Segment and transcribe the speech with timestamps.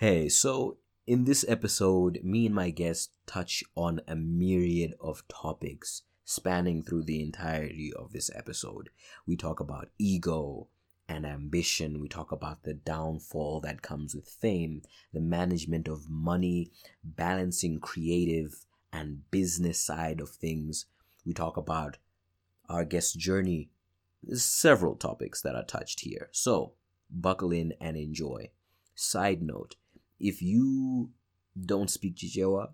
[0.00, 0.76] Hey, so
[1.08, 7.02] in this episode, me and my guest touch on a myriad of topics spanning through
[7.02, 8.90] the entirety of this episode.
[9.26, 10.68] We talk about ego
[11.08, 14.82] and ambition, we talk about the downfall that comes with fame,
[15.12, 16.70] the management of money,
[17.02, 20.86] balancing creative and business side of things.
[21.26, 21.96] We talk about
[22.68, 23.70] our guest's journey.
[24.22, 26.28] There's several topics that are touched here.
[26.30, 26.74] So,
[27.10, 28.50] buckle in and enjoy.
[28.94, 29.76] Side note
[30.20, 31.10] if you
[31.58, 32.72] don't speak Chichewa,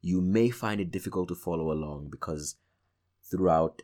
[0.00, 2.56] you may find it difficult to follow along because
[3.30, 3.82] throughout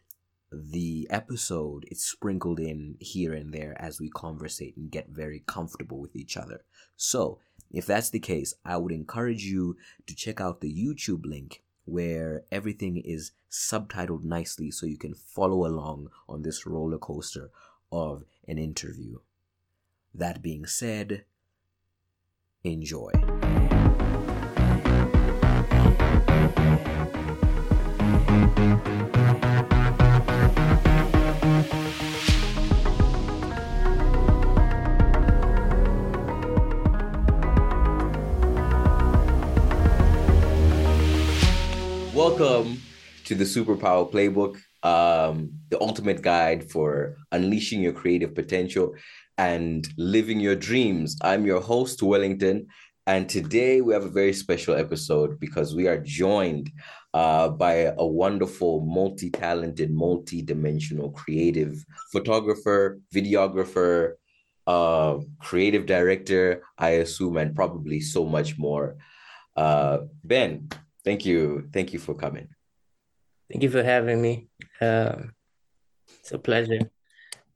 [0.52, 5.98] the episode it's sprinkled in here and there as we conversate and get very comfortable
[5.98, 6.64] with each other.
[6.96, 7.38] So,
[7.72, 9.76] if that's the case, I would encourage you
[10.06, 15.66] to check out the YouTube link where everything is subtitled nicely so you can follow
[15.66, 17.50] along on this roller coaster
[17.90, 19.18] of an interview.
[20.14, 21.24] That being said,
[22.66, 23.10] enjoy.
[42.14, 42.82] Welcome
[43.24, 48.94] to the Superpower Playbook, um, the ultimate guide for unleashing your creative potential
[49.38, 51.16] and living your dreams.
[51.22, 52.68] I'm your host, Wellington,
[53.06, 56.70] and today we have a very special episode because we are joined
[57.14, 64.14] uh, by a wonderful, multi talented, multi dimensional creative photographer, videographer,
[64.66, 68.96] uh, creative director, I assume, and probably so much more.
[69.54, 70.68] Uh, ben,
[71.04, 71.68] thank you.
[71.72, 72.48] Thank you for coming.
[73.50, 74.48] Thank you for having me.
[74.80, 75.16] Uh,
[76.18, 76.90] it's a pleasure.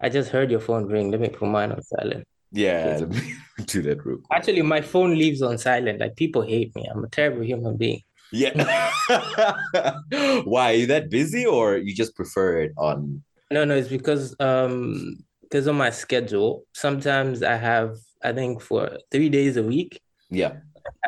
[0.00, 1.10] I just heard your phone ring.
[1.10, 2.26] Let me put mine on silent.
[2.52, 3.34] Yeah, let me
[3.66, 4.26] do that real quick.
[4.32, 6.00] Actually, my phone leaves on silent.
[6.00, 6.88] Like people hate me.
[6.90, 8.02] I'm a terrible human being.
[8.32, 8.92] Yeah.
[10.44, 10.72] Why?
[10.72, 13.22] Are you that busy or you just prefer it on?
[13.50, 16.64] No, no, it's because um because of my schedule.
[16.72, 20.00] Sometimes I have I think for three days a week.
[20.30, 20.58] Yeah.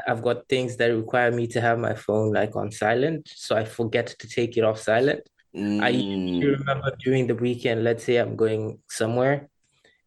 [0.07, 3.65] I've got things that require me to have my phone like on silent, so I
[3.65, 5.29] forget to take it off silent.
[5.57, 5.83] Mm.
[5.83, 9.49] I remember during the weekend, let's say I'm going somewhere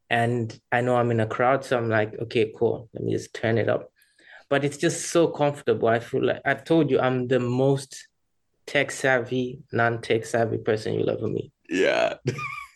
[0.10, 3.34] and I know I'm in a crowd, so I'm like, okay, cool, let me just
[3.34, 3.92] turn it up.
[4.50, 5.88] But it's just so comfortable.
[5.88, 8.08] I feel like I've told you I'm the most
[8.68, 11.52] tech savvy, non tech savvy person you'll ever meet.
[11.70, 12.16] Yeah.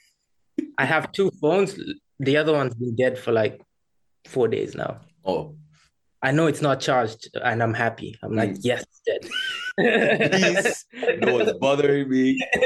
[0.78, 1.80] I have two phones.
[2.20, 3.62] The other one's been dead for like
[4.26, 5.02] four days now.
[5.24, 5.56] Oh.
[6.22, 8.18] I know it's not charged and I'm happy.
[8.24, 8.60] I'm like, mm.
[8.62, 9.30] yes, dead.
[9.80, 10.86] Please,
[11.20, 12.40] no one's bothering me.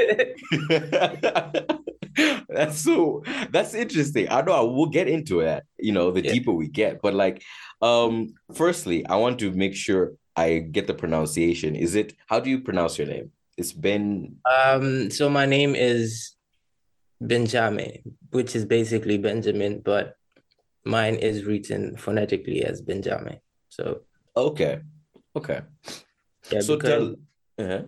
[2.48, 4.28] that's so that's interesting.
[4.30, 6.32] I know I will get into it, you know, the yeah.
[6.32, 7.02] deeper we get.
[7.02, 7.42] But like,
[7.82, 11.76] um, firstly, I want to make sure I get the pronunciation.
[11.76, 13.30] Is it how do you pronounce your name?
[13.56, 14.36] It's Ben.
[14.50, 16.34] Um, so my name is
[17.22, 20.16] Benjame, which is basically Benjamin, but
[20.84, 23.40] mine is written phonetically as Benjame.
[23.68, 24.00] So
[24.36, 24.80] okay,
[25.36, 25.60] okay.
[26.50, 27.66] Yeah, so because, tell.
[27.66, 27.82] Uh-huh.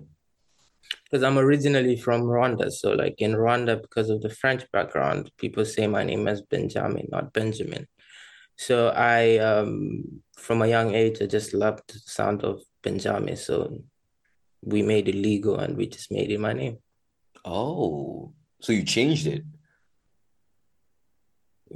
[1.05, 5.65] Because I'm originally from Rwanda, so like in Rwanda, because of the French background, people
[5.65, 7.87] say my name as Benjamin, not Benjamin.
[8.57, 13.37] So I, um, from a young age, I just loved the sound of Benjame.
[13.37, 13.83] So
[14.63, 16.79] we made it legal, and we just made it my name.
[17.45, 19.45] Oh, so you changed it?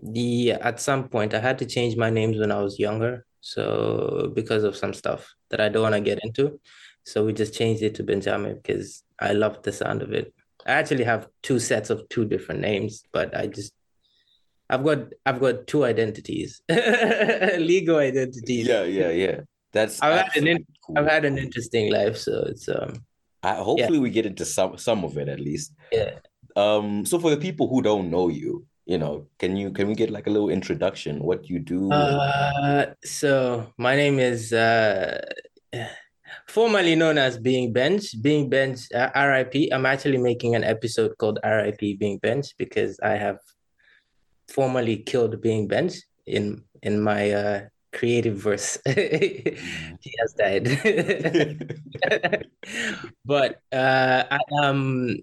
[0.03, 4.33] The at some point I had to change my names when I was younger so
[4.35, 6.61] because of some stuff that I don't want to get into.
[7.05, 10.33] So we just changed it to Benjame because I love the sound of it.
[10.67, 13.73] I actually have two sets of two different names, but I just
[14.71, 18.67] I've got I've got two identities, legal identities.
[18.67, 19.41] Yeah, yeah, yeah.
[19.73, 20.99] That's I've had an in, cool.
[20.99, 23.05] I've had an interesting life, so it's um.
[23.43, 24.03] I, hopefully, yeah.
[24.03, 25.73] we get into some some of it at least.
[25.91, 26.13] Yeah.
[26.55, 27.05] Um.
[27.05, 30.11] So for the people who don't know you, you know, can you can we get
[30.11, 31.23] like a little introduction?
[31.23, 31.93] What you do?
[31.93, 35.23] Uh, so my name is uh,
[36.49, 38.21] formerly known as Being Bench.
[38.21, 39.71] Being Bench, uh, RIP.
[39.71, 43.39] I'm actually making an episode called RIP Being Bench because I have
[44.49, 45.95] formerly killed Being Bench
[46.27, 47.61] in in my uh,
[47.93, 48.77] creative verse.
[48.87, 50.67] he has died.
[53.25, 55.19] but uh, I am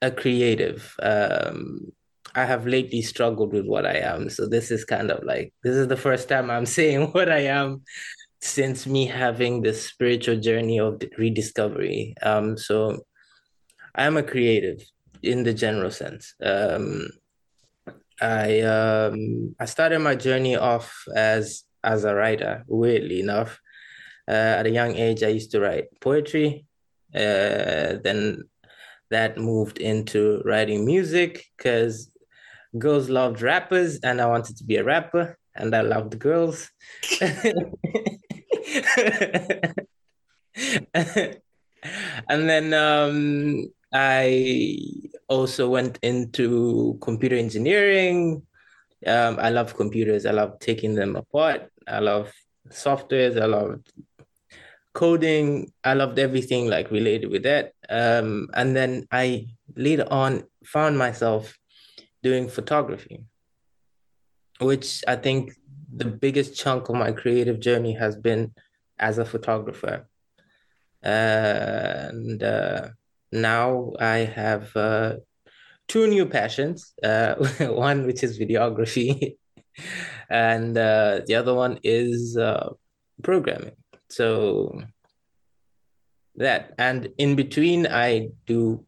[0.00, 0.96] a creative.
[1.02, 1.92] Um,
[2.34, 4.30] I have lately struggled with what I am.
[4.30, 7.40] So this is kind of like this is the first time I'm saying what I
[7.40, 7.82] am
[8.40, 12.14] since me having this spiritual journey of rediscovery.
[12.22, 13.04] Um, so
[13.94, 14.80] I am a creative
[15.22, 16.34] in the general sense.
[16.42, 17.08] Um,
[18.20, 23.58] I um, I started my journey off as as a writer, weirdly enough.
[24.28, 26.66] Uh, at a young age, I used to write poetry.
[27.12, 28.44] Uh, then
[29.10, 32.09] that moved into writing music because
[32.78, 36.70] girls loved rappers and I wanted to be a rapper and I loved girls.
[42.28, 44.76] and then um, I
[45.28, 48.42] also went into computer engineering.
[49.06, 50.26] Um, I love computers.
[50.26, 51.70] I love taking them apart.
[51.88, 52.32] I love
[52.68, 53.40] softwares.
[53.40, 53.80] I love
[54.92, 55.72] coding.
[55.84, 57.72] I loved everything like related with that.
[57.88, 61.56] Um, and then I later on found myself
[62.22, 63.24] doing photography,
[64.60, 65.52] which I think
[65.94, 68.52] the biggest chunk of my creative journey has been
[68.98, 70.06] as a photographer.
[71.02, 72.88] and uh,
[73.32, 75.16] now I have uh,
[75.88, 76.92] two new passions.
[77.02, 77.34] Uh,
[77.88, 79.36] one which is videography,
[80.30, 82.70] and uh, the other one is uh,
[83.22, 83.76] programming.
[84.08, 84.82] So
[86.36, 88.84] that, and in between, I do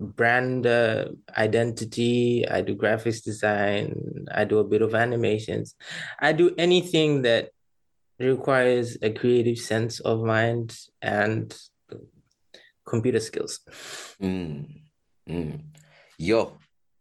[0.00, 1.06] brand uh,
[1.36, 2.48] identity.
[2.48, 4.26] I do graphics design.
[4.32, 5.74] I do a bit of animations.
[6.18, 7.50] I do anything that
[8.18, 11.54] requires a creative sense of mind and
[12.86, 13.60] computer skills.
[14.20, 14.66] Mm.
[15.28, 15.60] Mm.
[16.18, 16.58] Yo,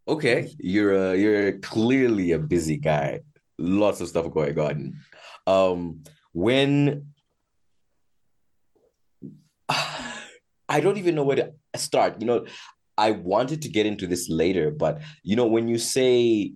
[0.08, 3.22] okay, you're a, you're clearly a busy guy.
[3.58, 4.96] Lots of stuff going on.
[5.48, 7.08] Um, when
[9.70, 12.22] I don't even know where to start.
[12.22, 12.46] You know,
[13.08, 16.54] I wanted to get into this later, but you know, when you say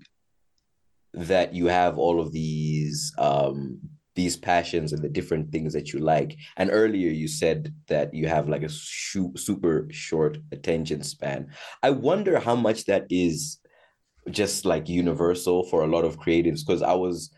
[1.13, 3.79] that you have all of these um
[4.15, 6.35] these passions and the different things that you like.
[6.57, 11.47] And earlier you said that you have like a sh- super short attention span.
[11.81, 13.59] I wonder how much that is
[14.29, 17.31] just like universal for a lot of creatives because I was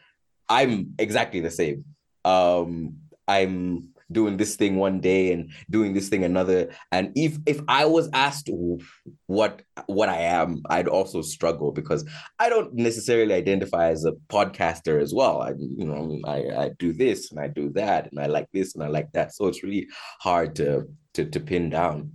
[0.50, 1.86] I'm exactly the same.
[2.26, 2.98] Um
[3.28, 6.70] I'm doing this thing one day and doing this thing another.
[6.92, 8.50] And if if i was asked
[9.28, 12.06] what what i am i'd also struggle because
[12.40, 15.42] i don't necessarily identify as a podcaster as well.
[15.42, 18.76] I you know i i do this and i do that and i like this
[18.76, 19.34] and i like that.
[19.34, 19.88] So it's really
[20.20, 22.12] hard to to, to pin down.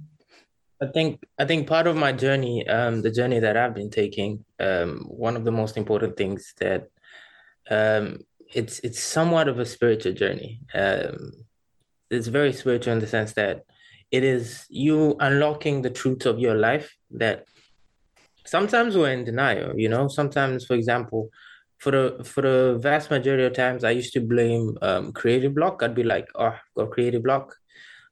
[0.82, 4.44] I think I think part of my journey, um, the journey that I've been taking,
[4.58, 6.88] um, one of the most important things that
[7.70, 8.20] um,
[8.54, 10.60] it's it's somewhat of a spiritual journey.
[10.74, 11.32] Um,
[12.10, 13.64] it's very spiritual in the sense that
[14.10, 17.44] it is you unlocking the truth of your life that
[18.44, 20.08] sometimes we're in denial you know?
[20.08, 21.30] Sometimes for example
[21.78, 25.82] for the for the vast majority of times i used to blame um, creative block.
[25.82, 27.54] I'd be like oh I've got creative block.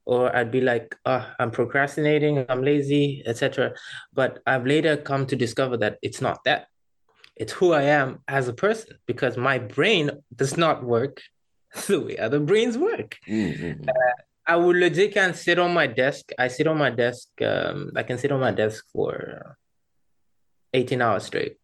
[0.05, 3.73] Or i'd be like oh i'm procrastinating i'm lazy etc
[4.11, 6.67] but i've later come to discover that it's not that.
[7.35, 11.21] It's who i am as a person because my brain does not work
[11.87, 13.17] the way other brains work.
[13.27, 13.87] Mm-hmm.
[13.87, 16.31] Uh, I would legit can sit on my desk.
[16.37, 17.27] I sit on my desk.
[17.41, 19.57] Um, I can sit on my desk for
[20.73, 21.57] 18 hours straight.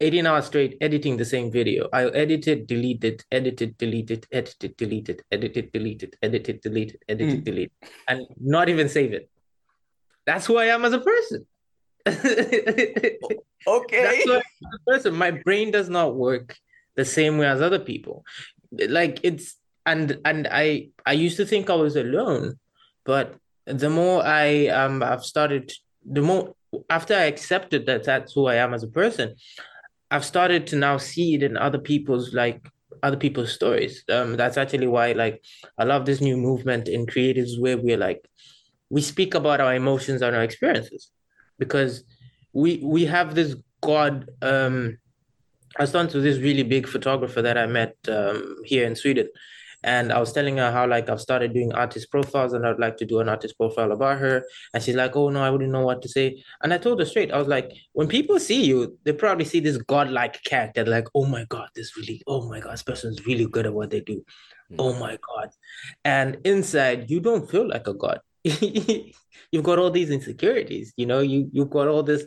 [0.00, 1.88] 18 hours straight editing the same video.
[1.92, 5.72] I edit it, delete it, edit it, delete it, edit it, delete it, edit it,
[5.72, 9.30] delete it, edit it, delete it, edit it, delete it, and not even save it.
[10.26, 11.46] That's who I am as a person.
[12.06, 12.22] okay.
[14.02, 15.14] That's who I am as a person.
[15.14, 16.56] My brain does not work
[16.96, 18.24] the same way as other people.
[18.72, 22.58] Like it's and and I I used to think I was alone,
[23.04, 23.36] but
[23.66, 25.72] the more I um I've started
[26.04, 26.54] the more
[26.90, 29.36] after I accepted that that's who I am as a person,
[30.10, 32.66] I've started to now see it in other people's like
[33.02, 34.04] other people's stories.
[34.08, 35.42] Um, that's actually why like
[35.78, 38.28] I love this new movement in creatives where we're like
[38.90, 41.10] we speak about our emotions and our experiences
[41.58, 42.04] because
[42.52, 44.98] we we have this God um
[45.78, 49.28] I was talking to this really big photographer that I met um, here in Sweden.
[49.84, 52.96] And I was telling her how like I've started doing artist profiles and I'd like
[52.96, 54.42] to do an artist profile about her.
[54.72, 56.42] And she's like, oh no, I wouldn't know what to say.
[56.62, 59.60] And I told her straight, I was like, when people see you, they probably see
[59.60, 63.44] this godlike character, like, oh my God, this really, oh my God, this person's really
[63.44, 64.24] good at what they do.
[64.72, 64.80] Mm-hmm.
[64.80, 65.50] Oh my God.
[66.02, 68.20] And inside, you don't feel like a god.
[69.50, 72.24] you've got all these insecurities, you know, you you've got all this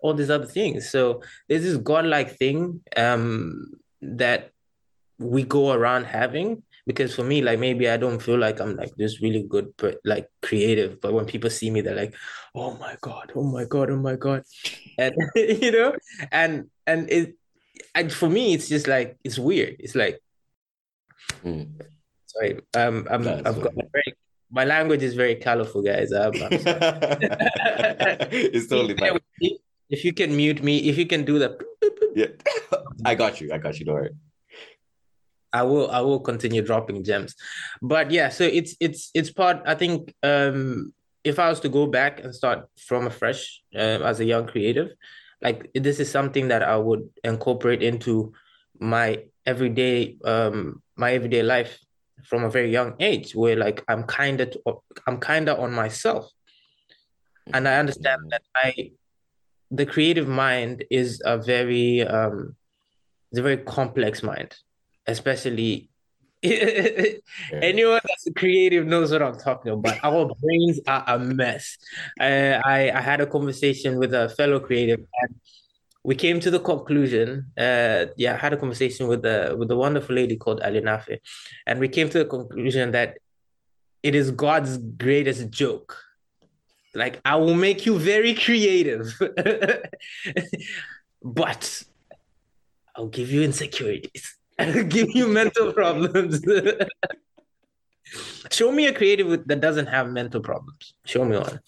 [0.00, 0.90] all these other things.
[0.90, 3.72] So there's this godlike thing um,
[4.02, 4.52] that
[5.18, 8.90] we go around having because for me like maybe i don't feel like i'm like
[8.96, 11.00] this really good but like creative.
[11.00, 12.14] But when people see me they're like
[12.54, 14.44] oh my god oh my god oh my god.
[14.98, 15.94] And you know
[16.32, 17.36] and and it
[17.94, 19.76] and for me it's just like it's weird.
[19.78, 20.20] It's like
[21.44, 21.68] mm.
[22.26, 24.14] sorry um i'm That's i've got a very
[24.50, 26.32] my language is very colorful guys um,
[28.32, 29.18] it's totally fine
[29.90, 31.60] if you can mute me, if you can do that.
[32.14, 32.28] yeah,
[33.04, 33.52] I got you.
[33.52, 33.84] I got you.
[33.84, 34.10] Don't worry.
[35.52, 37.34] I will I will continue dropping gems.
[37.82, 41.86] But yeah, so it's it's it's part I think um if I was to go
[41.86, 44.94] back and start from a fresh uh, as a young creative,
[45.42, 48.32] like this is something that I would incorporate into
[48.78, 51.80] my everyday um my everyday life
[52.26, 54.56] from a very young age where like I'm kind of
[55.06, 56.30] I'm kind of on myself.
[57.52, 58.92] And I understand that I
[59.70, 62.56] the creative mind is a very um
[63.30, 64.56] it's a very complex mind
[65.06, 65.90] especially
[66.42, 69.98] anyone that's creative knows what I'm talking about.
[70.02, 71.76] Our brains are a mess.
[72.18, 75.34] Uh, I I had a conversation with a fellow creative, and
[76.02, 77.46] we came to the conclusion.
[77.56, 81.18] Uh, yeah, I had a conversation with the with a wonderful lady called Alinafe,
[81.66, 83.18] and we came to the conclusion that
[84.02, 85.96] it is God's greatest joke.
[86.94, 89.12] Like I will make you very creative,
[91.22, 91.84] but
[92.96, 94.36] I'll give you insecurities.
[94.88, 96.42] give you mental problems.
[98.50, 100.94] Show me a creative that doesn't have mental problems.
[101.04, 101.60] Show me one.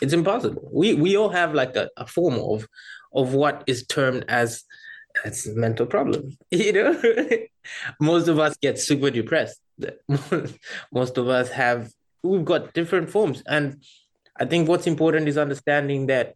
[0.00, 0.68] It's impossible.
[0.72, 2.68] We we all have like a, a form of
[3.14, 4.64] of what is termed as
[5.24, 6.36] as mental problem.
[6.50, 7.02] You know,
[8.00, 9.60] most of us get super depressed.
[10.92, 11.90] most of us have
[12.22, 13.82] we've got different forms, and
[14.36, 16.34] I think what's important is understanding that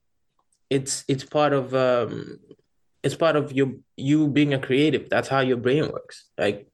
[0.71, 2.39] it's it's part of um,
[3.07, 6.67] it's part of your you being a creative that's how your brain works like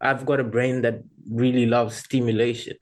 [0.00, 2.76] i've got a brain that really loves stimulation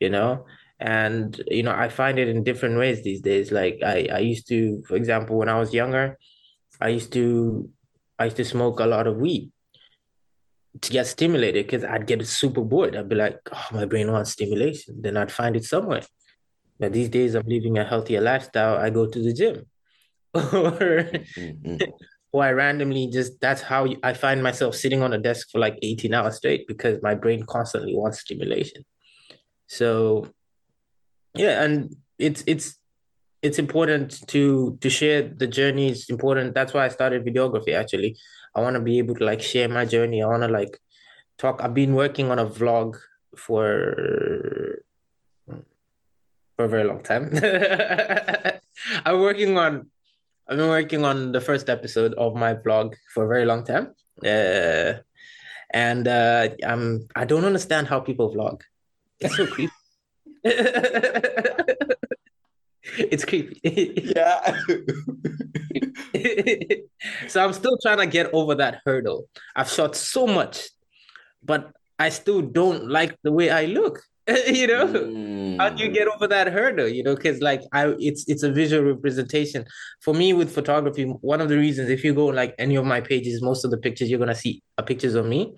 [0.00, 0.46] you know
[0.80, 3.50] and you know i find it in different ways these days.
[3.50, 6.18] Like i i used to for example when i was younger
[6.80, 7.68] i used to
[8.18, 9.50] i used to smoke a lot of weed
[10.80, 12.96] to get stimulated because i'd get super bored.
[12.96, 15.02] I'd be like oh my brain wants stimulation.
[15.02, 16.02] Then i'd find it somewhere.
[16.78, 18.76] But these days i'm living a healthier lifestyle.
[18.76, 19.66] I go to the gym.
[20.34, 21.76] Or mm-hmm.
[22.32, 25.78] or I randomly just that's how I find myself sitting on a desk for like
[25.82, 28.84] 18 hours straight because my brain constantly wants stimulation.
[29.66, 30.28] So
[31.34, 32.78] yeah, and it's it's
[33.42, 35.88] it's important to to share the journey.
[35.90, 36.54] It's important.
[36.54, 38.16] That's why I started videography actually.
[38.54, 40.22] I want to be able to like share my journey.
[40.22, 40.78] I want to like
[41.38, 41.60] talk.
[41.62, 42.96] I've been working on a vlog
[43.36, 44.82] for
[46.56, 47.30] for a very long time.
[49.06, 49.90] I'm working on
[50.48, 53.94] I've been working on the first episode of my vlog for a very long time.
[54.24, 54.94] Uh,
[55.72, 58.62] and uh, I'm I don't understand how people vlog.
[59.20, 59.72] It's so creepy.
[62.98, 63.60] it's creepy.
[64.16, 64.58] yeah.
[67.28, 69.28] so I'm still trying to get over that hurdle.
[69.54, 70.68] I've shot so much,
[71.42, 74.00] but I still don't like the way I look.
[74.46, 75.56] you know mm.
[75.58, 78.52] how do you get over that hurdle you know because like i it's it's a
[78.52, 79.64] visual representation
[80.02, 83.00] for me with photography one of the reasons if you go like any of my
[83.00, 85.54] pages most of the pictures you're gonna see are pictures of me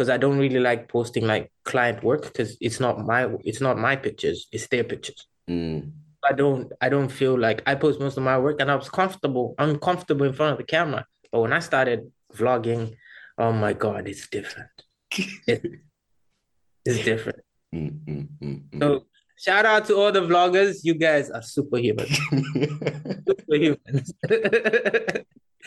[0.00, 3.76] because i don't really like posting like client work because it's not my it's not
[3.76, 5.92] my pictures it's their pictures mm.
[6.24, 8.88] i don't i don't feel like i post most of my work and i was
[8.88, 12.96] comfortable i'm comfortable in front of the camera but when i started vlogging
[13.36, 14.70] oh my god it's different
[15.46, 15.62] it,
[16.86, 17.40] it's different
[17.72, 19.06] Mm, mm, mm, mm, so
[19.38, 20.80] shout out to all the vloggers.
[20.82, 22.06] You guys are superhuman.
[23.28, 24.04] superhuman.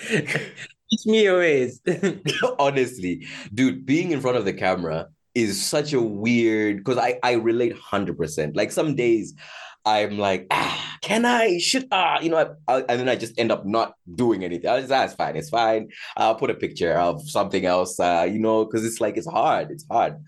[0.07, 1.81] Teach me your ways.
[2.59, 7.33] Honestly, dude, being in front of the camera is such a weird because I I
[7.33, 8.55] relate hundred percent.
[8.55, 9.33] Like some days.
[9.85, 11.57] I'm like, ah, can I?
[11.57, 14.69] Should ah, you know, I, I, and then I just end up not doing anything.
[14.69, 15.35] I just, that's fine.
[15.35, 15.89] It's fine.
[16.15, 17.99] I'll put a picture of something else.
[17.99, 19.71] Uh, you know, because it's like it's hard.
[19.71, 20.23] It's hard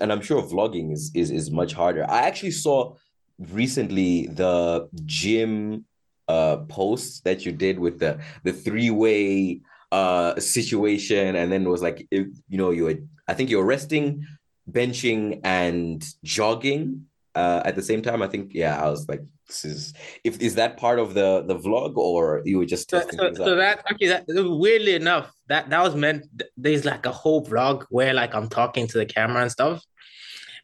[0.00, 2.08] and I'm sure vlogging is is is much harder.
[2.08, 2.94] I actually saw
[3.38, 5.84] recently the gym
[6.28, 9.60] uh posts that you did with the the three way
[9.92, 14.26] uh situation, and then it was like you know you were I think you're resting,
[14.70, 18.22] benching, and jogging uh, at the same time.
[18.22, 19.94] I think yeah, I was like this is
[20.24, 23.56] if is that part of the the vlog or you were just so, so, so
[23.56, 28.12] that okay that weirdly enough that that was meant there's like a whole vlog where
[28.12, 29.82] like i'm talking to the camera and stuff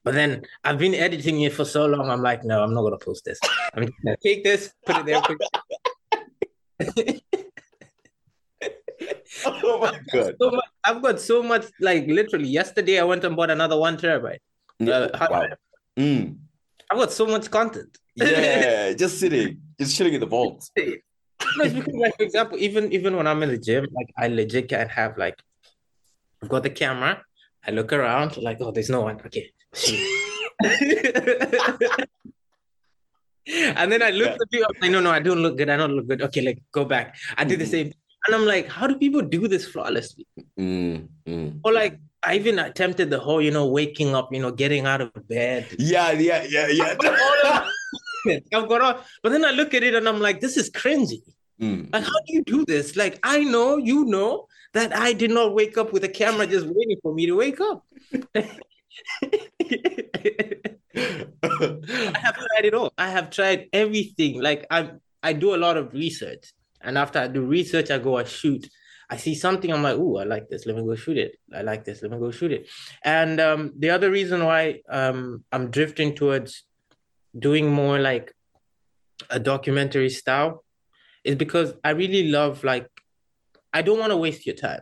[0.04, 2.98] but then i've been editing it for so long i'm like no i'm not gonna
[2.98, 3.38] post this
[3.74, 5.20] i'm gonna take this put it there
[9.46, 13.36] oh my god so much, i've got so much like literally yesterday i went and
[13.36, 14.38] bought another one terabyte
[14.82, 15.46] uh, wow.
[15.98, 16.36] mm.
[16.90, 20.68] i've got so much content yeah, just sitting, just chilling in the vault.
[20.76, 20.84] No,
[21.64, 24.68] it's because, like, for example, even even when I'm in the gym, like I legit
[24.68, 25.38] can have like,
[26.42, 27.22] I've got the camera.
[27.66, 29.20] I look around, like, oh, there's no one.
[29.26, 29.50] Okay,
[33.46, 34.34] and then I look yeah.
[34.40, 34.74] at people.
[34.80, 35.68] Like, no, no, I don't look good.
[35.68, 36.22] I don't look good.
[36.22, 37.16] Okay, like go back.
[37.36, 37.70] I did the mm-hmm.
[37.70, 37.92] same.
[38.26, 40.26] And I'm like, how do people do this flawlessly?
[40.58, 41.60] Mm, mm.
[41.62, 45.02] Or like, I even attempted the whole, you know, waking up, you know, getting out
[45.02, 45.66] of bed.
[45.78, 46.96] Yeah, yeah, yeah, yeah.
[48.54, 51.20] I've got all, but then I look at it and I'm like, this is cringy.
[51.60, 51.92] Mm.
[51.92, 52.96] Like, how do you do this?
[52.96, 56.66] Like, I know, you know, that I did not wake up with a camera just
[56.66, 57.84] waiting for me to wake up.
[60.96, 62.92] I have tried it all.
[62.96, 64.40] I have tried everything.
[64.40, 66.52] Like I I do a lot of research.
[66.80, 68.68] And after I do research, I go, I shoot.
[69.08, 70.66] I see something, I'm like, oh, I like this.
[70.66, 71.36] Let me go shoot it.
[71.54, 72.02] I like this.
[72.02, 72.68] Let me go shoot it.
[73.02, 76.64] And um, the other reason why um, I'm drifting towards
[77.38, 78.34] doing more like
[79.30, 80.64] a documentary style
[81.22, 82.88] is because I really love like
[83.72, 84.80] I don't want to waste your time.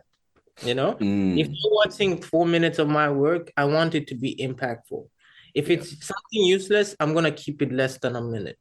[0.61, 1.39] You know, Mm.
[1.39, 5.07] if you're watching four minutes of my work, I want it to be impactful.
[5.55, 8.57] If it's something useless, I'm gonna keep it less than a minute.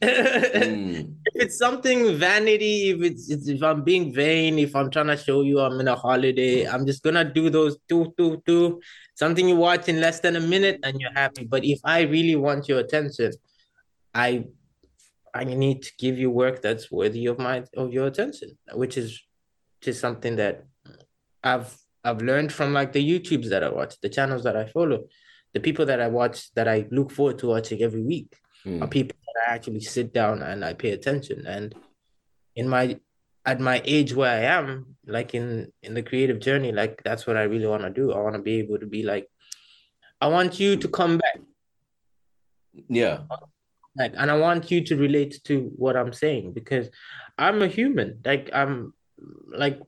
[0.00, 1.16] Mm.
[1.26, 5.16] if it's something vanity, if it's, it's if I'm being vain, if I'm trying to
[5.16, 8.80] show you I'm in a holiday, I'm just gonna do those two, two, two,
[9.14, 11.44] something you watch in less than a minute and you're happy.
[11.44, 13.32] But if I really want your attention,
[14.14, 14.44] I
[15.34, 19.20] I need to give you work that's worthy of my of your attention, which is
[19.82, 20.64] just something that
[21.52, 21.70] I've
[22.08, 25.00] I've learned from like the YouTubes that I watch, the channels that I follow,
[25.54, 28.30] the people that I watch that I look forward to watching every week
[28.66, 28.82] Mm.
[28.82, 31.38] are people that I actually sit down and I pay attention.
[31.46, 31.66] And
[32.60, 32.84] in my
[33.50, 34.68] at my age where I am,
[35.16, 35.48] like in
[35.86, 38.06] in the creative journey, like that's what I really want to do.
[38.12, 39.26] I want to be able to be like,
[40.20, 41.38] I want you to come back,
[43.00, 43.16] Yeah.
[44.00, 46.86] like, and I want you to relate to what I'm saying because
[47.44, 48.08] I'm a human.
[48.24, 48.92] Like I'm
[49.64, 49.78] like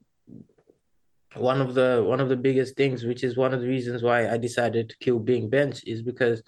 [1.36, 4.28] one of the one of the biggest things, which is one of the reasons why
[4.28, 6.42] I decided to kill being bench, is because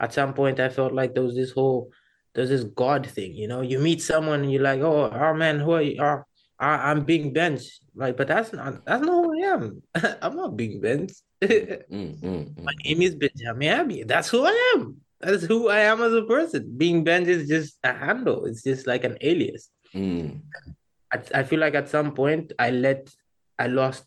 [0.00, 1.90] at some point I felt like there was this whole
[2.34, 3.60] there's this God thing, you know.
[3.60, 6.02] You meet someone and you're like, oh, oh man, who are you?
[6.02, 6.22] Oh,
[6.58, 7.80] I, I'm being bench.
[7.94, 9.82] Like, but that's not that's not who I am.
[10.22, 11.12] I'm not being bench.
[11.42, 12.84] Mm, mm, My mm.
[12.84, 14.04] name is Benjame Abi.
[14.04, 14.98] That's who I am.
[15.20, 16.72] That's who I am as a person.
[16.76, 18.46] Being bench is just a handle.
[18.46, 19.68] It's just like an alias.
[19.92, 20.40] Mm.
[21.12, 23.10] I, I feel like at some point I let
[23.58, 24.04] I lost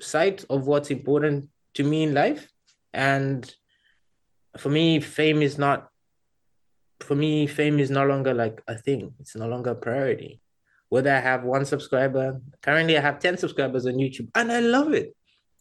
[0.00, 2.48] sight of what's important to me in life.
[2.92, 3.52] And
[4.56, 5.88] for me, fame is not
[7.00, 9.14] for me, fame is no longer like a thing.
[9.20, 10.40] It's no longer a priority.
[10.88, 14.92] Whether I have one subscriber, currently I have 10 subscribers on YouTube, and I love
[14.92, 15.14] it.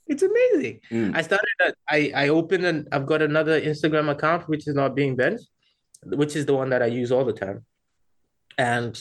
[0.08, 0.80] It's amazing.
[0.90, 1.16] Mm.
[1.16, 4.96] I started a, I, I opened and I've got another Instagram account which is not
[4.96, 5.48] being benched,
[6.04, 7.66] which is the one that I use all the time.
[8.58, 8.98] And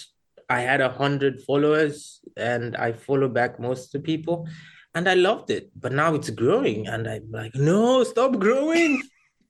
[0.48, 4.48] I had a hundred followers and I follow back most of the people
[4.96, 5.70] and I loved it.
[5.76, 9.02] But now it's growing and I'm like, no, stop growing.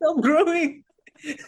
[0.02, 0.82] Stop growing.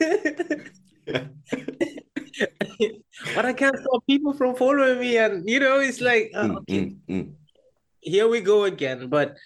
[3.35, 5.19] but I can't stop people from following me.
[5.19, 7.33] And you know, it's like, Mm, okay, mm, mm.
[8.01, 9.09] here we go again.
[9.09, 9.37] But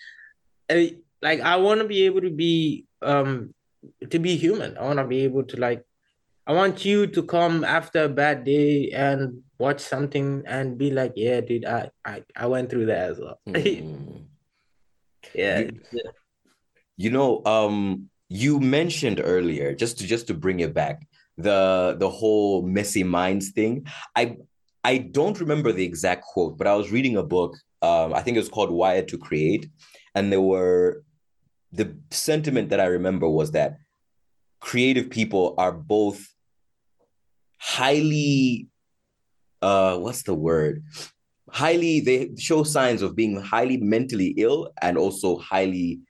[0.69, 3.55] uh, like I want to be able to be um
[4.11, 4.77] to be human.
[4.77, 5.83] I want to be able to like
[6.47, 11.15] I want you to come after a bad day and watch something and be like,
[11.17, 13.41] yeah, dude, I I, I went through that as well.
[15.35, 15.59] Yeah.
[15.61, 15.81] You-
[16.97, 21.07] You know, um, you mentioned earlier, just to just to bring it back,
[21.39, 23.87] the the whole messy minds thing.
[24.15, 24.37] I
[24.85, 27.57] I don't remember the exact quote, but I was reading a book.
[27.81, 29.65] Um, I think it was called Wired to Create,
[30.15, 31.03] and there were
[31.73, 33.79] the sentiment that I remember was that
[34.61, 36.21] creative people are both
[37.59, 38.69] highly
[39.63, 40.83] uh what's the word
[41.53, 46.01] highly they show signs of being highly mentally ill and also highly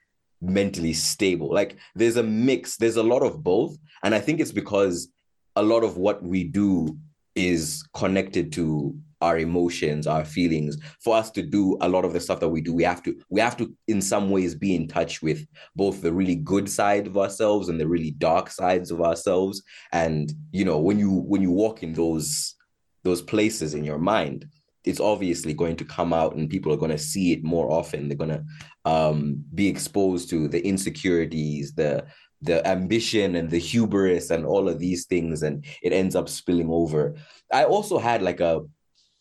[0.41, 1.53] mentally stable.
[1.53, 3.77] Like there's a mix there's a lot of both.
[4.03, 5.09] And i think it's because
[5.55, 6.97] a lot of what we do
[7.35, 10.77] is connected to our emotions our feelings.
[11.01, 13.15] For us to do a lot of the stuff that we do we have to
[13.29, 17.05] we have to in some ways be in touch with both the really good side
[17.05, 19.61] of ourselves and the really dark sides of ourselves.
[19.91, 22.55] And you know when you when you walk in those
[23.03, 24.45] those places in your mind
[24.85, 28.07] it's obviously going to come out and people are going to see it more often.
[28.07, 28.43] They're going to
[28.85, 32.05] um, be exposed to the insecurities the
[32.41, 36.69] the ambition and the hubris and all of these things and it ends up spilling
[36.69, 37.15] over.
[37.53, 38.61] I also had like a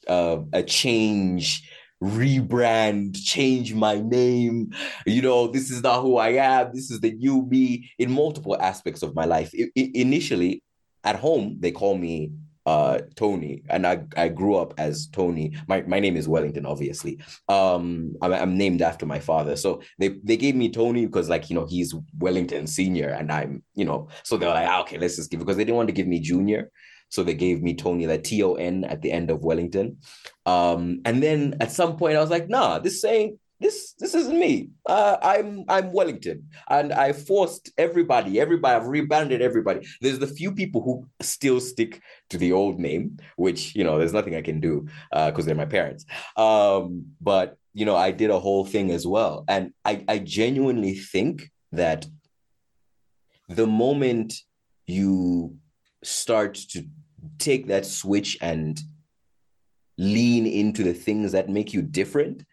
[0.09, 1.69] a, a change
[2.03, 4.73] rebrand change my name.
[5.07, 6.73] You know this is not who i am.
[6.75, 7.91] This is the new me.
[7.99, 9.53] In multiple aspects of my life.
[9.57, 10.63] I- I- initially
[11.05, 12.33] at home they call me
[12.67, 15.57] uh Tony and I I grew up as Tony.
[15.67, 17.19] My my name is Wellington obviously.
[17.49, 19.57] Um I'm, I'm named after my father.
[19.57, 23.63] So they they gave me Tony because like you know he's Wellington senior and I'm
[23.75, 25.95] you know so they're like ah, okay let's just give because they didn't want to
[25.95, 26.71] give me junior.
[27.09, 29.99] So they gave me Tony, like T O N at the end of Wellington.
[30.47, 34.39] Um, and then at some point I was like, nah, this ain't this this isn't
[34.39, 34.71] me.
[34.87, 39.87] Uh, I'm I'm Wellington, and I forced everybody, everybody, I've rebranded everybody.
[40.01, 44.13] There's the few people who still stick to the old name, which you know, there's
[44.13, 46.05] nothing I can do because uh, they're my parents.
[46.37, 50.95] Um, but you know, I did a whole thing as well, and I I genuinely
[50.95, 52.07] think that
[53.49, 54.35] the moment
[54.87, 55.57] you
[56.03, 56.85] start to
[57.39, 58.81] take that switch and
[59.99, 62.45] lean into the things that make you different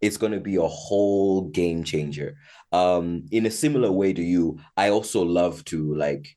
[0.00, 2.36] it's going to be a whole game changer.
[2.72, 6.36] Um, in a similar way to you, I also love to like,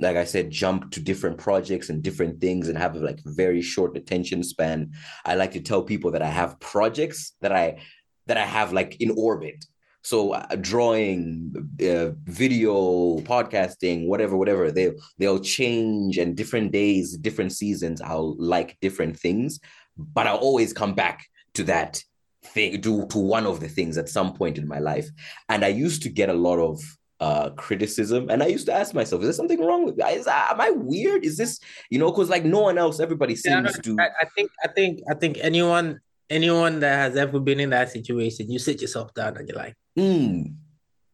[0.00, 3.96] like I said, jump to different projects and different things and have like very short
[3.96, 4.92] attention span.
[5.24, 7.80] I like to tell people that I have projects that I
[8.26, 9.64] that I have like in orbit.
[10.04, 17.52] So uh, drawing, uh, video, podcasting, whatever, whatever, they they'll change and different days, different
[17.52, 18.00] seasons.
[18.00, 19.60] I'll like different things,
[19.96, 22.02] but I'll always come back to that
[22.44, 25.08] thing to, to one of the things at some point in my life.
[25.48, 26.80] And i used to get a lot of
[27.20, 28.28] uh, criticism.
[28.30, 30.70] And i used to ask myself is there something wrong with me is, am i
[30.70, 31.24] weird?
[31.24, 34.26] Is this you know because like no one else everybody seems yeah, to I, I
[34.34, 38.58] think i think i think anyone anyone that has ever been in that situation you
[38.58, 40.52] sit yourself down and you're like mm.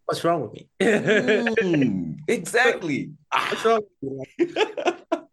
[0.06, 0.68] what's wrong with me?
[0.80, 3.10] Mm, exactly.
[3.30, 3.82] What's wrong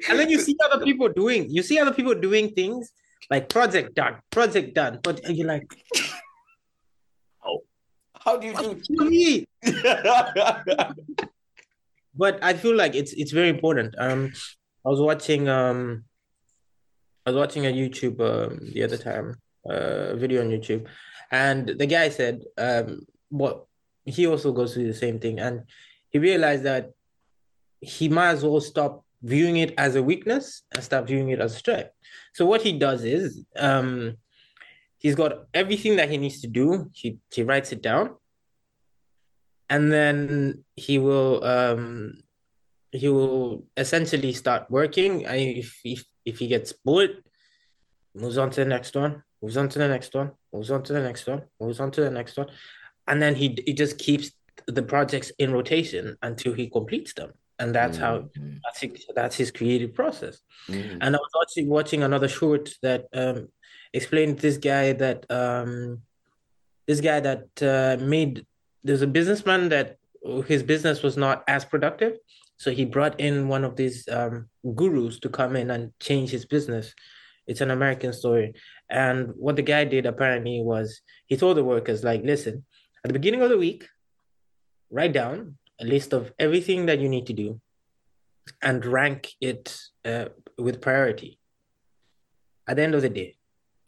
[0.09, 2.91] and then you see other people doing you see other people doing things
[3.29, 4.99] like project done, project done.
[5.03, 5.63] But you're like,
[7.45, 7.63] oh,
[8.19, 9.45] how do you do me?
[12.15, 13.95] but I feel like it's it's very important.
[13.97, 14.31] Um,
[14.85, 16.05] I was watching um,
[17.25, 19.35] I was watching a YouTube um the other time,
[19.69, 20.87] uh, video on YouTube,
[21.31, 23.65] and the guy said um, what
[24.05, 25.63] he also goes through the same thing, and
[26.09, 26.91] he realized that
[27.81, 31.55] he might as well stop viewing it as a weakness and start viewing it as
[31.55, 31.89] a strength.
[32.33, 34.17] So what he does is um,
[34.99, 36.89] he's got everything that he needs to do.
[36.93, 38.15] He he writes it down,
[39.69, 42.21] and then he will um,
[42.91, 45.27] he will essentially start working.
[45.27, 47.23] I, if if if he gets bored,
[48.13, 50.93] moves on to the next one, moves on to the next one, moves on to
[50.93, 52.47] the next one, moves on to the next one,
[53.07, 54.31] and then he he just keeps
[54.67, 58.05] the projects in rotation until he completes them and that's mm-hmm.
[58.05, 58.29] how
[58.63, 60.39] that's his, that's his creative process.
[60.67, 60.97] Mm-hmm.
[61.01, 63.49] And I was actually watching another short that um,
[63.93, 66.01] explained this guy that um,
[66.87, 68.45] this guy that uh, made
[68.83, 69.97] there's a businessman that
[70.47, 72.17] his business was not as productive,
[72.57, 76.45] so he brought in one of these um, gurus to come in and change his
[76.45, 76.93] business.
[77.47, 78.53] It's an American story,
[78.89, 82.65] and what the guy did apparently was he told the workers like, listen,
[83.03, 83.87] at the beginning of the week,
[84.89, 87.59] write down a list of everything that you need to do
[88.61, 90.25] and rank it uh,
[90.57, 91.39] with priority.
[92.67, 93.37] At the end of the day,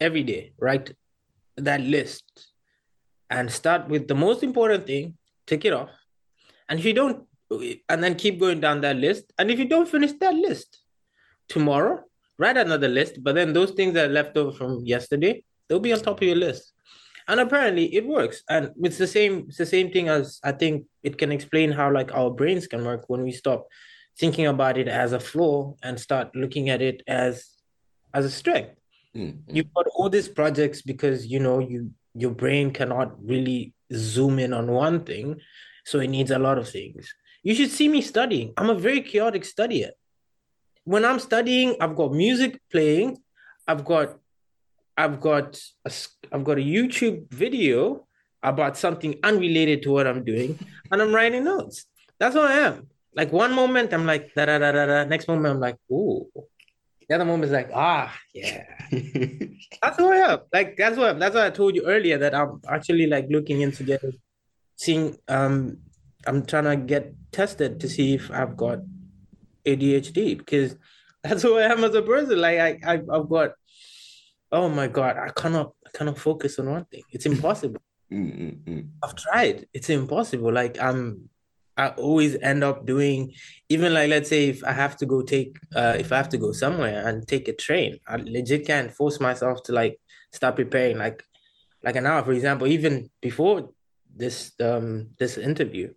[0.00, 0.94] every day, write
[1.56, 2.52] that list
[3.30, 5.90] and start with the most important thing, take it off.
[6.68, 7.26] And if you don't,
[7.88, 9.32] and then keep going down that list.
[9.38, 10.82] And if you don't finish that list
[11.48, 12.04] tomorrow,
[12.38, 13.22] write another list.
[13.22, 16.26] But then those things that are left over from yesterday, they'll be on top of
[16.26, 16.74] your list
[17.28, 18.42] and apparently it works.
[18.48, 21.92] And it's the same it's the same thing as i think it can explain how
[21.92, 23.68] like our brains can work when we stop
[24.18, 27.46] thinking about it as a flaw and start looking at it as
[28.14, 28.74] as a strength.
[29.16, 29.56] Mm-hmm.
[29.56, 34.52] you've got all these projects because you know you your brain cannot really zoom in
[34.52, 35.40] on one thing
[35.86, 37.14] so it needs a lot of things.
[37.42, 38.52] You should see me studying.
[38.58, 39.92] I'm a very chaotic studier
[40.92, 43.16] when i'm studying i've got music playing
[43.66, 44.16] i've got
[44.98, 45.92] I've got a,
[46.32, 48.06] I've got a YouTube video
[48.42, 50.58] about something unrelated to what I'm doing,
[50.90, 51.86] and I'm writing notes.
[52.18, 52.88] That's what I am.
[53.14, 55.04] Like one moment I'm like da da da da da.
[55.04, 56.26] Next moment I'm like ooh.
[57.08, 58.64] The other moment is like ah yeah.
[58.90, 60.40] that's who I am.
[60.52, 63.82] Like that's what that's what I told you earlier that I'm actually like looking into
[63.84, 64.18] getting,
[64.76, 65.78] seeing um
[66.26, 68.80] I'm trying to get tested to see if I've got
[69.64, 70.76] ADHD because
[71.22, 72.40] that's who I am as a person.
[72.40, 73.57] Like I, I I've got
[74.52, 77.02] oh my god, I cannot I cannot focus on one thing.
[77.10, 77.80] It's impossible.
[78.12, 78.88] Mm-mm-mm.
[79.02, 79.66] I've tried.
[79.72, 80.52] It's impossible.
[80.52, 81.28] Like I'm
[81.76, 83.32] I always end up doing
[83.68, 86.38] even like let's say if I have to go take uh if I have to
[86.38, 90.00] go somewhere and take a train, I legit can't force myself to like
[90.32, 91.22] start preparing like
[91.82, 93.70] like an hour, for example, even before
[94.14, 95.92] this um this interview,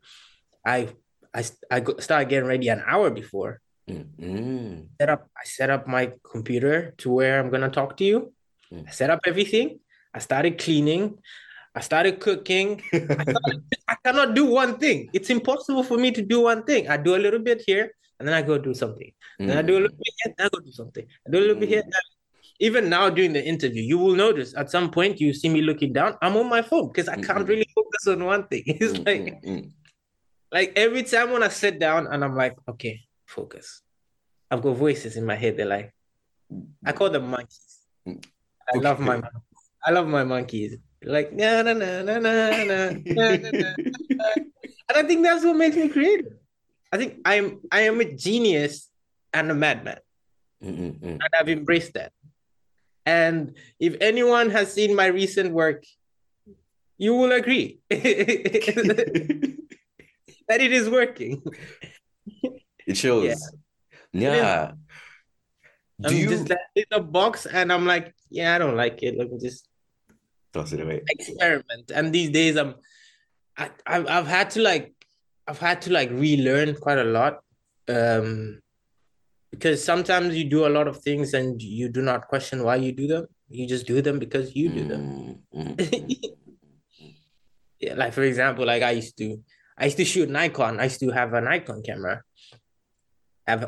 [0.65, 0.89] I
[1.33, 3.61] I I started getting ready an hour before.
[3.89, 4.81] Mm-hmm.
[4.99, 8.33] Set up I set up my computer to where I'm gonna talk to you.
[8.73, 8.87] Mm.
[8.87, 9.79] I set up everything.
[10.13, 11.17] I started cleaning.
[11.73, 12.81] I started cooking.
[12.93, 15.09] I, started, I, cannot do one thing.
[15.13, 16.89] It's impossible for me to do one thing.
[16.89, 19.11] I do a little bit here, and then I go do something.
[19.39, 19.47] Mm.
[19.47, 21.05] Then I do a little bit here, then I go do something.
[21.27, 21.61] I do a little mm.
[21.61, 21.83] bit here.
[22.59, 25.93] Even now during the interview, you will notice at some point you see me looking
[25.93, 26.15] down.
[26.21, 28.63] I'm on my phone because I can't really focus on one thing.
[28.67, 29.41] It's like,
[30.51, 33.81] like every time when I sit down and I'm like, okay, focus.
[34.51, 35.57] I've got voices in my head.
[35.57, 35.91] They're like,
[36.85, 37.79] I call them monkeys.
[38.73, 39.41] I love my monkeys.
[39.85, 40.77] I love my monkeys.
[41.03, 42.77] Like na na na na na na.
[43.01, 46.37] and I think that's what makes me creative.
[46.91, 48.89] I think I'm I am a genius
[49.33, 49.97] and a madman,
[50.63, 51.01] Mm-mm-mm.
[51.01, 52.11] and I've embraced that.
[53.05, 55.85] And if anyone has seen my recent work,
[56.99, 59.57] you will agree that
[60.49, 61.41] it is working.
[62.85, 63.25] It shows.
[63.25, 63.33] Yeah.
[64.13, 64.35] yeah.
[64.35, 64.71] yeah.
[66.05, 66.29] I'm you...
[66.29, 69.17] just in a box, and I'm like, yeah, I don't like it.
[69.17, 69.67] Let me just
[70.53, 71.01] toss it away.
[71.09, 71.91] Experiment.
[71.93, 72.75] And these days I'm
[73.57, 74.93] I, I've I've had to like
[75.47, 77.41] I've had to like relearn quite a lot.
[77.87, 78.61] Um
[79.51, 82.93] because sometimes you do a lot of things and you do not question why you
[82.93, 83.27] do them.
[83.49, 85.39] You just do them because you do them.
[85.53, 86.11] Mm-hmm.
[87.81, 89.37] yeah, like for example, like I used to
[89.77, 90.79] I used to shoot Nikon.
[90.79, 92.21] I used to have a Nikon camera.
[93.45, 93.67] I've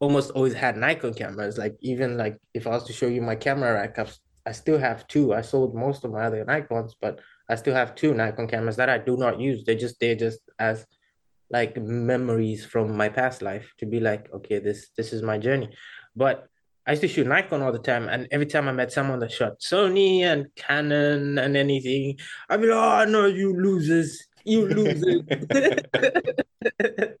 [0.00, 1.58] almost always had Nikon cameras.
[1.58, 4.78] Like even like if I was to show you my camera rack, I've, I still
[4.78, 5.32] have two.
[5.34, 8.88] I sold most of my other Nikons, but I still have two Nikon cameras that
[8.88, 9.64] I do not use.
[9.64, 10.86] They're just they're just as
[11.50, 15.68] like memories from my past life to be like, okay, this this is my journey.
[16.16, 16.46] But
[16.86, 19.30] I used to shoot Nikon all the time, and every time I met someone that
[19.30, 25.22] shot Sony and Canon and anything, I'd be like, oh no, you losers, you losers.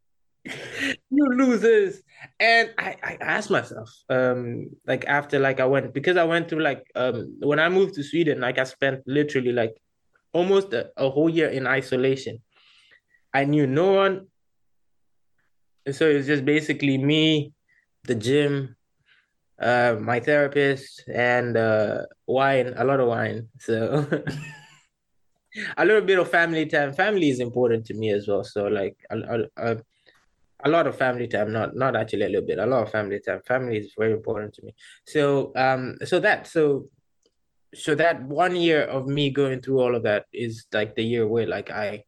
[1.10, 2.02] you losers.
[2.38, 6.62] And I, I asked myself um like after like i went because i went through
[6.62, 9.74] like um when i moved to sweden like i spent literally like
[10.32, 12.40] almost a, a whole year in isolation.
[13.34, 14.26] I knew no one.
[15.86, 17.52] And so it was just basically me
[18.04, 18.76] the gym
[19.60, 23.48] uh my therapist and uh wine a lot of wine.
[23.58, 24.06] So
[25.76, 26.92] a little bit of family time.
[26.92, 28.44] Family is important to me as well.
[28.44, 29.76] So like I, I,
[30.64, 33.20] a lot of family time not not actually a little bit a lot of family
[33.20, 33.40] time.
[33.46, 34.74] Family is very important to me.
[35.06, 36.88] So um so that so
[37.74, 41.26] so that one year of me going through all of that is like the year
[41.26, 42.02] where like i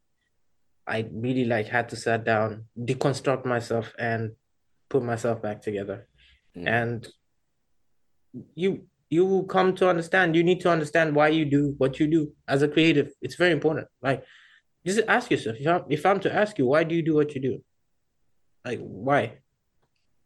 [0.85, 4.31] i really like had to sit down deconstruct myself and
[4.89, 6.07] put myself back together.
[6.55, 6.67] Mm.
[6.67, 7.07] and
[8.53, 12.07] you you will come to understand you need to understand why you do what you
[12.07, 13.11] do as a creative.
[13.21, 14.23] It's very important like
[14.85, 17.33] just ask yourself if I'm, if I'm to ask you why do you do what
[17.33, 17.63] you do
[18.65, 19.39] like why?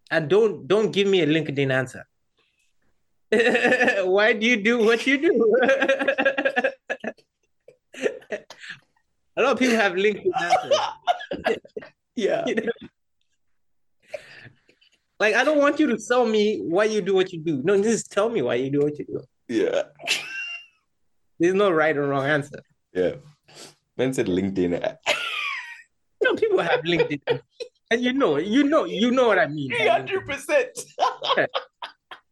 [0.09, 2.05] And don't don't give me a LinkedIn answer.
[4.05, 5.55] why do you do what you do?
[9.35, 10.79] a lot of people have LinkedIn answers.
[12.15, 12.45] yeah.
[12.45, 12.71] You know?
[15.19, 17.61] Like I don't want you to tell me why you do what you do.
[17.63, 19.21] No, just tell me why you do what you do.
[19.49, 19.83] Yeah.
[21.39, 22.59] There's no right or wrong answer.
[22.93, 23.15] Yeah.
[23.97, 24.97] Man said LinkedIn.
[26.23, 27.41] no, people have LinkedIn.
[27.89, 29.69] And you know, you know, you know what I mean.
[29.69, 30.77] Three hundred percent.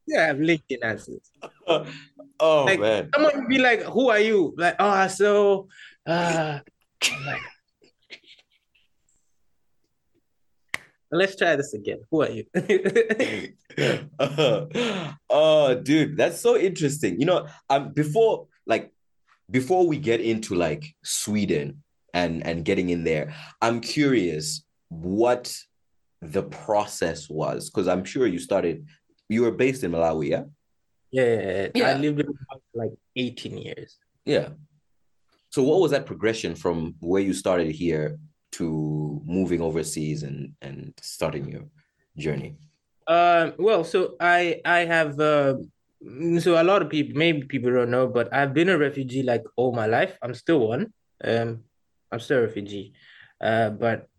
[0.08, 1.32] Yeah, I have LinkedIn answers.
[2.40, 3.10] oh like, man.
[3.12, 5.68] Someone be like, "Who are you?" Like, "Oh, so."
[6.06, 6.60] Uh,
[7.26, 7.42] like,
[11.12, 12.00] Let's try this again.
[12.12, 12.46] Who are you?
[14.20, 14.66] uh,
[15.30, 17.20] oh, dude, that's so interesting.
[17.20, 18.92] You know, um, before like
[19.50, 25.56] before we get into like Sweden and and getting in there, I'm curious what
[26.22, 28.86] the process was because i'm sure you started
[29.30, 30.44] you were based in malawi yeah?
[31.12, 31.90] Yeah, yeah.
[31.90, 32.28] i lived in
[32.74, 33.98] like 18 years.
[34.26, 34.50] Yeah.
[35.50, 38.18] So what was that progression from where you started here
[38.54, 41.66] to moving overseas and and starting your
[42.18, 42.58] journey?
[43.08, 45.56] Uh, well so i i have uh,
[46.40, 49.44] so a lot of people maybe people don't know but i've been a refugee like
[49.56, 50.18] all my life.
[50.22, 50.92] I'm still one.
[51.24, 51.64] Um
[52.12, 52.94] i'm still a refugee.
[53.40, 54.10] Uh but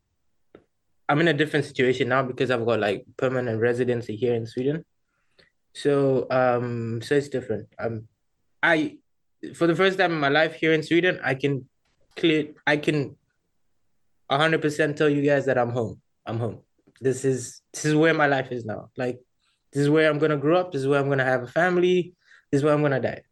[1.09, 4.85] I'm in a different situation now because I've got like permanent residency here in Sweden.
[5.73, 7.69] So um so it's different.
[7.79, 8.09] Um
[8.63, 8.99] I
[9.55, 11.69] for the first time in my life here in Sweden, I can
[12.17, 13.17] clear I can
[14.31, 16.01] hundred percent tell you guys that I'm home.
[16.27, 16.61] I'm home.
[17.01, 18.91] This is this is where my life is now.
[18.97, 19.21] Like
[19.73, 22.15] this is where I'm gonna grow up, this is where I'm gonna have a family,
[22.51, 23.23] this is where I'm gonna die.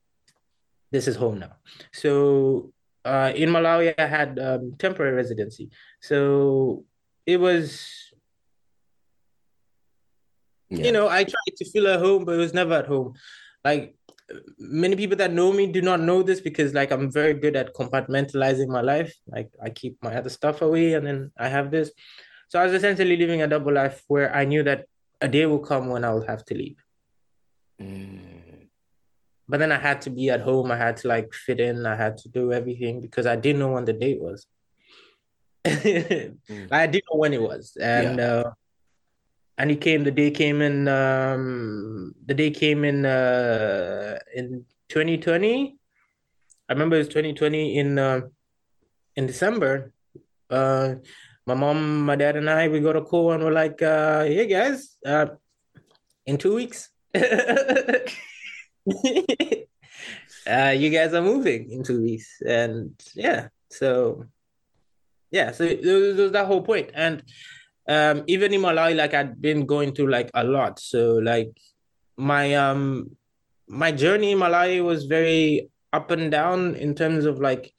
[0.90, 1.56] This is home now.
[1.92, 2.72] So
[3.04, 5.70] uh, in Malawi, I had um, temporary residency.
[6.00, 6.84] So
[7.26, 8.12] it was
[10.70, 10.84] yeah.
[10.84, 13.14] you know i tried to feel at home but it was never at home
[13.64, 13.94] like
[14.58, 17.74] many people that know me do not know this because like i'm very good at
[17.74, 21.90] compartmentalizing my life like i keep my other stuff away and then i have this
[22.48, 24.86] So I was essentially living a double life where I knew that
[25.20, 26.78] a day will come when I will have to leave.
[27.80, 28.68] Mm.
[29.48, 30.70] But then I had to be at home.
[30.70, 31.84] I had to like fit in.
[31.84, 34.46] I had to do everything because I didn't know when the date was.
[35.64, 36.68] Mm.
[36.70, 38.24] I didn't know when it was, and yeah.
[38.24, 38.52] uh,
[39.58, 40.04] and he came.
[40.04, 40.88] The day came in.
[40.88, 43.06] Um, the day came in.
[43.06, 45.76] Uh, in 2020.
[46.68, 48.20] I remember it was 2020 in uh,
[49.16, 49.92] in December.
[50.48, 50.94] Uh,
[51.46, 54.46] my mom, my dad, and I we got a call and we're like, uh, "Hey
[54.46, 55.26] guys, uh,
[56.26, 57.20] in two weeks, uh,
[60.46, 64.26] you guys are moving in two weeks." And yeah, so
[65.34, 67.20] yeah, so there was that whole point, and
[67.88, 70.78] um, even in Malawi, like I'd been going through like a lot.
[70.78, 71.50] So like
[72.16, 73.16] my um
[73.66, 77.72] my journey in Malawi was very up and down in terms of like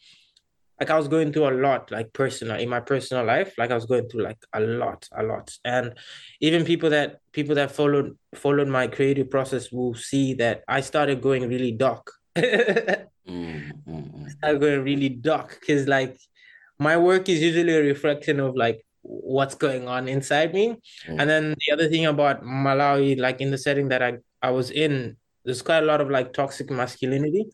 [0.81, 3.75] like I was going through a lot, like personal in my personal life, like I
[3.75, 5.49] was going through like a lot, a lot.
[5.63, 5.93] And
[6.41, 11.21] even people that people that followed followed my creative process will see that I started
[11.21, 12.11] going really dark.
[12.35, 14.25] mm-hmm.
[14.25, 16.17] I started going really dark because like
[16.79, 20.69] my work is usually a reflection of like what's going on inside me.
[20.69, 21.19] Mm-hmm.
[21.19, 24.71] And then the other thing about Malawi, like in the setting that I, I was
[24.71, 27.45] in, there's quite a lot of like toxic masculinity.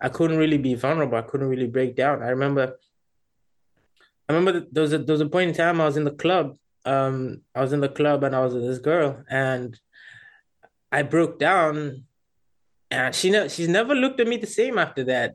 [0.00, 1.18] I couldn't really be vulnerable.
[1.18, 2.22] I couldn't really break down.
[2.22, 2.78] I remember,
[4.28, 6.12] I remember there was a there was a point in time I was in the
[6.12, 6.56] club.
[6.84, 9.78] Um, I was in the club and I was with this girl, and
[10.92, 12.04] I broke down,
[12.90, 15.34] and she ne- she's never looked at me the same after that.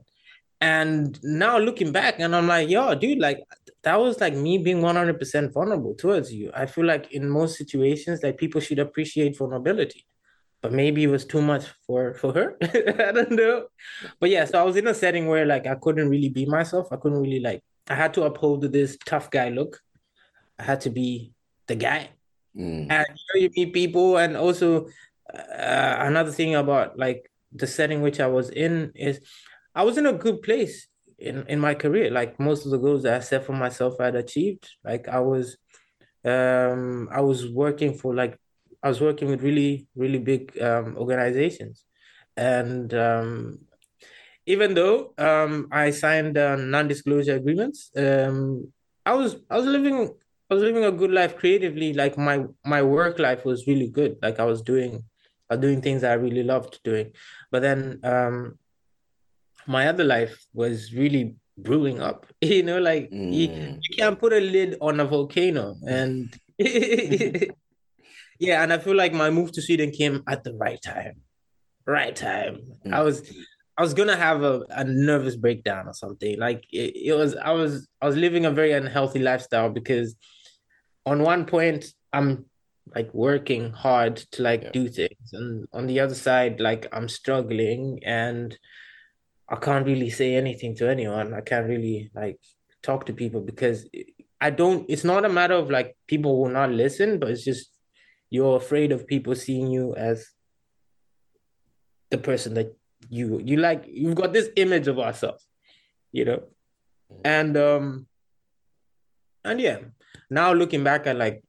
[0.60, 3.40] And now looking back, and I'm like, yo, dude, like
[3.82, 6.50] that was like me being 100% vulnerable towards you.
[6.54, 10.06] I feel like in most situations, like people should appreciate vulnerability
[10.64, 12.56] but maybe it was too much for for her.
[12.62, 13.66] I don't know.
[14.18, 16.88] But yeah, so I was in a setting where like I couldn't really be myself.
[16.90, 19.82] I couldn't really like I had to uphold this tough guy look.
[20.58, 21.34] I had to be
[21.66, 22.08] the guy.
[22.56, 22.86] Mm.
[22.88, 24.86] And you, know, you meet people and also
[25.34, 29.20] uh, another thing about like the setting which I was in is
[29.74, 30.86] I was in a good place
[31.18, 32.10] in in my career.
[32.10, 34.68] Like most of the goals that I set for myself I had achieved.
[34.84, 35.56] Like I was
[36.24, 38.38] um I was working for like
[38.84, 41.86] I was working with really, really big um, organizations.
[42.36, 43.60] And um,
[44.44, 48.70] even though um, I signed uh, non-disclosure agreements, um,
[49.06, 50.14] I was I was living
[50.50, 51.94] I was living a good life creatively.
[51.94, 54.18] Like my my work life was really good.
[54.20, 55.04] Like I was doing
[55.48, 57.12] I doing things I really loved doing.
[57.50, 58.58] But then um,
[59.66, 62.26] my other life was really brewing up.
[62.40, 63.32] You know, like mm.
[63.32, 66.34] you, you can't put a lid on a volcano and
[68.38, 71.20] Yeah, and I feel like my move to Sweden came at the right time.
[71.86, 72.60] Right time.
[72.84, 72.92] Mm.
[72.92, 73.22] I was
[73.76, 76.38] I was gonna have a, a nervous breakdown or something.
[76.38, 80.14] Like it, it was I was I was living a very unhealthy lifestyle because
[81.06, 82.46] on one point I'm
[82.94, 84.70] like working hard to like yeah.
[84.72, 88.56] do things and on the other side like I'm struggling and
[89.48, 91.34] I can't really say anything to anyone.
[91.34, 92.40] I can't really like
[92.82, 93.86] talk to people because
[94.40, 97.70] I don't it's not a matter of like people will not listen, but it's just
[98.30, 100.26] you're afraid of people seeing you as
[102.10, 102.74] the person that
[103.10, 105.46] you you like you've got this image of ourselves
[106.12, 106.42] you know
[107.24, 108.06] and um
[109.44, 109.78] and yeah
[110.30, 111.42] now looking back at like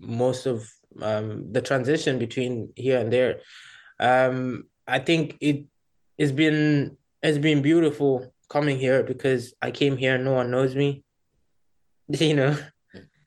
[0.00, 0.68] most of
[1.02, 3.40] um the transition between here and there
[4.00, 5.64] um i think it
[6.16, 11.02] it's been it's been beautiful coming here because i came here no one knows me
[12.08, 12.56] you know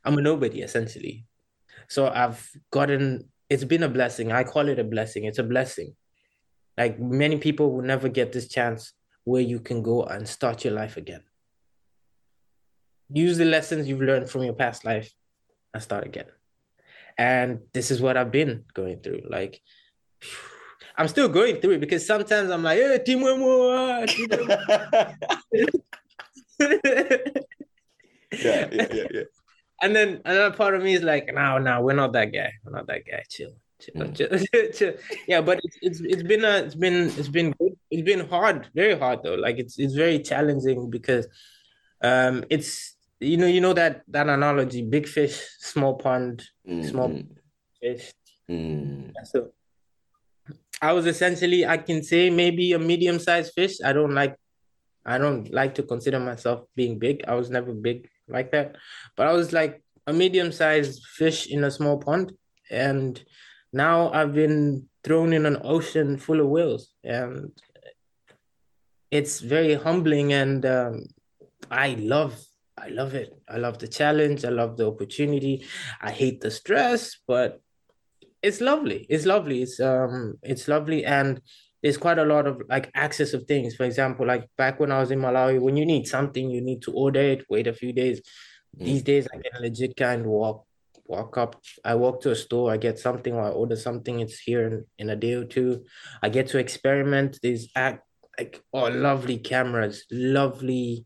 [0.06, 1.28] i'm a nobody essentially
[1.88, 4.32] so I've gotten, it's been a blessing.
[4.32, 5.24] I call it a blessing.
[5.26, 5.96] It's a blessing.
[6.78, 10.74] Like many people will never get this chance where you can go and start your
[10.74, 11.24] life again.
[13.10, 15.12] Use the lessons you've learned from your past life
[15.74, 16.26] and start again.
[17.18, 19.24] And this is what I've been going through.
[19.30, 19.62] Like,
[20.98, 23.22] I'm still going through it because sometimes I'm like, hey, Team
[28.32, 29.24] yeah, yeah, yeah, yeah
[29.82, 32.52] and then another part of me is like, no, no, we're not that guy.
[32.64, 33.24] We're not that guy.
[33.30, 33.52] Chill.
[33.80, 34.16] Chill, mm.
[34.52, 34.94] chill, chill.
[35.28, 37.78] Yeah, but it's, it's it's been a it's been it's been good.
[37.92, 39.36] It's been hard, very hard though.
[39.36, 41.28] Like it's it's very challenging because
[42.02, 46.88] um it's you know you know that that analogy big fish small pond mm-hmm.
[46.88, 47.20] small
[47.82, 48.14] fish
[48.50, 49.12] mm.
[49.24, 49.52] so
[50.82, 54.36] i was essentially i can say maybe a medium sized fish i don't like
[55.06, 58.76] i don't like to consider myself being big i was never big like that.
[59.16, 62.34] But I was like a medium sized fish in a small pond.
[62.70, 63.22] And
[63.74, 66.94] now I've been thrown in an ocean full of whales.
[67.04, 67.52] And
[69.12, 70.34] it's very humbling.
[70.34, 71.08] And um,
[71.72, 72.40] I love
[72.80, 73.34] I love it.
[73.50, 74.46] I love the challenge.
[74.46, 75.66] I love the opportunity.
[76.00, 77.60] I hate the stress, but
[78.42, 79.06] it's lovely.
[79.10, 79.62] It's lovely.
[79.62, 81.42] It's um it's lovely and
[81.82, 83.76] there's quite a lot of like access of things.
[83.76, 86.82] For example, like back when I was in Malawi, when you need something, you need
[86.84, 88.22] to order it, wait a few days.
[88.78, 88.86] Mm.
[88.86, 90.66] These days I can legit kind of walk
[91.06, 91.56] walk up.
[91.86, 94.86] I walk to a store, I get something or I order something, it's here in,
[94.98, 95.86] in a day or two.
[96.22, 97.40] I get to experiment.
[97.42, 98.04] These act
[98.38, 101.06] like oh lovely cameras, lovely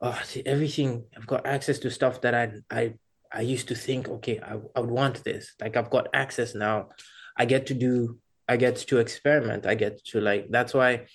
[0.00, 1.04] oh everything.
[1.16, 2.94] I've got access to stuff that I I
[3.32, 5.54] I used to think, okay, I, I would want this.
[5.60, 6.88] Like I've got access now.
[7.36, 8.18] I get to do,
[8.48, 9.66] I get to experiment.
[9.66, 11.06] I get to like, that's why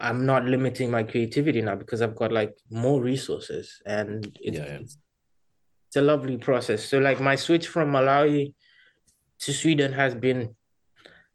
[0.00, 4.64] I'm not limiting my creativity now because I've got like more resources and it's, yeah,
[4.64, 4.78] yeah.
[4.80, 4.98] it's,
[5.88, 6.84] it's a lovely process.
[6.84, 8.54] So like my switch from Malawi
[9.40, 10.54] to Sweden has been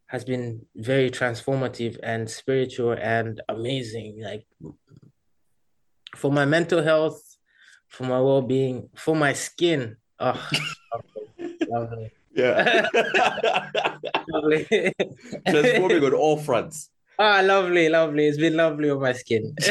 [0.08, 4.22] has been very transformative and spiritual and amazing.
[4.22, 4.46] Like
[6.18, 7.31] for my mental health,
[7.92, 9.98] for my well being, for my skin.
[10.20, 10.50] Oh,
[11.70, 12.12] lovely.
[12.34, 12.88] Yeah.
[14.30, 14.66] lovely.
[15.50, 16.90] Transforming on all fronts.
[17.20, 18.26] Ah, lovely, lovely.
[18.26, 19.54] It's been lovely on my skin.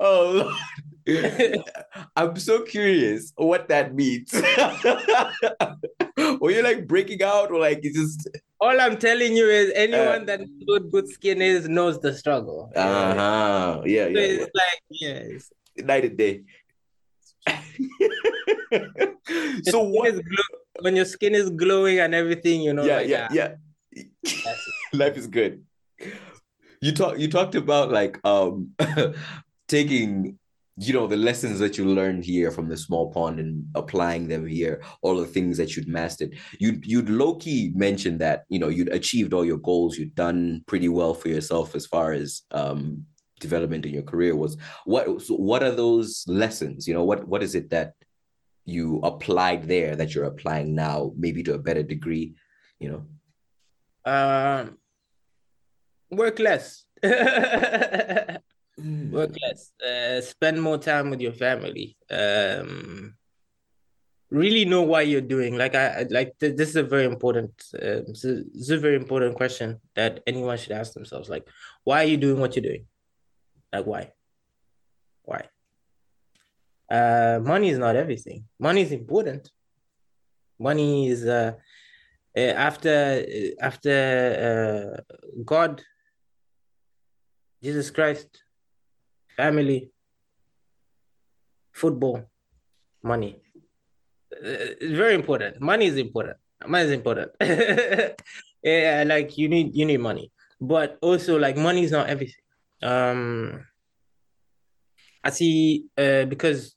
[0.00, 0.56] oh,
[2.14, 4.32] I'm so curious what that means.
[6.40, 8.28] Were you like breaking out or like it's just
[8.64, 12.72] all I'm telling you is anyone uh, that knows good skin is knows the struggle.
[12.74, 13.82] Uh-huh.
[13.84, 14.20] Yeah, yeah.
[14.20, 14.62] It's yeah.
[14.62, 15.52] like yes.
[15.76, 16.44] Night and day.
[19.64, 20.14] so what
[20.80, 22.84] when your skin is glowing and everything, you know.
[22.84, 23.56] Yeah, like, yeah, yeah.
[24.92, 25.64] Life is good.
[26.80, 28.70] You talk you talked about like um
[29.68, 30.38] taking
[30.76, 34.46] you know the lessons that you learned here from the small pond and applying them
[34.46, 36.36] here all the things that you'd mastered.
[36.58, 39.96] You'd you'd low-key mentioned that you know you'd achieved all your goals.
[39.96, 43.04] You'd done pretty well for yourself as far as um
[43.40, 44.56] development in your career was.
[44.84, 46.88] What so what are those lessons?
[46.88, 47.94] You know what what is it that
[48.64, 52.34] you applied there that you're applying now maybe to a better degree
[52.78, 54.12] you know?
[54.12, 54.78] Um
[56.10, 56.84] work less
[58.80, 59.10] Mm.
[59.10, 59.72] Work less.
[59.80, 61.96] Uh, spend more time with your family.
[62.10, 63.14] Um,
[64.30, 65.56] really know why you're doing.
[65.56, 67.52] Like I like th- this is a very important.
[67.74, 71.28] Uh, this, is, a very important question that anyone should ask themselves.
[71.28, 71.46] Like,
[71.84, 72.86] why are you doing what you're doing?
[73.72, 74.12] Like, why?
[75.22, 75.48] Why?
[76.90, 78.44] Uh, money is not everything.
[78.58, 79.50] Money is important.
[80.58, 81.52] Money is uh,
[82.36, 83.24] uh after
[83.60, 83.96] after
[84.46, 85.14] uh,
[85.44, 85.82] God,
[87.62, 88.43] Jesus Christ,
[89.36, 89.90] family,
[91.72, 92.22] football,
[93.02, 93.40] money.
[94.32, 95.60] Uh, it's very important.
[95.60, 96.36] Money is important.
[96.66, 97.30] Money is important.
[98.62, 102.42] yeah, like you need you need money, but also like money is not everything.
[102.82, 103.66] Um,
[105.22, 106.74] I see uh, because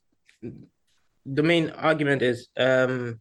[1.26, 3.20] the main argument is um,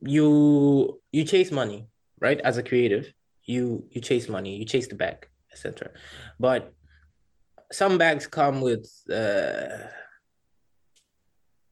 [0.00, 1.86] you you chase money
[2.20, 3.12] right as a creative
[3.44, 5.90] you you chase money you chase the bag etc
[6.38, 6.72] but
[7.72, 9.88] some bags come with uh,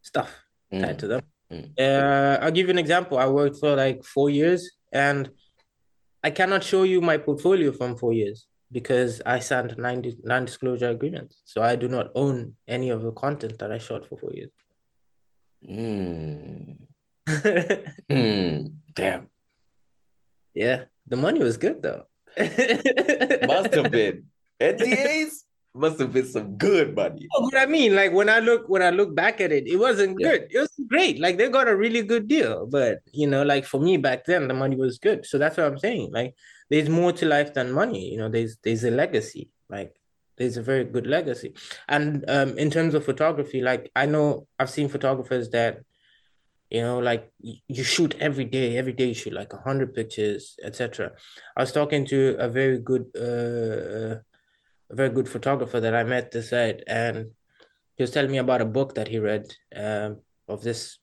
[0.03, 0.31] stuff
[0.73, 0.83] mm.
[0.83, 1.23] tied to them.
[1.53, 1.71] Mm.
[1.79, 3.19] Uh, I'll give you an example.
[3.19, 5.31] I worked for like four years, and
[6.23, 11.43] I cannot show you my portfolio from four years because I signed non non-disclosure agreements.
[11.45, 14.51] So I do not own any of the content that I shot for four years.
[15.69, 16.77] Mm.
[17.29, 18.73] mm.
[18.95, 19.29] Damn.
[20.55, 22.05] Yeah, the money was good though.
[22.39, 24.27] Must have been.
[24.61, 25.39] NDAs?
[25.75, 27.29] Must have been some good money.
[27.35, 29.77] Oh, but I mean, like when I look when I look back at it, it
[29.77, 30.31] wasn't yeah.
[30.31, 30.49] good.
[30.51, 31.21] It was great.
[31.21, 32.66] Like they got a really good deal.
[32.66, 35.27] But you know, like for me back then, the money was good.
[35.27, 36.11] So that's what I'm saying.
[36.12, 36.35] Like
[36.71, 38.11] there's more to life than money.
[38.11, 39.51] You know, there's there's a legacy.
[39.68, 39.95] Like
[40.37, 41.55] there's a very good legacy.
[41.89, 45.81] And um, in terms of photography, like I know I've seen photographers that,
[46.68, 48.77] you know, like you shoot every day.
[48.77, 51.12] Every day you shoot like hundred pictures, etc.
[51.57, 53.07] I was talking to a very good.
[53.14, 54.23] Uh,
[54.91, 57.30] a very good photographer that I met this side, and
[57.97, 60.18] he was telling me about a book that he read um,
[60.49, 60.99] of this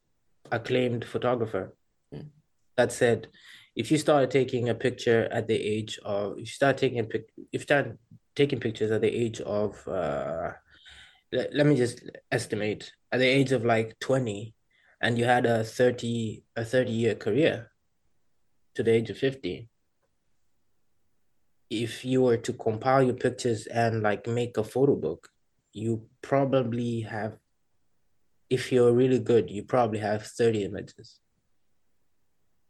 [0.52, 1.74] acclaimed photographer
[2.14, 2.28] mm.
[2.76, 3.28] that said,
[3.76, 7.04] if you start taking a picture at the age of, if you start taking a
[7.04, 7.98] pic, if you start
[8.36, 10.52] taking pictures at the age of, uh,
[11.32, 14.56] let, let me just estimate, at the age of like twenty,
[15.02, 17.72] and you had a thirty a thirty year career
[18.76, 19.70] to the age of fifty
[21.70, 25.30] if you were to compile your pictures and like make a photo book,
[25.74, 27.38] you probably have,
[28.50, 31.20] if you're really good, you probably have 30 images.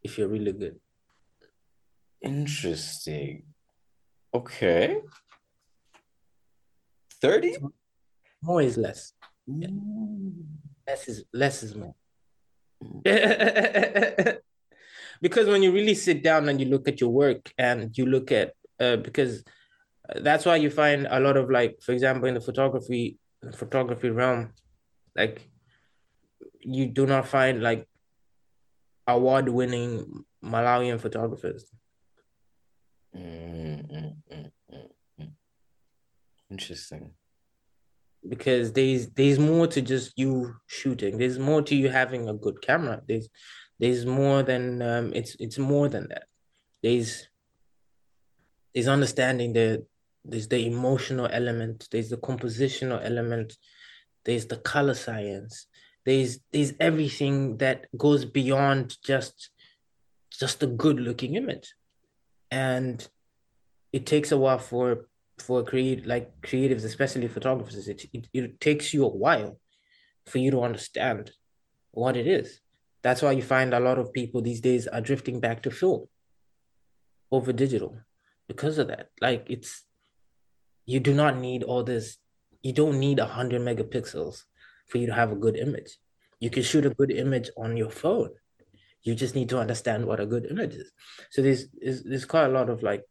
[0.03, 0.79] If you're really good.
[2.21, 3.43] Interesting.
[4.33, 5.01] Okay.
[7.21, 7.57] 30?
[8.41, 9.13] More is less.
[9.45, 9.67] Yeah.
[9.69, 10.43] Mm.
[10.87, 11.95] Less is less is more.
[15.21, 18.31] because when you really sit down and you look at your work and you look
[18.31, 19.43] at uh, because
[20.21, 23.17] that's why you find a lot of like for example in the photography
[23.53, 24.53] photography realm
[25.15, 25.49] like
[26.61, 27.87] you do not find like
[29.07, 31.71] award winning Malawian photographers.
[33.15, 34.51] Mm, mm,
[35.21, 35.31] mm,
[36.51, 37.11] Interesting.
[38.27, 41.17] Because there's there's more to just you shooting.
[41.17, 43.01] There's more to you having a good camera.
[43.07, 43.29] There's
[43.79, 46.23] there's more than um, it's it's more than that.
[46.83, 47.27] There's
[48.73, 49.85] there's understanding the
[50.27, 51.87] there's the emotional element.
[51.91, 53.57] There's the compositional element.
[54.25, 55.67] There's the color science.
[56.05, 59.49] There's there's everything that goes beyond just
[60.31, 61.73] just a good looking image,
[62.51, 63.07] and
[63.93, 65.07] it takes a while for
[65.39, 67.87] for create like creatives, especially photographers.
[67.87, 69.59] It, it it takes you a while
[70.25, 71.31] for you to understand
[71.91, 72.59] what it is.
[73.01, 76.07] That's why you find a lot of people these days are drifting back to film
[77.31, 77.97] over digital
[78.47, 79.09] because of that.
[79.21, 79.83] Like it's
[80.85, 82.17] you do not need all this.
[82.63, 84.43] You don't need a hundred megapixels
[84.87, 85.97] for you to have a good image.
[86.39, 88.31] You can shoot a good image on your phone.
[89.03, 90.91] You just need to understand what a good image is.
[91.29, 93.03] So there's there's, quite a lot of like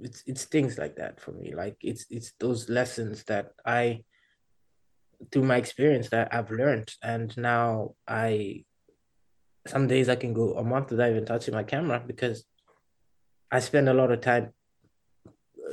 [0.00, 1.54] it's it's things like that for me.
[1.54, 4.04] Like it's it's those lessons that I
[5.30, 8.64] through my experience that I've learned and now I
[9.66, 12.44] some days I can go a month without even touching my camera because
[13.50, 14.52] I spend a lot of time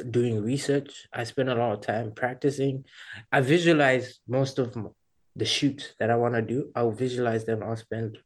[0.10, 1.08] doing research.
[1.14, 2.86] I spend a lot of time practicing.
[3.32, 4.76] I visualize most of
[5.36, 6.72] the shoots that I want to do.
[6.76, 7.64] I'll visualize them.
[7.64, 8.18] I'll spend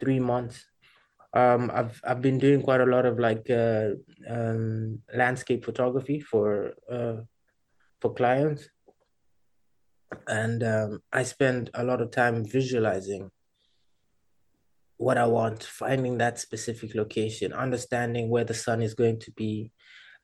[0.00, 0.64] three months.
[1.32, 3.90] Um, I've I've been doing quite a lot of like uh,
[4.28, 7.22] um, landscape photography for uh,
[8.00, 8.68] for clients,
[10.28, 13.30] and um, I spend a lot of time visualizing
[14.96, 19.72] what I want, finding that specific location, understanding where the sun is going to be,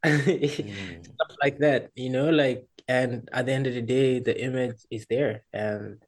[0.05, 1.05] mm.
[1.05, 1.90] stuff like that.
[1.94, 5.44] You know, like and at the end of the day, the image is there.
[5.53, 6.03] And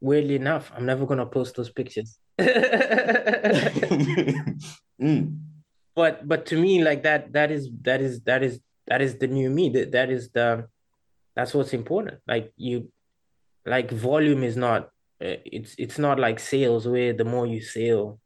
[0.00, 2.18] weirdly enough, I'm never gonna post those pictures.
[2.38, 2.86] mm.
[5.94, 9.26] But but to me, like that that is that is that is that is the
[9.26, 9.70] new me.
[9.70, 10.68] That that is the
[11.34, 12.20] that's what's important.
[12.26, 12.90] Like you,
[13.64, 14.90] like volume is not
[15.22, 18.20] uh, it's it's not like sales where the more you sell,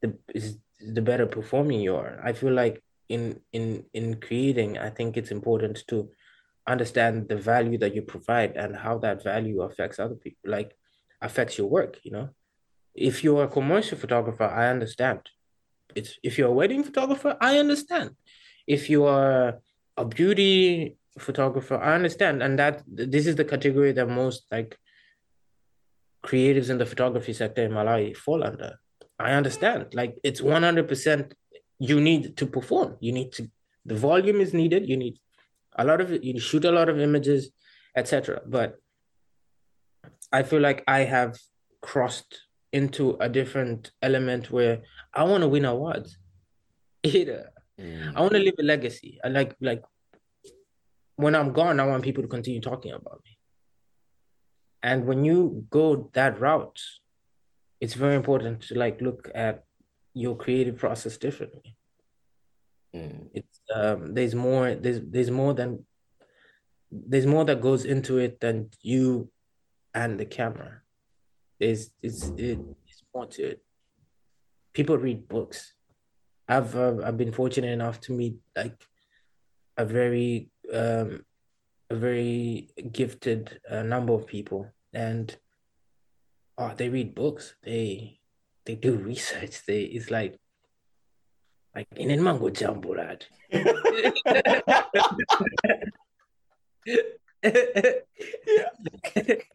[0.00, 2.20] the is the better performing you are.
[2.22, 6.10] I feel like in in in creating, I think it's important to
[6.66, 10.76] understand the value that you provide and how that value affects other people, like
[11.22, 11.98] affects your work.
[12.02, 12.28] You know,
[12.94, 15.20] if you're a commercial photographer, I understand.
[15.94, 18.10] It's if you're a wedding photographer, I understand.
[18.66, 19.60] If you are
[19.96, 24.76] a beauty photographer, I understand, and that this is the category that most like
[26.24, 28.78] creatives in the photography sector in Malawi fall under.
[29.18, 29.94] I understand.
[29.94, 31.32] Like it's 100%
[31.78, 32.96] you need to perform.
[33.00, 33.50] You need to
[33.84, 34.88] the volume is needed.
[34.88, 35.18] You need
[35.76, 37.50] a lot of you shoot a lot of images,
[37.96, 38.40] etc.
[38.46, 38.76] But
[40.32, 41.38] I feel like I have
[41.80, 44.82] crossed into a different element where
[45.14, 46.18] I want to win awards.
[47.04, 47.50] Either
[47.80, 48.12] mm.
[48.14, 49.20] I want to leave a legacy.
[49.24, 49.82] I like like
[51.16, 53.38] when I'm gone, I want people to continue talking about me.
[54.82, 56.80] And when you go that route,
[57.80, 59.65] it's very important to like look at
[60.16, 61.76] your creative process differently.
[62.94, 63.28] Mm.
[63.34, 65.84] It's um, there's more there's there's more than
[66.90, 69.30] there's more that goes into it than you
[69.94, 70.80] and the camera.
[71.60, 72.58] There's it's it,
[72.88, 73.62] it's more to it.
[74.72, 75.74] People read books.
[76.48, 78.80] I've uh, I've been fortunate enough to meet like
[79.76, 81.26] a very um,
[81.90, 85.36] a very gifted uh, number of people and
[86.56, 87.54] oh, they read books.
[87.62, 88.20] They
[88.66, 89.64] they do research.
[89.66, 90.38] They it's like
[91.74, 93.24] like in a mango jumbo lad.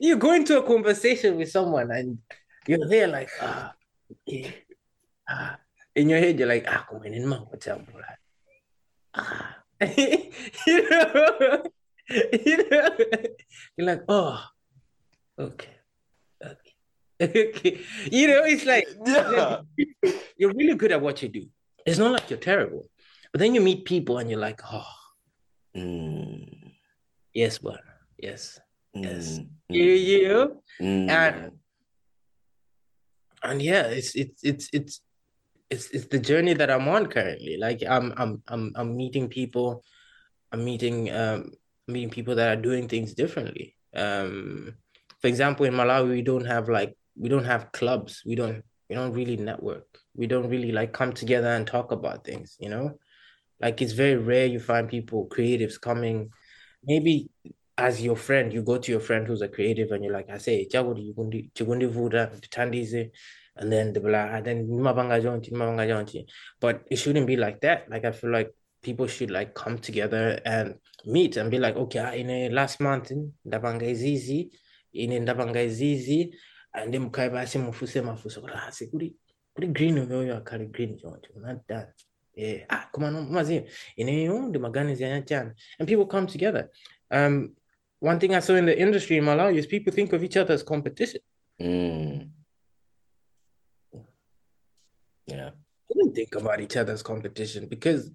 [0.00, 2.18] you go into a conversation with someone and
[2.66, 3.72] you're there like ah,
[4.26, 4.50] yeah,
[5.28, 5.58] ah.
[5.94, 8.16] in your head you're like ah come in mango jumbo lad.
[9.14, 9.56] Ah.
[10.66, 11.62] you know,
[12.10, 12.88] you know,
[13.76, 14.42] you're like oh
[15.38, 15.77] Okay.
[17.22, 17.80] Okay.
[18.12, 19.62] You know, it's like yeah.
[20.36, 21.46] you're really good at what you do.
[21.84, 22.88] It's not like you're terrible.
[23.32, 24.86] But then you meet people and you're like, oh.
[25.76, 26.72] Mm.
[27.34, 27.80] Yes, but
[28.18, 28.60] yes.
[28.96, 29.04] Mm.
[29.04, 29.40] Yes.
[29.68, 31.10] You you mm.
[31.10, 31.52] and
[33.42, 35.00] and yeah, it's it's it's it's
[35.70, 37.56] it's it's the journey that I'm on currently.
[37.58, 39.84] Like I'm I'm I'm I'm meeting people,
[40.52, 41.52] I'm meeting um
[41.86, 43.76] meeting people that are doing things differently.
[43.94, 44.74] Um,
[45.20, 48.22] for example, in Malawi, we don't have like we don't have clubs.
[48.24, 49.86] We don't we don't really network.
[50.14, 52.56] We don't really like come together and talk about things.
[52.58, 52.98] You know,
[53.60, 56.30] like it's very rare you find people creatives coming.
[56.84, 57.28] Maybe
[57.76, 60.38] as your friend, you go to your friend who's a creative and you're like, I
[60.38, 60.68] say,
[63.60, 64.68] and then the blah, and then
[66.60, 67.90] but it shouldn't be like that.
[67.90, 68.52] Like I feel like
[68.82, 72.80] people should like come together and meet and be like, okay, ah, in a last
[72.80, 73.12] month,
[73.46, 74.50] ndabanga izizi,
[74.92, 76.34] in ndabanga izizi, and
[76.74, 79.14] then mukai basi mufuse mafuso, rasi kuri,
[79.54, 81.92] kuri green uyoyo akari green jonjo, not that.
[82.34, 86.70] Yeah, ah, come on, mazi, in a the magani ziyanyachan, and people come together.
[87.10, 87.56] Um,
[88.00, 90.54] one thing I saw in the industry in Malawi is people think of each other
[90.54, 91.20] as competition.
[91.60, 92.30] Mm.
[95.26, 95.50] Yeah.
[95.90, 98.10] I didn't think about each other as competition because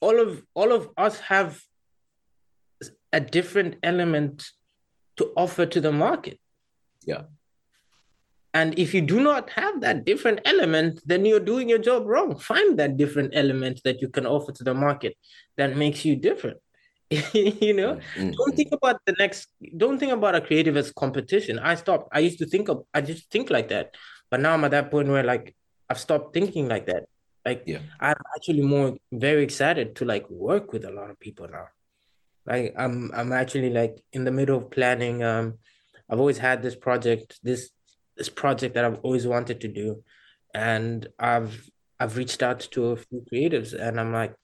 [0.00, 1.60] all of all of us have
[3.12, 4.50] a different element
[5.16, 6.38] to offer to the market.
[7.04, 7.22] Yeah.
[8.54, 12.38] And if you do not have that different element, then you're doing your job wrong.
[12.38, 15.16] Find that different element that you can offer to the market
[15.56, 16.58] that makes you different.
[17.10, 18.30] you know, mm-hmm.
[18.30, 21.58] don't think about the next, don't think about a creative as competition.
[21.58, 22.08] I stopped.
[22.12, 23.94] I used to think of, I just think like that.
[24.30, 25.54] But now I'm at that point where like
[25.88, 27.04] I've stopped thinking like that.
[27.44, 27.78] Like yeah.
[27.98, 31.68] I'm actually more very excited to like work with a lot of people now.
[32.44, 35.22] Like I'm I'm actually like in the middle of planning.
[35.22, 35.54] Um
[36.10, 37.70] I've always had this project, this
[38.18, 40.02] this project that I've always wanted to do.
[40.52, 44.34] And I've I've reached out to a few creatives and I'm like,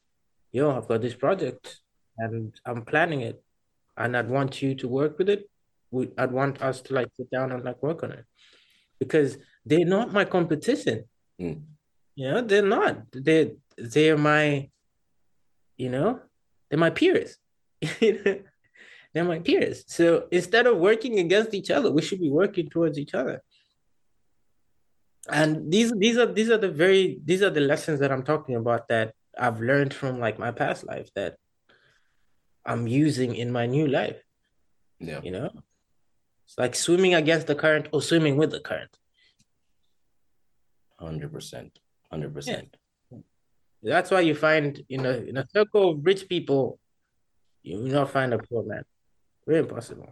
[0.52, 1.80] yo, I've got this project
[2.18, 3.42] and I'm planning it.
[3.96, 5.48] And I'd want you to work with it.
[5.90, 8.24] We, I'd want us to like sit down and like work on it.
[8.98, 11.04] Because they're not my competition.
[11.40, 11.62] Mm.
[12.16, 13.02] You know, they're not.
[13.12, 14.70] They're they're my,
[15.76, 16.20] you know,
[16.68, 17.36] they're my peers.
[18.00, 18.44] they're
[19.14, 19.84] my peers.
[19.86, 23.42] So instead of working against each other, we should be working towards each other.
[25.30, 28.56] And these these are these are the very these are the lessons that I'm talking
[28.56, 31.36] about that I've learned from like my past life that
[32.66, 34.22] I'm using in my new life.
[34.98, 35.20] Yeah.
[35.22, 35.50] You know?
[36.46, 38.90] It's like swimming against the current or swimming with the current.
[40.98, 41.78] Hundred percent,
[42.10, 42.76] hundred percent.
[43.82, 46.78] That's why you find in a in a circle of rich people,
[47.62, 48.84] you will not find a poor man.
[49.46, 50.08] Very impossible.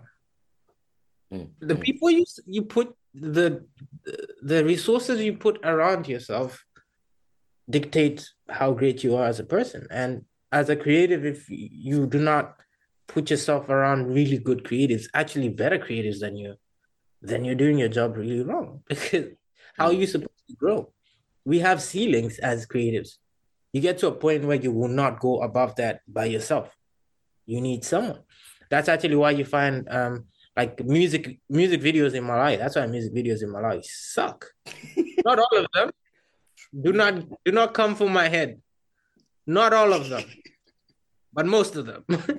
[1.32, 1.48] Mm.
[1.60, 3.64] The people you you put the
[4.42, 6.64] the resources you put around yourself
[7.68, 9.86] dictate how great you are as a person.
[9.90, 12.56] And as a creative, if you do not
[13.08, 16.54] put yourself around really good creatives, actually better creatives than you,
[17.20, 18.82] then you're doing your job really wrong.
[18.88, 19.26] Because
[19.76, 20.92] how are you supposed to grow?
[21.44, 23.16] We have ceilings as creatives.
[23.72, 26.76] You get to a point where you will not go above that by yourself.
[27.46, 28.20] You need someone.
[28.70, 32.58] That's actually why you find um like music music videos in Malawi.
[32.58, 34.46] That's why music videos in Malawi suck.
[35.24, 35.90] not all of them.
[36.80, 38.60] Do not do not come for my head.
[39.46, 40.24] Not all of them,
[41.32, 42.04] but most of them.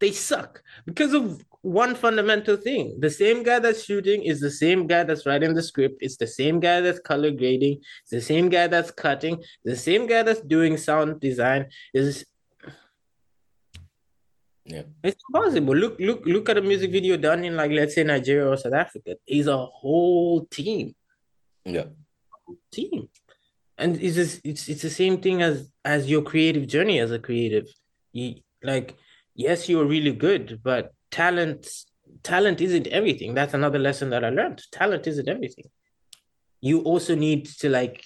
[0.00, 2.98] they suck because of one fundamental thing.
[3.00, 5.96] The same guy that's shooting is the same guy that's writing the script.
[6.00, 7.80] It's the same guy that's color grading.
[8.02, 9.42] It's the same guy that's cutting.
[9.64, 11.70] The same guy that's doing sound design.
[11.94, 12.26] Is
[14.66, 15.74] yeah, it's possible.
[15.74, 18.72] Look, look, look at a music video done in like let's say Nigeria or South
[18.72, 19.16] Africa.
[19.26, 20.94] It's a whole team.
[21.64, 21.84] Yeah,
[22.46, 23.08] Whole team,
[23.76, 27.18] and it's just, it's it's the same thing as as your creative journey as a
[27.18, 27.66] creative.
[28.12, 28.96] You like
[29.34, 31.68] yes, you're really good, but talent
[32.22, 33.34] talent isn't everything.
[33.34, 34.62] That's another lesson that I learned.
[34.72, 35.66] Talent isn't everything.
[36.60, 38.02] You also need to like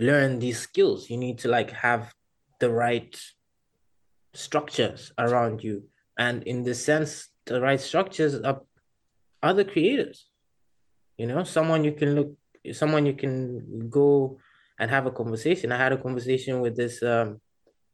[0.00, 1.08] learn these skills.
[1.08, 2.12] You need to like have
[2.58, 3.20] the right
[4.34, 5.84] structures around you.
[6.18, 8.60] And in the sense, the right structures are
[9.42, 10.26] other creators.
[11.16, 12.36] You know, someone you can look,
[12.72, 14.38] someone you can go
[14.78, 15.72] and have a conversation.
[15.72, 17.40] I had a conversation with this um,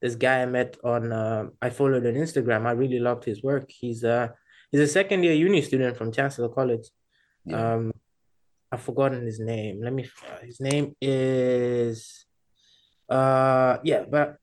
[0.01, 2.66] this guy I met on uh, I followed on Instagram.
[2.66, 3.66] I really loved his work.
[3.68, 4.28] He's uh
[4.70, 6.89] he's a second year uni student from Chancellor College.
[7.45, 7.74] Yeah.
[7.74, 7.93] Um,
[8.70, 9.82] I've forgotten his name.
[9.82, 10.09] Let me.
[10.43, 12.26] His name is
[13.09, 14.37] uh yeah, but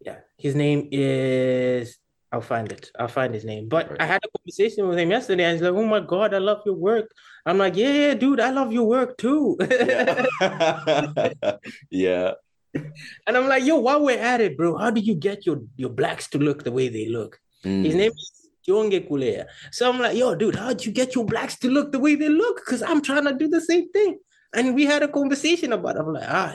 [0.00, 1.98] yeah, his name is.
[2.30, 2.90] I'll find it.
[2.98, 3.68] I'll find his name.
[3.68, 4.00] But right.
[4.02, 6.60] I had a conversation with him yesterday, and he's like, "Oh my god, I love
[6.66, 7.10] your work."
[7.46, 10.26] I'm like, "Yeah, yeah dude, I love your work too." yeah.
[11.90, 12.32] yeah
[12.74, 15.90] and I'm like, yo, while we're at it, bro, how do you get your, your
[15.90, 17.40] blacks to look the way they look?
[17.64, 17.84] Mm.
[17.84, 19.46] His name is Jonge Kulea.
[19.70, 22.28] So I'm like, yo, dude, how'd you get your blacks to look the way they
[22.28, 22.60] look?
[22.64, 24.18] Because I'm trying to do the same thing.
[24.54, 26.00] And we had a conversation about it.
[26.00, 26.54] I'm like, ah,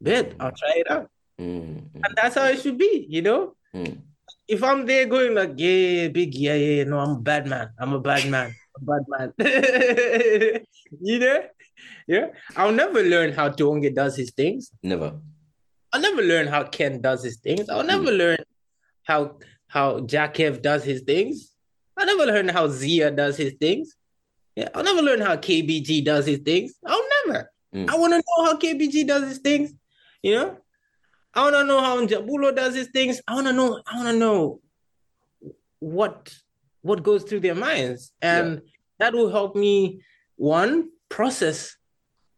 [0.00, 1.10] bet, I'll try it out.
[1.42, 2.04] Mm.
[2.04, 3.54] And that's how it should be, you know?
[3.74, 3.98] Mm.
[4.46, 7.70] if I'm there going like, yeah, big, yeah, yeah, no, I'm a bad man.
[7.78, 8.54] I'm a bad man.
[8.76, 9.32] A bad man.
[11.00, 11.42] you know?
[12.06, 12.26] Yeah.
[12.56, 14.70] I'll never learn how Tonge does his things.
[14.82, 15.14] Never.
[15.92, 17.68] I'll never learn how Ken does his things.
[17.68, 18.18] I'll never mm.
[18.18, 18.44] learn
[19.04, 19.38] how
[19.68, 21.54] how Jakev does his things.
[21.96, 23.96] I'll never learn how Zia does his things.
[24.56, 26.74] Yeah, I'll never learn how KBG does his things.
[26.86, 27.50] I'll never.
[27.74, 27.88] Mm.
[27.88, 29.72] I want to know how KBG does his things.
[30.22, 30.58] You know,
[31.34, 33.20] I want to know how Njabulo does his things.
[33.26, 33.80] I want to know.
[33.86, 34.60] I want to know
[35.78, 36.34] what
[36.82, 38.70] what goes through their minds, and yeah.
[38.98, 40.02] that will help me
[40.36, 41.76] one process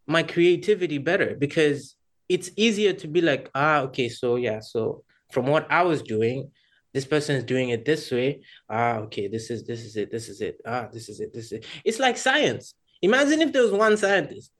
[0.06, 1.96] my creativity better because
[2.28, 6.50] it's easier to be like, ah, okay, so yeah, so from what I was doing,
[6.92, 8.42] this person is doing it this way.
[8.68, 10.60] Ah, okay, this is this is it, this is it.
[10.64, 11.66] Ah, this is it, this is it.
[11.84, 12.74] It's like science.
[13.02, 14.50] Imagine if there was one scientist.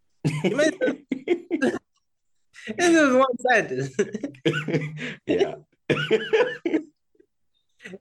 [0.44, 1.04] Imagine
[2.78, 4.00] there was one scientist.
[5.26, 5.54] yeah.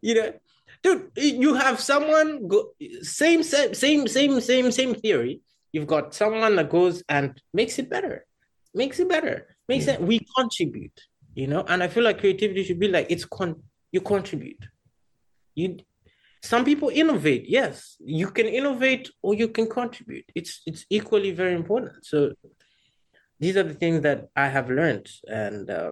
[0.02, 0.34] you know,
[0.82, 5.42] dude, you have someone go same same same same same same theory.
[5.72, 8.26] You've got someone that goes and makes it better
[8.74, 9.48] makes it better.
[9.68, 9.94] Makes yeah.
[9.94, 11.00] it we contribute,
[11.36, 11.64] you know.
[11.68, 13.62] And I feel like creativity should be like it's con
[13.92, 14.66] you contribute.
[15.56, 15.78] You
[16.42, 17.96] some people innovate, yes.
[18.00, 20.26] You can innovate or you can contribute.
[20.36, 22.06] It's it's equally very important.
[22.06, 22.34] So
[23.40, 25.92] these are the things that I have learned, and uh,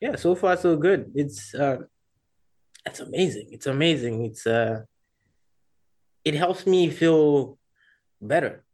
[0.00, 1.12] yeah, so far so good.
[1.14, 1.78] It's uh,
[2.86, 3.48] it's amazing.
[3.50, 4.24] It's amazing.
[4.24, 4.82] It's uh,
[6.24, 7.58] it helps me feel
[8.20, 8.64] better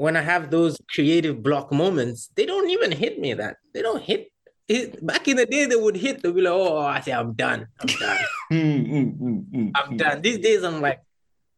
[0.00, 3.56] when I have those creative block moments, they don't even hit me that.
[3.74, 4.32] They don't hit.
[4.66, 6.22] It, back in the day, they would hit.
[6.22, 7.66] They'll be like, "Oh, I say I'm done.
[7.78, 8.18] I'm done.
[8.50, 11.00] Mm, mm, mm, I'm done." These days, I'm like,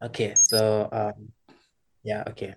[0.02, 1.30] okay, so um,
[2.02, 2.56] yeah, okay.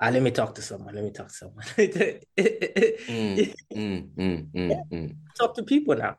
[0.00, 0.94] Uh, let me talk to someone.
[0.94, 1.64] Let me talk to someone.
[1.76, 6.16] mm, mm, mm, talk to people now.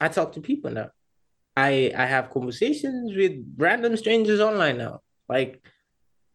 [0.00, 0.90] I talk to people now.
[1.56, 5.00] I I have conversations with random strangers online now.
[5.28, 5.62] Like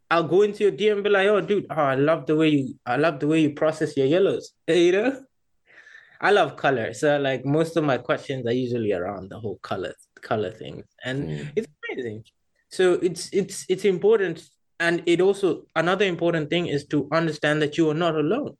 [0.09, 2.49] I'll go into your DM and be like, "Oh, dude, oh, I love the way
[2.49, 5.25] you, I love the way you process your yellows." You know,
[6.19, 9.93] I love color, so like most of my questions are usually around the whole color,
[10.21, 11.51] color thing, and mm.
[11.55, 12.23] it's amazing.
[12.69, 14.43] So it's it's it's important,
[14.81, 18.57] and it also another important thing is to understand that you are not alone,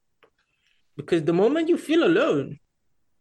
[0.95, 2.59] because the moment you feel alone,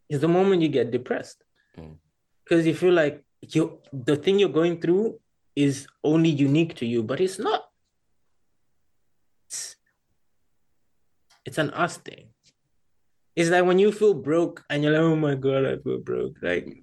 [0.09, 1.43] is the moment you get depressed,
[1.79, 1.97] mm.
[2.45, 5.19] because you feel like you the thing you're going through
[5.57, 7.71] is only unique to you, but it's not
[11.45, 12.29] it's an us thing.
[13.37, 16.37] It's like when you feel broke and you're like, oh my god, I feel broke.
[16.43, 16.83] Like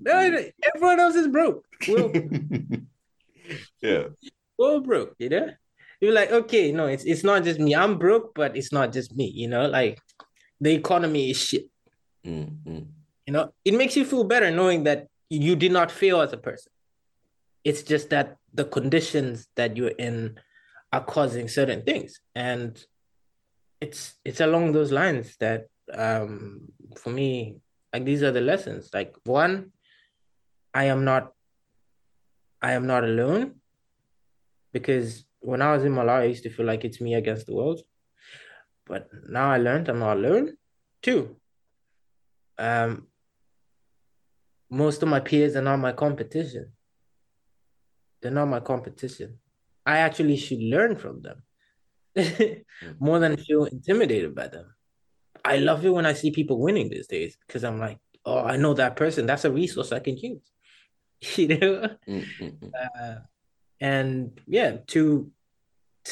[0.74, 1.66] everyone else is broke.
[1.88, 2.12] We're,
[3.82, 4.04] yeah.
[4.58, 5.50] We're broke, you know?
[6.00, 7.76] You're like, okay, no, it's it's not just me.
[7.76, 10.00] I'm broke, but it's not just me, you know, like
[10.62, 11.66] the economy is shit.
[12.26, 12.80] Mm-hmm.
[13.26, 16.38] You know, it makes you feel better knowing that you did not fail as a
[16.38, 16.72] person.
[17.64, 20.40] It's just that the conditions that you're in
[20.94, 22.22] are causing certain things.
[22.36, 22.82] And
[23.82, 26.62] it's it's along those lines that um
[26.96, 27.58] for me
[27.94, 29.72] like these are the lessons like one
[30.74, 31.32] i am not
[32.62, 33.54] i am not alone
[34.74, 37.58] because when i was in malawi i used to feel like it's me against the
[37.60, 37.82] world
[38.86, 40.48] but now i learned i'm not alone
[41.02, 41.22] two
[42.58, 43.08] um
[44.70, 46.66] most of my peers are not my competition
[48.22, 49.30] they're not my competition
[49.86, 51.42] i actually should learn from them
[53.00, 54.74] more than feel intimidated by them.
[55.44, 58.58] I love it when I see people winning these days because I'm like, oh, I
[58.58, 59.26] know that person.
[59.26, 60.42] That's a resource I can use.
[61.36, 62.68] you know, mm-hmm.
[62.74, 63.16] uh,
[63.80, 65.32] and yeah, to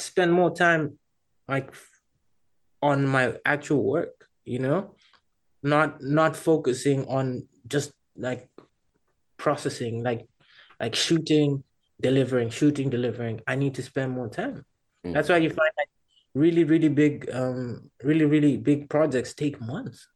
[0.02, 0.98] spend more time
[1.48, 1.74] like
[2.82, 4.28] on my actual work.
[4.46, 4.96] You know,
[5.64, 8.50] not not focusing on just like
[9.38, 10.28] processing, like
[10.80, 11.64] like shooting,
[12.00, 13.42] delivering, shooting, delivering.
[13.48, 14.66] I need to spend more time.
[15.04, 15.14] Mm-hmm.
[15.14, 15.90] That's why you find like
[16.36, 20.08] really really big um really really big projects take months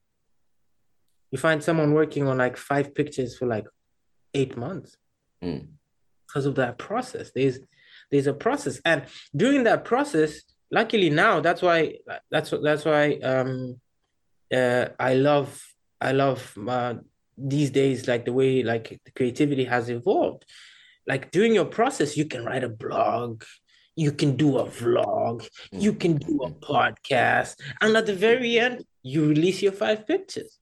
[1.32, 3.66] you find someone working on like five pictures for like
[4.34, 4.98] eight months
[5.42, 5.66] mm.
[6.28, 7.60] because of that process there's
[8.12, 9.04] there's a process and
[9.36, 10.42] during that process
[10.72, 11.96] luckily now that's why
[12.30, 13.80] that's that's why um
[14.54, 15.62] uh i love
[16.02, 16.94] i love uh,
[17.38, 20.46] these days like the way like the creativity has evolved
[21.08, 23.44] like during your process you can write a blog
[24.00, 28.86] you can do a vlog, you can do a podcast, and at the very end,
[29.04, 30.58] you release your five pictures.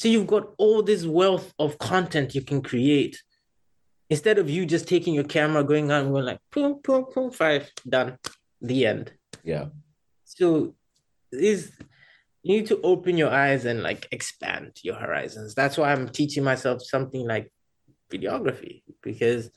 [0.00, 3.22] So you've got all this wealth of content you can create.
[4.10, 7.70] Instead of you just taking your camera, going on, going like boom, boom, boom, five,
[7.88, 8.18] done,
[8.60, 9.12] the end.
[9.42, 9.66] Yeah.
[10.24, 10.74] So
[11.32, 11.72] is
[12.42, 15.54] you need to open your eyes and like expand your horizons.
[15.54, 17.50] That's why I'm teaching myself something like
[18.12, 19.50] videography because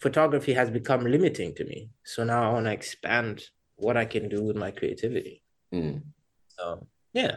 [0.00, 1.90] photography has become limiting to me.
[2.04, 3.42] So now I want to expand
[3.76, 5.42] what I can do with my creativity.
[5.72, 6.02] Mm.
[6.48, 7.36] So yeah,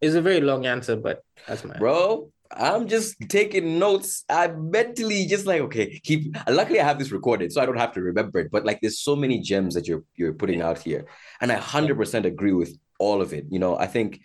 [0.00, 2.32] it's a very long answer, but that's my bro.
[2.50, 4.24] I'm just taking notes.
[4.28, 6.36] I'm mentally just like, okay, keep.
[6.48, 8.50] Luckily, I have this recorded, so I don't have to remember it.
[8.50, 11.06] But like, there's so many gems that you're you're putting out here,
[11.40, 13.46] and I hundred percent agree with all of it.
[13.50, 14.20] You know, I think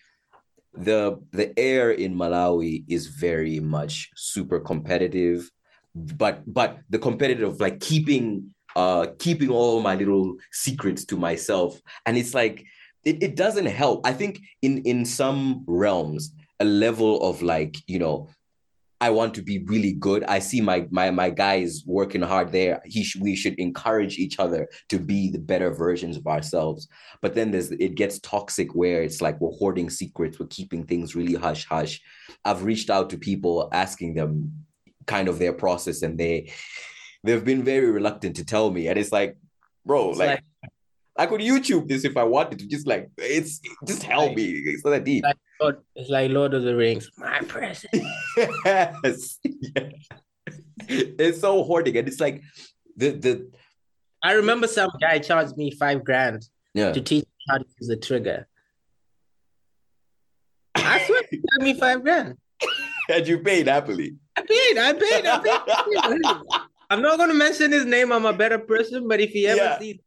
[0.73, 5.49] the the air in Malawi is very much super competitive,
[5.95, 12.17] but but the competitive like keeping uh keeping all my little secrets to myself, and
[12.17, 12.65] it's like
[13.03, 14.05] it, it doesn't help.
[14.05, 18.29] I think in in some realms, a level of like, you know,
[19.01, 20.23] I want to be really good.
[20.25, 22.83] I see my my my guys working hard there.
[22.85, 26.87] He sh- we should encourage each other to be the better versions of ourselves.
[27.19, 31.15] But then there's it gets toxic where it's like we're hoarding secrets, we're keeping things
[31.15, 31.99] really hush hush.
[32.45, 34.53] I've reached out to people asking them
[35.07, 36.51] kind of their process, and they
[37.23, 38.87] they've been very reluctant to tell me.
[38.87, 39.35] And it's like,
[39.83, 40.43] bro, like, like
[41.17, 42.67] I could YouTube this if I wanted to.
[42.67, 44.45] Just like it's just help like, me.
[44.63, 45.23] It's not that deep.
[45.23, 47.09] Like Lord, it's like Lord of the Rings.
[47.17, 47.85] My presence.
[48.65, 49.39] yes.
[49.43, 49.89] Yeah.
[50.87, 52.41] It's so hoarding, and it's like
[52.97, 53.51] the the.
[54.23, 56.91] I remember some guy charged me five grand yeah.
[56.91, 58.47] to teach me how to use the trigger.
[60.75, 62.37] I swear, he gave me five grand.
[63.09, 64.15] and you paid happily.
[64.35, 64.77] I paid.
[64.77, 65.25] I paid.
[65.25, 66.59] I paid.
[66.89, 68.11] I'm not gonna mention his name.
[68.11, 69.79] I'm a better person, but if he ever yeah.
[69.79, 69.99] sees,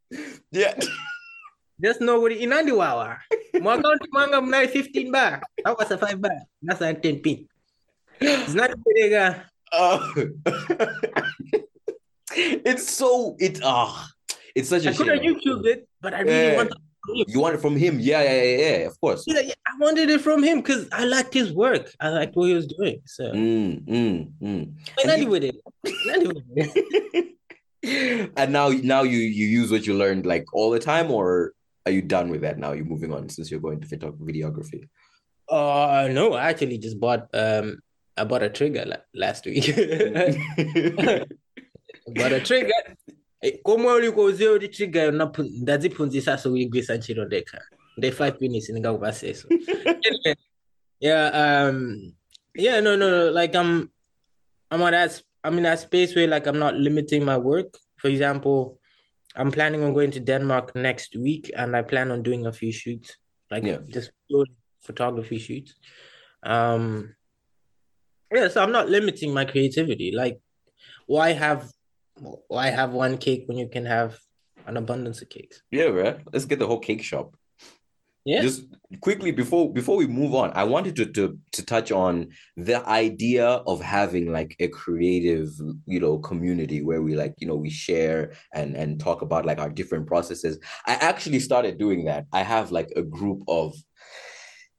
[0.50, 0.74] yeah,
[1.84, 3.18] just know what he inandi wawa.
[3.60, 5.42] Mo account manga mnai 15 bar.
[5.64, 6.38] That was a 5 bar.
[6.62, 7.48] That's a 10 pin.
[8.20, 9.34] It's not a big uh,
[12.36, 14.06] It's so it ah uh,
[14.54, 16.56] it's such a I could have YouTube it, but I really yeah.
[16.56, 16.72] want
[17.26, 18.00] you want it from him?
[18.00, 19.24] Yeah, yeah, yeah, yeah of course.
[19.26, 21.92] Yeah, yeah, I wanted it from him because I liked his work.
[22.00, 23.02] I liked what he was doing.
[23.04, 24.72] So, mm, mm, mm.
[25.04, 25.56] and with it.
[28.36, 31.52] and now, now you you use what you learned like all the time, or
[31.86, 32.72] are you done with that now?
[32.72, 34.88] You're moving on since you're going to videography.
[35.48, 37.80] Uh no, I actually just bought um
[38.16, 39.66] I bought a trigger last week.
[42.06, 42.96] bought a trigger
[43.62, 47.62] koma ulikuuziwa uli trigger ndadziphunzisa so uyigwisa ntchito ndekha
[47.96, 49.48] nde five minutes ndingakupaseso
[51.00, 52.12] yeah um
[52.54, 53.88] yeah no no no like i'm
[54.72, 58.10] i'm at that i'm in that space where like i'm not limiting my work for
[58.10, 58.78] example
[59.34, 62.72] i'm planning on going to denmark next week and i plan on doing a few
[62.72, 63.16] shoots
[63.50, 63.78] like yeah.
[63.88, 64.10] just
[64.82, 65.74] photography shoots
[66.42, 67.14] um
[68.32, 70.40] yeah so i'm not limiting my creativity like
[71.06, 71.70] why have
[72.48, 74.18] why have one cake when you can have
[74.66, 75.62] an abundance of cakes?
[75.70, 76.18] Yeah, right.
[76.32, 77.36] Let's get the whole cake shop.
[78.24, 78.40] Yeah.
[78.40, 78.64] Just
[79.02, 83.46] quickly before before we move on, I wanted to to to touch on the idea
[83.46, 85.50] of having like a creative,
[85.86, 89.58] you know, community where we like, you know, we share and and talk about like
[89.58, 90.58] our different processes.
[90.86, 92.24] I actually started doing that.
[92.32, 93.74] I have like a group of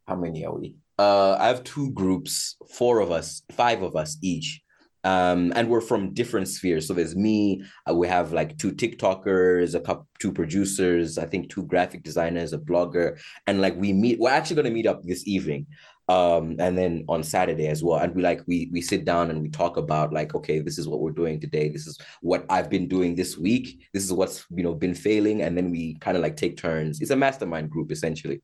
[0.08, 0.76] how many are we?
[0.98, 4.62] Uh I have two groups, four of us, five of us each
[5.06, 6.88] um, and we're from different spheres.
[6.88, 7.64] So there's me.
[7.88, 11.20] Uh, we have like two TikTokers, a couple, two producers.
[11.20, 14.20] I think two graphic designers, a blogger, and like we meet.
[14.20, 15.68] We're actually going to meet up this evening,
[16.10, 18.00] um, and then on Saturday as well.
[18.00, 20.88] And we like we we sit down and we talk about like, okay, this is
[20.88, 21.70] what we're doing today.
[21.70, 23.88] This is what I've been doing this week.
[23.94, 27.00] This is what's you know been failing, and then we kind of like take turns.
[27.00, 28.42] It's a mastermind group essentially.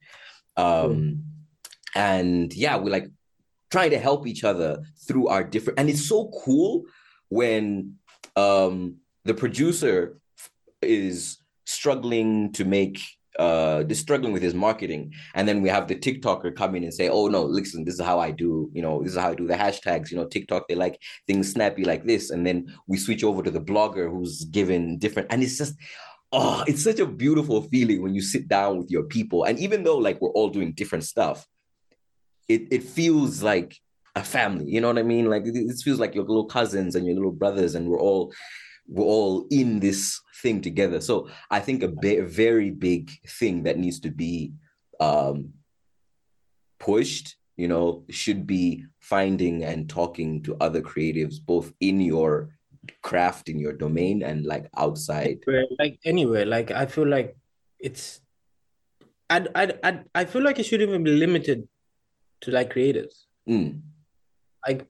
[0.57, 1.21] Um, mm.
[1.95, 3.09] And yeah, we like
[3.71, 6.83] trying to help each other through our different and it's so cool
[7.29, 7.95] when
[8.35, 8.95] um
[9.25, 10.19] the producer
[10.81, 12.99] is struggling to make
[13.39, 16.93] uh they're struggling with his marketing and then we have the tiktoker come in and
[16.93, 19.35] say oh no listen this is how i do you know this is how i
[19.35, 22.97] do the hashtags you know tiktok they like things snappy like this and then we
[22.97, 25.75] switch over to the blogger who's given different and it's just
[26.33, 29.83] oh it's such a beautiful feeling when you sit down with your people and even
[29.83, 31.47] though like we're all doing different stuff
[32.53, 33.79] it it feels like
[34.15, 34.65] a family.
[34.65, 35.29] You know what I mean?
[35.29, 38.33] Like it, feels like your little cousins and your little brothers, and we're all
[38.87, 40.99] we're all in this thing together.
[41.01, 44.53] So I think a, a very big thing that needs to be
[44.99, 45.53] um,
[46.79, 52.49] pushed, you know, should be finding and talking to other creatives, both in your
[53.01, 55.39] craft, in your domain, and like outside.
[55.79, 57.37] Like anywhere, like I feel like
[57.79, 58.21] it's.
[59.29, 61.67] I I I I feel like it shouldn't even be limited
[62.41, 63.25] to like creatives.
[63.47, 63.81] Mm.
[64.67, 64.87] Like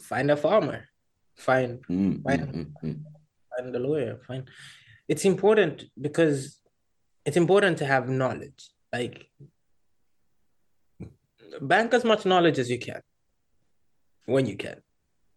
[0.00, 0.84] find a farmer,
[1.36, 3.00] find mm, find, mm,
[3.56, 4.48] find a lawyer, find.
[5.08, 6.58] It's important because
[7.24, 8.70] it's important to have knowledge.
[8.92, 9.30] Like
[11.60, 13.00] bank as much knowledge as you can
[14.26, 14.76] when you can.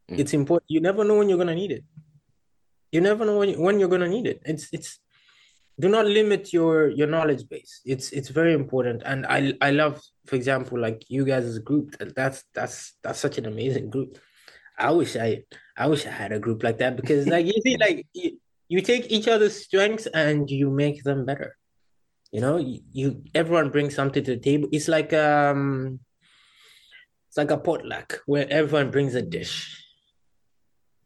[0.10, 0.20] Mm.
[0.20, 0.70] It's important.
[0.70, 1.84] You never know when you're gonna need it.
[2.92, 4.42] You never know when, you, when you're gonna need it.
[4.46, 5.00] It's it's
[5.80, 7.82] do not limit your your knowledge base.
[7.86, 9.04] It's it's very important.
[9.06, 11.96] And I I love, for example, like you guys as a group.
[12.16, 14.18] That's that's that's such an amazing group.
[14.78, 15.44] I wish I
[15.78, 18.82] I wish I had a group like that because like you see like you, you
[18.82, 21.56] take each other's strengths and you make them better.
[22.32, 24.70] You know, you, you everyone brings something to the table.
[24.72, 26.00] It's like um
[27.30, 29.84] it's like a potluck where everyone brings a dish.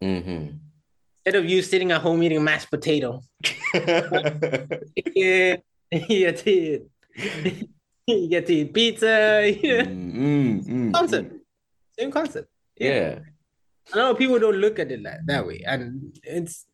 [0.01, 0.70] Mm-hmm.
[1.23, 3.21] Instead of you sitting at home eating mashed potato.
[3.73, 5.55] yeah,
[5.91, 7.69] you get to eat,
[8.07, 9.57] you get to eat pizza.
[9.61, 9.83] Yeah.
[10.21, 10.91] Mm-hmm.
[10.91, 11.33] Concept.
[11.97, 12.49] Same concept.
[12.77, 12.89] Yeah.
[12.89, 13.19] yeah.
[13.93, 15.63] I know people don't look at it that, that way.
[15.65, 16.67] And it's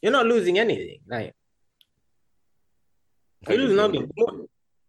[0.00, 1.00] you're not losing anything.
[1.08, 1.34] Like
[3.48, 4.10] you lose nothing.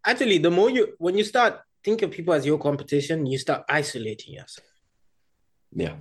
[0.06, 3.64] Actually, the more you when you start think of people as your competition, you start
[3.70, 4.68] isolating yourself.
[5.72, 5.96] Yeah.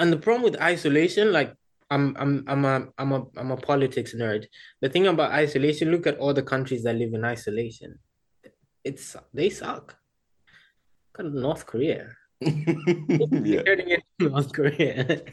[0.00, 1.54] And the problem with isolation, like
[1.90, 4.46] I'm I'm I'm a I'm a I'm a politics nerd.
[4.80, 7.98] The thing about isolation, look at all the countries that live in isolation.
[8.82, 9.96] It's they suck.
[11.18, 12.16] Look at North Korea.
[12.40, 13.62] yeah.
[14.20, 15.04] North Korea.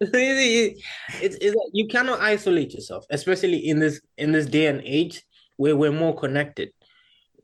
[0.00, 5.22] it's, it's like you cannot isolate yourself, especially in this in this day and age
[5.56, 6.70] where we're more connected.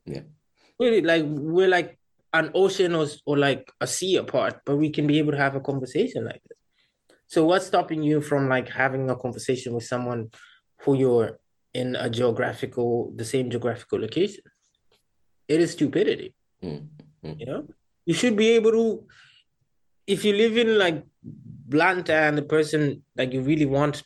[0.07, 0.22] Yeah.
[0.78, 1.99] Really, like we're like
[2.33, 5.57] an ocean or, or like a sea apart, but we can be able to have
[5.57, 6.59] a conversation like this.
[7.31, 10.31] So what's stopping you from like having a conversation with someone
[10.83, 11.39] who you're
[11.72, 14.43] in a geographical, the same geographical location?
[15.47, 16.35] It is stupidity.
[16.62, 17.39] Mm-hmm.
[17.39, 17.62] You know?
[18.11, 19.07] you should be able to
[20.07, 24.03] if you live in like Blantyre and the person like you really want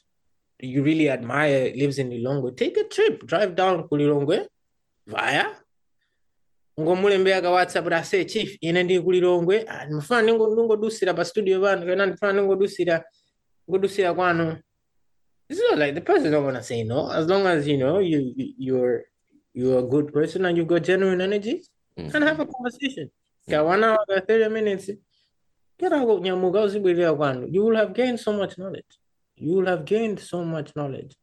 [0.61, 4.47] you really admire lives in Lilongwe, take a trip, drive down to Lilongwe
[5.07, 5.47] via
[6.77, 13.05] whatsapp chief ine ndi kulilongwe ndimafuna ningodusira pa studio pano kapena ndifuna ningodusira
[13.71, 14.57] ngodusira kwanu
[15.49, 18.35] it's not like the person not gonna say no as long as you know you
[18.59, 19.05] you're
[19.55, 21.63] you're a good person and you've got genuine energy
[21.97, 22.17] mm-hmm.
[22.17, 23.11] and have a conversation
[23.47, 24.91] one hour, 30 minutes.
[25.79, 25.91] You
[27.65, 28.99] will have gained so much knowledge.
[29.37, 31.15] You will have gained so much knowledge.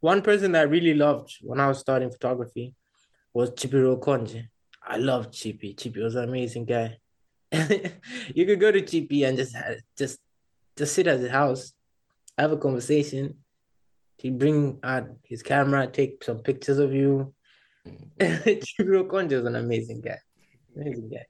[0.00, 2.74] One person that I really loved when I was starting photography
[3.34, 4.48] was Chipiro Konje.
[4.88, 5.74] I loved Chippy.
[5.74, 6.96] Chippy was an amazing guy.
[7.52, 9.54] you could go to Chippy and just
[9.96, 10.18] just
[10.76, 11.74] just sit at his house,
[12.38, 13.34] have a conversation.
[14.16, 17.34] He bring out his camera, take some pictures of you.
[18.18, 20.18] Chipiro Konje was an amazing guy.
[20.74, 21.26] Amazing guy.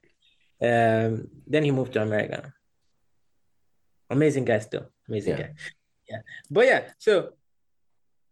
[0.61, 2.53] Um, then he moved to America.
[4.09, 5.43] Amazing guy, still amazing yeah.
[5.43, 5.53] guy.
[6.09, 7.33] Yeah, but yeah, so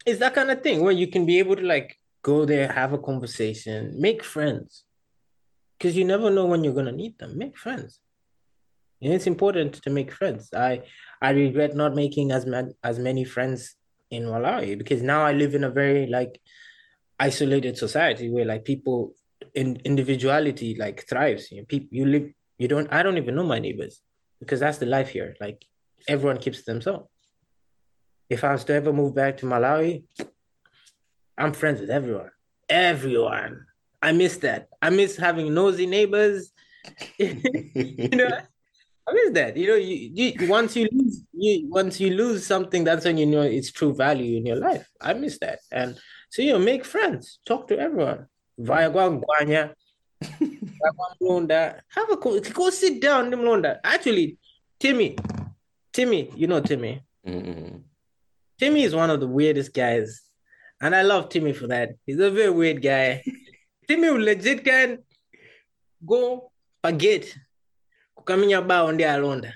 [0.06, 2.94] it's that kind of thing where you can be able to like go there, have
[2.94, 4.87] a conversation, make friends,
[5.78, 7.38] because you never know when you're gonna need them.
[7.38, 8.00] Make friends.
[9.02, 10.50] And it's important to make friends.
[10.54, 10.84] I
[11.22, 13.76] I regret not making as many as many friends
[14.10, 16.42] in Malawi because now I live in a very like
[17.20, 19.14] isolated society where like people
[19.54, 21.52] in individuality like thrives.
[21.52, 24.02] You know, people you live you don't I don't even know my neighbors
[24.40, 25.36] because that's the life here.
[25.40, 25.64] Like
[26.08, 27.08] everyone keeps themselves.
[28.30, 30.04] If I was to ever move back to Malawi,
[31.38, 32.32] I'm friends with everyone.
[32.68, 33.66] Everyone.
[34.08, 34.70] I miss that.
[34.82, 36.52] I miss having nosy neighbors.
[37.18, 38.30] you know,
[39.08, 39.58] I miss that.
[39.58, 43.26] You know, you, you once you lose you once you lose something, that's when you
[43.26, 44.88] know its true value in your life.
[45.02, 45.60] I miss that.
[45.72, 45.98] And
[46.30, 48.28] so you know, make friends, talk to everyone
[48.58, 49.74] vaya kwa gwanya
[51.90, 52.16] have a
[52.54, 54.38] go sit down mlonda actually
[54.80, 55.16] timmy
[55.92, 57.78] timmy you know timmy mm-hmm.
[58.58, 60.22] timmy is one of the weirdest guys
[60.82, 63.24] and i love timmy for that he's a very weird guy
[63.88, 65.00] timmy legit can
[66.06, 66.52] go
[66.84, 67.38] forget
[68.16, 69.54] kukaminya bao ndi alonda.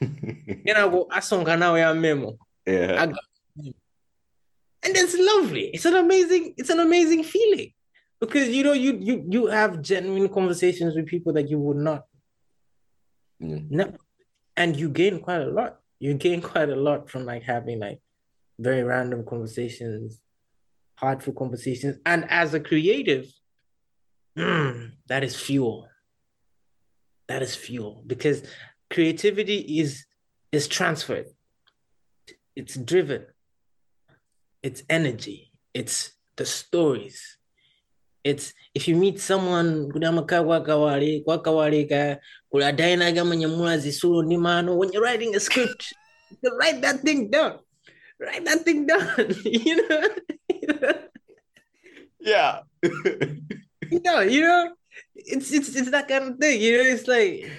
[0.64, 2.38] Kenako asonga nawo ya memo.
[2.66, 3.02] Yeah.
[4.82, 5.70] and it's lovely.
[5.74, 7.72] It's an amazing it's an amazing feeling.
[8.20, 12.04] Because you know you you you have genuine conversations with people that you would not
[13.40, 13.70] mm.
[13.70, 13.92] no
[14.56, 15.80] and you gain quite a lot.
[16.00, 18.00] You gain quite a lot from like having like
[18.58, 20.20] very random conversations
[20.98, 21.96] heartful conversations.
[22.04, 23.26] And as a creative
[24.38, 25.88] mm, that is fuel.
[27.28, 28.42] That is fuel because
[28.90, 30.06] creativity is
[30.52, 31.26] is transferred.
[32.56, 33.26] It's driven.
[34.62, 35.52] It's energy.
[35.74, 37.38] It's the stories.
[38.24, 39.88] It's if you meet someone
[44.36, 45.92] mano when you're writing a script
[46.58, 47.58] write that thing down.
[48.20, 50.02] Write that thing down you know?
[52.20, 52.60] Yeah
[53.92, 54.72] you know you know
[55.14, 56.84] it's it's it's that kind of thing, you know.
[56.84, 57.50] It's like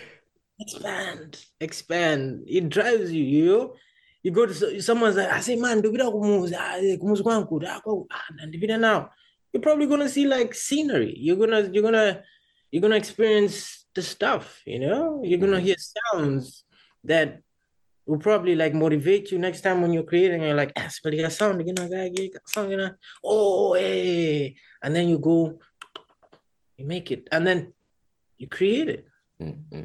[0.60, 2.46] expand, expand.
[2.48, 3.74] It drives you, you know.
[4.24, 6.56] You go to someone's like, I say, man, do kumuzi,
[7.00, 7.66] kumuzi kwangu,
[8.12, 9.10] ah, now.
[9.54, 11.16] You're probably gonna see like scenery.
[11.18, 12.24] You're gonna you're gonna
[12.72, 15.22] you're gonna experience the stuff, you know.
[15.24, 15.66] You're gonna mm-hmm.
[15.66, 15.76] hear
[16.14, 16.66] sounds
[17.06, 17.42] that
[18.06, 20.44] will probably like motivate you next time when you're creating.
[20.44, 22.92] You're like, ah, sound, you know, sound, you know,
[23.24, 25.60] oh, hey, and then you go,
[26.80, 27.74] you make it, and then
[28.38, 29.06] you create it.
[29.42, 29.84] Mm-hmm.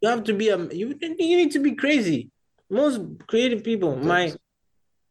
[0.00, 2.30] You have to be a you, you need to be crazy.
[2.68, 4.34] Most creative people, my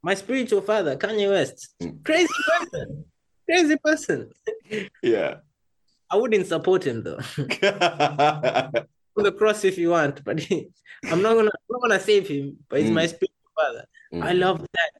[0.04, 2.04] my spiritual father, Kanye West, mm.
[2.04, 3.06] crazy person,
[3.50, 4.30] crazy person.
[5.02, 5.36] Yeah.
[6.10, 7.20] I wouldn't support him though.
[9.18, 10.42] On the cross if you want, but
[11.06, 12.58] I'm not gonna I'm not gonna save him.
[12.68, 12.96] But he's mm.
[12.96, 13.86] my spiritual father.
[14.14, 14.24] Mm.
[14.24, 14.92] I love that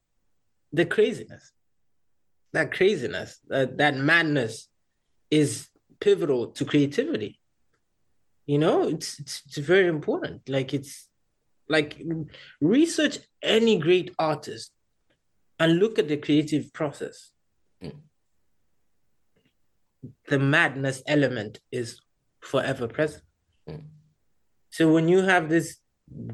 [0.72, 1.52] the craziness,
[2.54, 4.70] that craziness, that that madness
[5.30, 5.68] is
[6.02, 7.40] pivotal to creativity
[8.46, 11.08] you know it's, it's it's very important like it's
[11.70, 12.02] like
[12.60, 14.72] research any great artist
[15.60, 17.32] and look at the creative process
[17.82, 17.96] mm.
[20.28, 22.02] the madness element is
[22.42, 23.24] forever present
[23.70, 23.82] mm.
[24.70, 25.78] so when you have this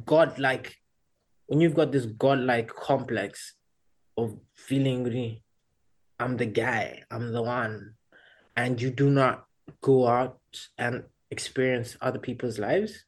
[0.06, 0.76] godlike
[1.48, 3.54] when you've got this godlike complex
[4.18, 5.40] of feeling
[6.20, 7.94] i'm the guy i'm the one
[8.56, 9.47] and you do not
[9.82, 10.40] go out
[10.78, 13.06] and experience other people's lives,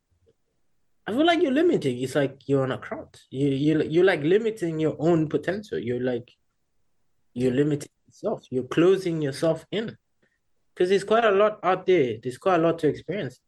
[1.08, 2.00] I feel like you're limiting.
[2.00, 3.18] It's like you're on a crowd.
[3.32, 5.80] You you you're like limiting your own potential.
[5.80, 6.30] You're like
[7.34, 8.44] you're limiting yourself.
[8.52, 9.98] You're closing yourself in.
[10.74, 12.18] Because there's quite a lot out there.
[12.22, 13.40] There's quite a lot to experience.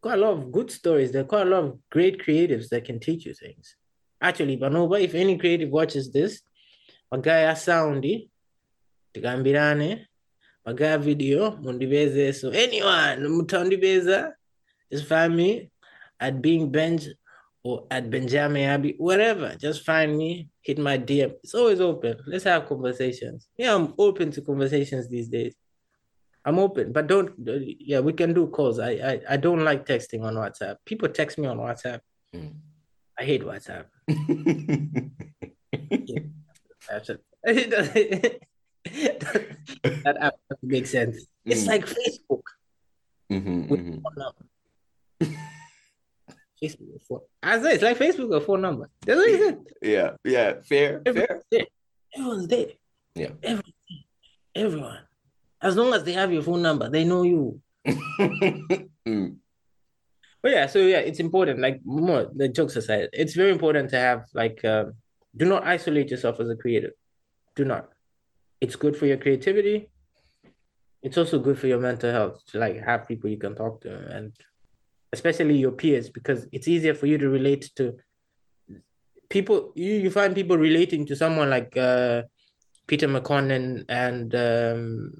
[0.00, 1.12] Quite a lot of good stories.
[1.12, 3.76] There are quite a lot of great creatives that can teach you things.
[4.20, 6.40] Actually, but no, but if any creative watches this,
[7.12, 8.28] a guy soundy,
[9.14, 10.06] tigambirane,
[10.66, 14.32] magaya video mundibeze so anyone mutandibeza
[14.90, 15.70] just find me
[16.20, 17.08] at being benj
[17.62, 22.16] or at benjamin abi whatever just find me hit my dm it's always open.
[22.26, 23.48] Let's have conversations.
[23.56, 25.54] Yeah i'm open to conversations these days.
[26.44, 27.32] I'm open but don't
[27.80, 28.78] yeah we can do calls.
[28.78, 30.76] I i, I don't like texting on whatsapp.
[30.84, 32.00] People text me on whatsapp.
[32.34, 32.54] Mm.
[33.18, 33.86] i hate whatsapp.
[36.06, 36.20] Yeah
[38.94, 41.26] that app doesn't make sense.
[41.44, 41.68] It's mm.
[41.68, 42.42] like Facebook.
[43.32, 45.34] Mm-hmm, with mm-hmm.
[46.62, 47.20] Facebook phone.
[47.42, 48.88] I say it's like Facebook with phone number.
[49.04, 49.68] Doesn't make sense.
[49.82, 51.42] Yeah, yeah, fair, Everyone's fair.
[51.50, 51.66] There.
[52.14, 52.66] Everyone's there.
[53.14, 53.30] Yeah.
[53.42, 53.72] Everyone.
[54.54, 54.98] Everyone.
[55.60, 57.60] As long as they have your phone number, they know you.
[57.86, 59.36] mm.
[60.42, 61.60] But yeah, so yeah, it's important.
[61.60, 64.86] Like more the jokes aside, it's very important to have like uh,
[65.36, 66.92] do not isolate yourself as a creative.
[67.56, 67.88] Do not
[68.64, 69.90] it's good for your creativity.
[71.02, 73.90] It's also good for your mental health to like have people you can talk to
[74.16, 74.32] and
[75.12, 77.84] especially your peers because it's easier for you to relate to
[79.28, 82.22] people you, you find people relating to someone like uh,
[82.86, 85.12] Peter McConnell and um,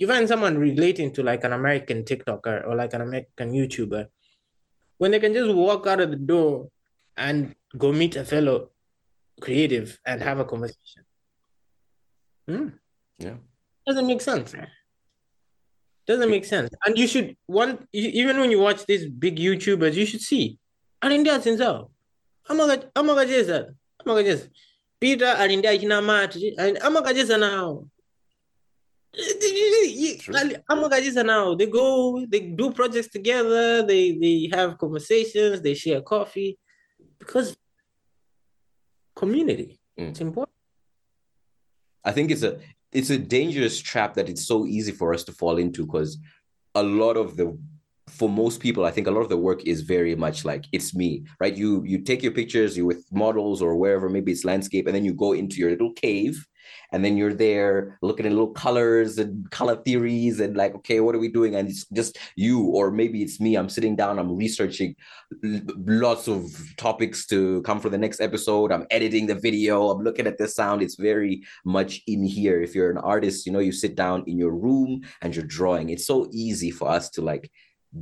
[0.00, 4.06] you find someone relating to like an American TikToker or like an American YouTuber
[4.98, 6.68] when they can just walk out of the door
[7.16, 8.70] and go meet a fellow
[9.40, 11.04] creative and have a conversation.
[12.48, 12.72] Mm.
[13.18, 13.36] Yeah.
[13.86, 14.54] Doesn't make sense.
[16.06, 16.70] Doesn't make sense.
[16.86, 20.58] And you should one even when you watch these big YouTubers, you should see.
[21.02, 21.90] Alindia sinzao.
[22.48, 23.74] Amaga amaga jeza.
[24.04, 24.48] Amaga jeza.
[25.00, 26.56] Peter alindia kina mati.
[26.58, 27.88] Amaga jeza now.
[30.70, 31.54] Amagajisa now.
[31.54, 36.58] They go, they do projects together, they they have conversations, they share coffee
[37.18, 37.56] because
[39.14, 39.80] community.
[39.98, 40.10] Mm.
[40.10, 40.57] It's important.
[42.08, 42.58] I think it's a
[42.90, 46.16] it's a dangerous trap that it's so easy for us to fall into because
[46.74, 47.46] a lot of the
[48.08, 50.94] for most people i think a lot of the work is very much like it's
[50.94, 51.56] me right?
[51.62, 55.04] You you take your pictures you with models or wherever maybe it's landscape and then
[55.04, 56.34] you go into your little cave
[56.92, 61.14] and then you're there looking at little colors and color theories and like okay what
[61.14, 61.54] are we doing?
[61.54, 63.56] And it's just you or maybe it's me.
[63.56, 64.94] I'm sitting down i'm researching
[65.42, 68.72] lots of topics to come for the next episode.
[68.72, 69.90] I'm editing the video.
[69.90, 70.82] I'm looking at the sound.
[70.82, 72.60] It's very much in here.
[72.62, 75.90] If you're an artist you know you sit down in your room and you're drawing.
[75.90, 77.50] It's so easy for us to like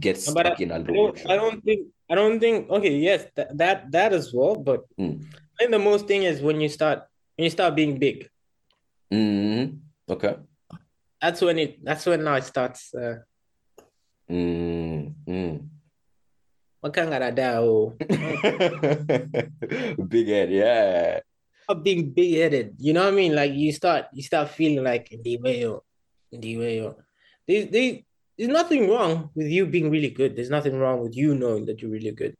[0.00, 2.96] get stuck but in a little I don't, I don't think I don't think okay
[2.96, 5.22] yes that that, that as well but mm.
[5.24, 7.04] I think the most thing is when you start
[7.36, 8.28] when you start being big
[9.12, 9.78] Mm,
[10.08, 10.36] okay.
[11.20, 11.84] That's when it.
[11.84, 12.94] That's when now it starts.
[12.94, 13.16] Uh,
[14.30, 15.68] mm, mm.
[20.08, 21.20] big head, yeah.
[21.68, 23.34] Of being big headed, you know what I mean?
[23.34, 25.66] Like you start, you start feeling like the way,
[26.30, 26.94] the way.
[27.48, 28.04] There's
[28.38, 30.36] nothing wrong with you being really good.
[30.36, 32.36] There's nothing wrong with you knowing that you're really good.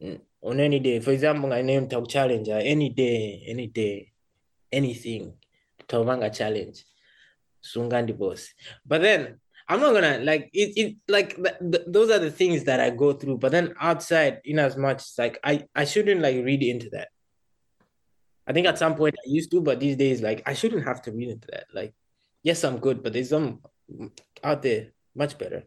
[0.00, 0.20] Mm.
[0.42, 4.12] On any day, for example, I name Talk Challenger, any day, any day,
[4.72, 5.34] anything,
[5.88, 6.84] Tawanga Challenge,
[7.62, 8.48] Sungandi Boss.
[8.84, 10.72] But then I'm not gonna like it.
[10.76, 13.38] It like th- th- those are the things that I go through.
[13.38, 17.08] But then outside, in as much like I I shouldn't like read into that.
[18.46, 21.02] I think at some point I used to, but these days like I shouldn't have
[21.02, 21.64] to read into that.
[21.74, 21.94] Like,
[22.44, 23.60] yes, I'm good, but there's some
[24.44, 25.64] out there much better.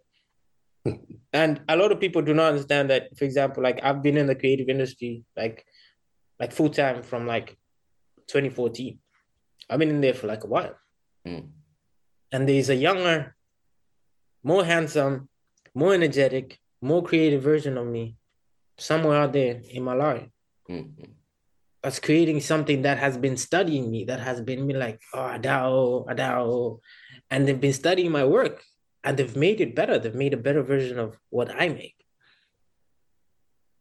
[1.34, 3.18] and a lot of people do not understand that.
[3.18, 5.66] For example, like I've been in the creative industry like
[6.40, 7.58] like full time from like
[8.28, 8.98] 2014.
[9.70, 10.76] I've been in there for like a while.
[11.28, 11.50] Mm.
[12.32, 13.36] And there's a younger
[14.44, 15.30] more handsome,
[15.76, 18.18] more energetic, more creative version of me
[18.78, 20.28] somewhere out there in my life.
[20.70, 21.12] Mm-hmm.
[21.84, 26.08] That's creating something that has been studying me, that has been me like, oh, Adao,
[26.08, 26.80] Adao.
[27.30, 28.64] And they've been studying my work
[29.04, 29.98] and they've made it better.
[29.98, 31.96] They've made a better version of what I make.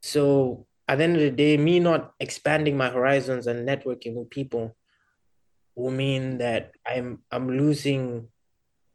[0.02, 4.31] So at the end of the day, me not expanding my horizons and networking with
[4.31, 4.77] people
[5.79, 8.29] will mean that I'm I'm losing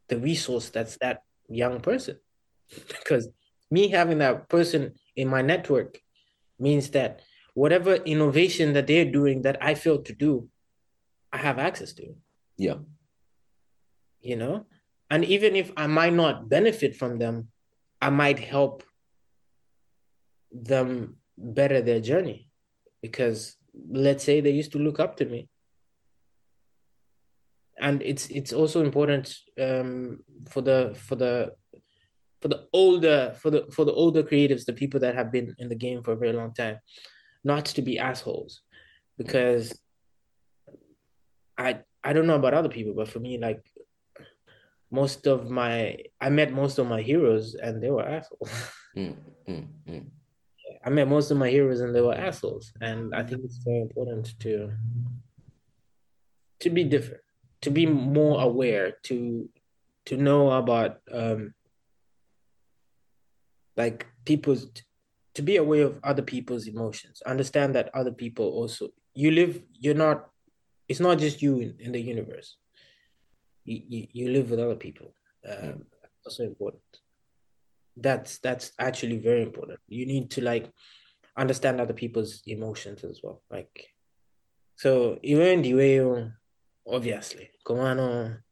[0.08, 2.18] the resource that's that young person
[2.98, 3.28] because
[3.70, 5.98] me having that person in my network
[6.58, 7.22] means that
[7.54, 10.48] whatever innovation that they're doing that I fail to do,
[11.32, 12.14] I have access to.
[12.56, 12.78] Yeah.
[14.20, 14.66] You know?
[15.10, 17.48] And even if I might not benefit from them,
[18.00, 18.84] I might help
[20.52, 22.48] them better their journey.
[23.02, 23.56] Because
[23.90, 25.48] let's say they used to look up to me
[27.78, 31.52] and it's it's also important um, for the for the
[32.40, 35.68] for the older for the for the older creatives, the people that have been in
[35.68, 36.78] the game for a very long time,
[37.42, 38.62] not to be assholes,
[39.18, 39.78] because
[41.58, 43.64] I I don't know about other people, but for me, like
[44.90, 48.50] most of my I met most of my heroes and they were assholes.
[48.96, 49.16] Mm,
[49.48, 50.06] mm, mm.
[50.84, 53.80] I met most of my heroes and they were assholes, and I think it's very
[53.80, 54.70] important to
[56.60, 57.24] to be different
[57.64, 59.48] to be more aware to
[60.04, 61.54] to know about um
[63.74, 64.66] like people's
[65.34, 67.22] to be aware of other people's emotions.
[67.26, 70.28] Understand that other people also you live you're not
[70.88, 72.58] it's not just you in, in the universe.
[73.64, 75.14] You, you, you live with other people.
[75.48, 75.86] Um,
[76.26, 76.82] also important.
[77.96, 79.80] That's that's actually very important.
[79.88, 80.70] You need to like
[81.34, 83.40] understand other people's emotions as well.
[83.50, 83.88] Like
[84.76, 86.30] so even the way you
[86.86, 87.50] obviously.
[87.66, 88.42] Come on,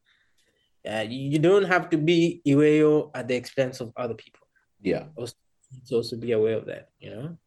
[0.89, 4.47] uh, you don't have to be Iweo at the expense of other people.
[4.81, 5.05] Yeah.
[5.17, 5.35] Also,
[5.93, 7.39] also be aware of that, you know?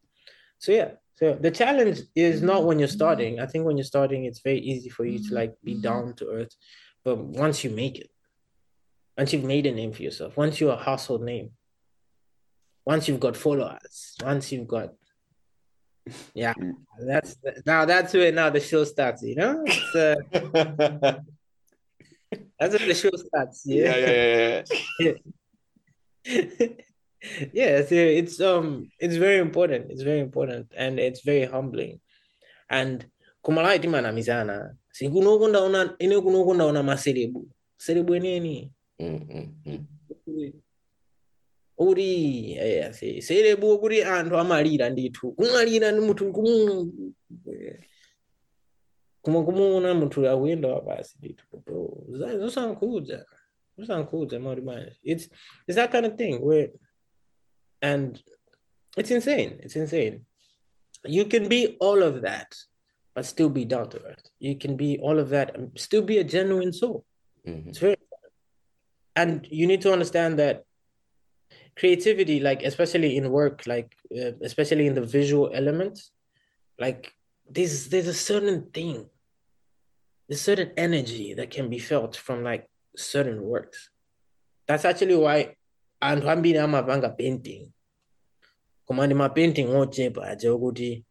[0.57, 3.39] So yeah, so the challenge is not when you're starting.
[3.39, 6.27] I think when you're starting, it's very easy for you to like be down to
[6.29, 6.55] earth.
[7.03, 8.09] But once you make it,
[9.17, 11.51] once you've made a name for yourself, once you're a household name,
[12.85, 14.93] once you've got followers, once you've got
[16.33, 16.73] yeah, mm.
[17.07, 19.23] that's now that's where now the show starts.
[19.23, 19.63] You know,
[19.95, 20.15] uh,
[22.59, 23.63] that's where the show starts.
[23.65, 24.63] Yeah, yeah, yeah,
[24.99, 25.11] yeah.
[26.25, 26.67] yeah.
[27.53, 29.91] yeah, so it's um, it's very important.
[29.91, 31.99] It's very important, and it's very humbling.
[32.69, 33.05] And
[33.43, 39.85] kumala iti manamizana sinkunoku ndaona ine kunoku ndaona maserebu serebu eneni mm, mm, mm.
[41.77, 45.31] Uri eh, serebu kuri anthu amalira ndithu.
[45.31, 46.31] Kumalira ndi munthu
[49.25, 51.45] kumwe kumuona munthu akuyenda wapasi ndithu
[52.39, 53.25] zosankhudza
[53.77, 55.29] zosankhudza mauri manje it's
[55.67, 56.71] it's that kind of thing where
[57.81, 58.19] and
[58.97, 60.21] it's insane it's insane.
[61.03, 62.55] You can be all of that
[63.15, 64.29] but still be down to earth.
[64.39, 67.05] You can be all of that and still be a genuine soul.
[67.47, 67.69] Mm-hmm.
[67.69, 67.95] it's very
[69.15, 70.65] and you need to understand that
[71.77, 76.11] creativity like especially in work like uh, especially in the visual elements
[76.79, 77.11] like
[77.49, 79.05] there's there's a certain thing
[80.27, 83.89] there's certain energy that can be felt from like certain works.
[84.67, 85.55] That's actually why
[86.01, 87.71] anthu ambiri amapanga painting.
[88.87, 91.05] Koma ndi mapainting ochepa aja okuti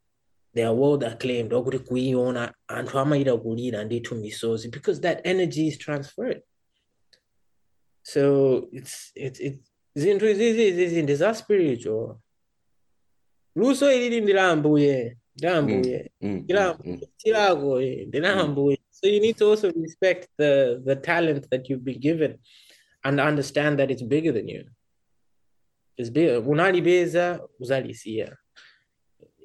[0.54, 5.78] they are world acclaimed okuti kuiona anthu amayita kulira ndithu misozi because that energy is
[5.78, 6.42] transferred.
[8.02, 12.16] So it's it's it's zinthu izizi ndi za spiritual.
[13.56, 16.10] Luso ilili ndi la ambuye ndi la mm, ambuye.
[17.16, 21.70] tilako ndi la mm, ambuye so you need to also respect the the talent that
[21.70, 22.38] you've been given
[23.02, 24.64] and understand that it's bigger than you.
[25.96, 28.36] It's bigger unalipeza uzalisiya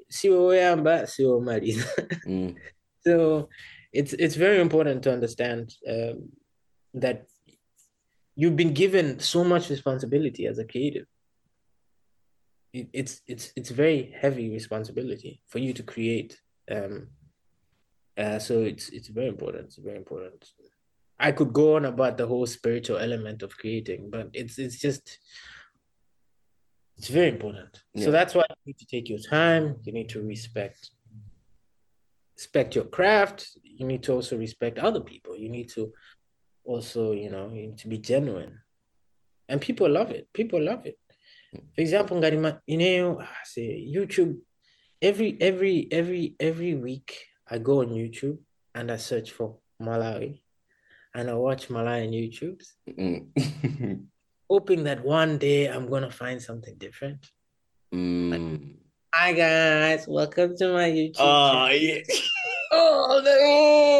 [0.07, 1.85] siwe woyamba siwe womaliza
[2.25, 2.55] mm.
[3.03, 3.49] so
[3.91, 6.29] it's it's very important to understand um,
[6.99, 7.28] that
[8.39, 11.07] you've been given so much responsibility as a creative.
[12.71, 16.39] It, it's it's it's very heavy responsibility for you to create.
[16.71, 17.09] Um,
[18.17, 19.65] uh, so it's it's very important.
[19.65, 20.41] It's very important.
[21.19, 25.19] I could go on about the whole spiritual element of creating, but it's it's just
[26.97, 27.83] it's very important.
[27.93, 28.05] Yeah.
[28.05, 29.75] So that's why you need to take your time.
[29.83, 30.91] You need to respect
[32.37, 33.49] respect your craft.
[33.63, 35.35] You need to also respect other people.
[35.35, 35.91] You need to
[36.69, 38.61] also, you know, you to be genuine.
[39.49, 40.27] And people love it.
[40.31, 40.99] People love it.
[41.73, 44.37] For example, Ngarima, you know, say YouTube,
[45.01, 48.37] every every every every week I go on YouTube
[48.75, 50.41] and I search for Malawi
[51.15, 52.67] and I watch Malawian YouTubes.
[52.87, 54.05] Mm.
[54.49, 57.25] hoping that one day I'm gonna find something different.
[57.91, 58.75] Mm.
[59.15, 61.15] Hi guys, welcome to my YouTube.
[61.17, 62.01] Oh yeah.
[62.71, 63.98] oh no.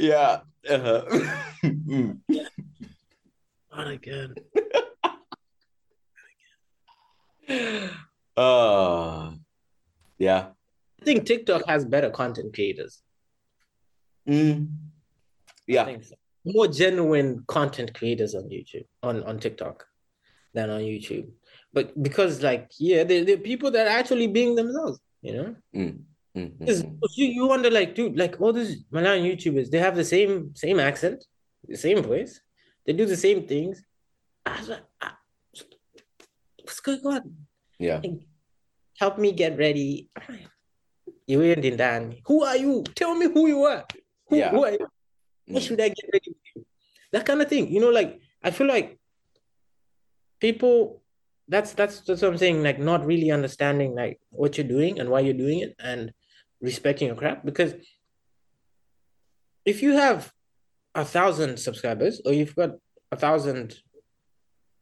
[0.00, 0.40] Yeah.
[0.68, 1.02] Uh-huh.
[1.64, 2.18] mm.
[3.72, 4.34] Not again.
[8.36, 9.32] Uh
[10.18, 10.46] yeah.
[11.00, 13.02] I think TikTok has better content creators.
[14.28, 14.68] Mm.
[15.66, 15.86] Yeah.
[16.02, 16.14] So.
[16.44, 19.86] More genuine content creators on YouTube, on, on TikTok
[20.54, 21.28] than on YouTube.
[21.72, 25.56] But because like, yeah, they're, they're people that are actually being themselves, you know?
[25.74, 26.02] Mm.
[26.36, 26.94] Mm-hmm.
[27.16, 30.78] You, you wonder like, dude, like all these Malawian YouTubers, they have the same same
[30.78, 31.24] accent,
[31.66, 32.40] the same voice,
[32.86, 33.82] they do the same things.
[34.46, 35.18] I was like, ah,
[36.62, 37.34] what's going on?
[37.78, 38.00] Yeah.
[38.02, 38.20] Like,
[38.98, 40.08] help me get ready.
[41.26, 42.16] You ain't in Dan.
[42.26, 42.84] Who are you?
[42.94, 43.84] Tell me who you are.
[44.28, 44.50] Who, yeah.
[44.50, 44.86] who are you?
[45.46, 45.66] What mm.
[45.66, 46.34] should I get ready
[47.12, 47.72] That kind of thing.
[47.72, 48.98] You know, like I feel like
[50.40, 51.02] people
[51.48, 55.08] that's that's that's what I'm saying, like not really understanding like what you're doing and
[55.10, 56.12] why you're doing it and
[56.60, 57.74] respecting your crap Because
[59.64, 60.32] if you have
[60.94, 62.70] a thousand subscribers or you've got
[63.12, 63.74] a thousand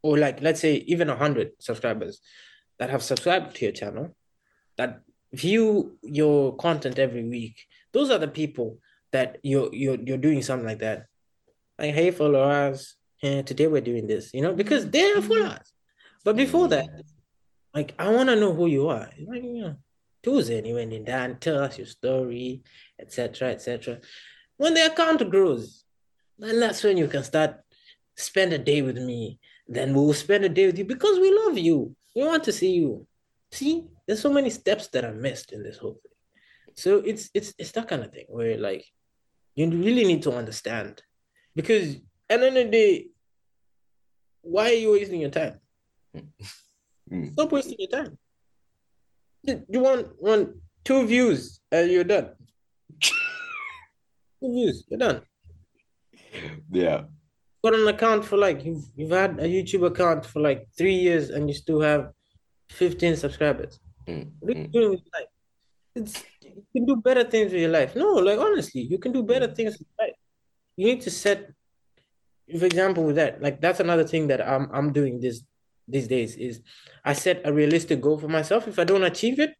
[0.02, 2.20] or like let's say even a hundred subscribers
[2.78, 4.14] that have subscribed to your channel
[4.76, 5.00] that
[5.32, 7.56] view your content every week
[7.92, 8.78] those are the people
[9.12, 11.06] that you're you're, you're doing something like that.
[11.78, 15.72] Like hey followers yeah, today we're doing this you know because they're followers.
[16.24, 17.02] But before that mm.
[17.74, 19.08] like i want to know who you are.
[19.26, 19.76] Like you know
[20.22, 22.62] tuesday you went in there and tell us your story
[23.00, 23.98] etc etc
[24.56, 25.84] when the account grows
[26.38, 27.60] then that's when you can start
[28.18, 29.38] spend a day with me.
[29.66, 31.94] Then we'll spend a day with you because we love you.
[32.14, 33.06] We want to see you.
[33.52, 36.12] See there's so many steps that are missed in this whole thing.
[36.74, 38.84] So it's it's it's that kind of thing where like
[39.54, 41.02] you really need to understand
[41.54, 41.96] because
[42.30, 43.06] at the end of the day
[44.42, 45.60] why are you wasting your time?
[47.10, 47.32] Mm.
[47.32, 48.18] stop wasting your time
[49.42, 50.50] you want want
[50.84, 52.30] two views and you're done
[53.00, 55.22] two views you're done
[56.70, 57.02] yeah
[57.64, 61.30] got an account for like you've, you've had a youtube account for like three years
[61.30, 62.12] and you still have
[62.70, 63.80] 15 subscribers.
[64.06, 64.30] Mm.
[64.40, 65.26] What are you doing with life?
[65.94, 67.96] It's, you can do better things with your life.
[67.96, 69.56] No, like honestly, you can do better mm.
[69.56, 70.14] things with life.
[70.76, 71.52] You need to set,
[72.58, 73.42] for example, with that.
[73.42, 75.42] Like that's another thing that I'm I'm doing this
[75.88, 76.60] these days is
[77.04, 78.68] I set a realistic goal for myself.
[78.68, 79.54] If I don't achieve it,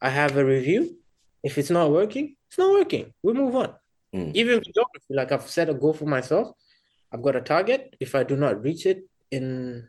[0.00, 0.96] I have a review.
[1.42, 3.12] If it's not working, it's not working.
[3.22, 3.74] We move on.
[4.14, 4.34] Mm.
[4.34, 6.50] Even photography, like I've set a goal for myself.
[7.12, 7.94] I've got a target.
[8.00, 9.88] If I do not reach it in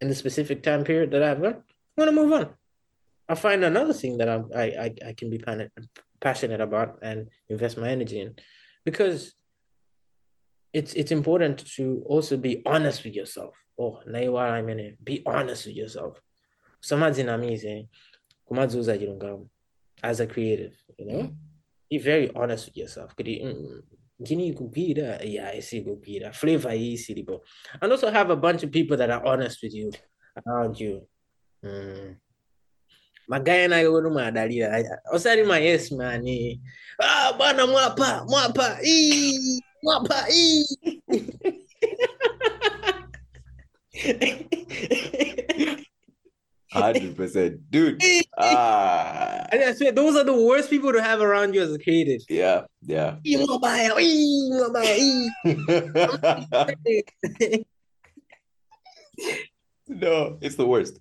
[0.00, 2.48] in the specific time period that I've got, I'm gonna move on.
[3.28, 5.40] I'll find another thing that I'm, I, I, I can be
[6.20, 8.34] passionate about and invest my energy in
[8.84, 9.34] because
[10.72, 13.56] it's it's important to also be honest with yourself.
[13.78, 16.20] Oh, naiwara I mean be honest with yourself.
[16.82, 17.88] Samadzinamize
[18.48, 19.48] kumadzuza jirungam
[20.02, 21.22] as a creative, you know?
[21.22, 21.34] Mm.
[21.90, 23.14] Be very honest with yourself.
[23.16, 26.34] Gini kugwira, yeah, I see kugwira.
[26.34, 27.26] Flavor easy,
[27.80, 29.90] and also have a bunch of people that are honest with you
[30.46, 31.06] around you.
[31.64, 32.16] Mm.
[33.30, 34.84] Magaya nayo wenu madalila.
[35.12, 36.60] Osari ma yes mani.
[37.00, 38.78] Ah bana mwapa, mwapa.
[38.84, 40.26] Ii, mwapa.
[40.32, 40.64] Ii.
[46.72, 48.00] Hundred percent, dude.
[48.42, 51.78] Ah, and I swear those are the worst people to have around you as a
[51.78, 52.22] creative.
[52.30, 53.16] Yeah, yeah.
[59.88, 60.98] no, it's the worst.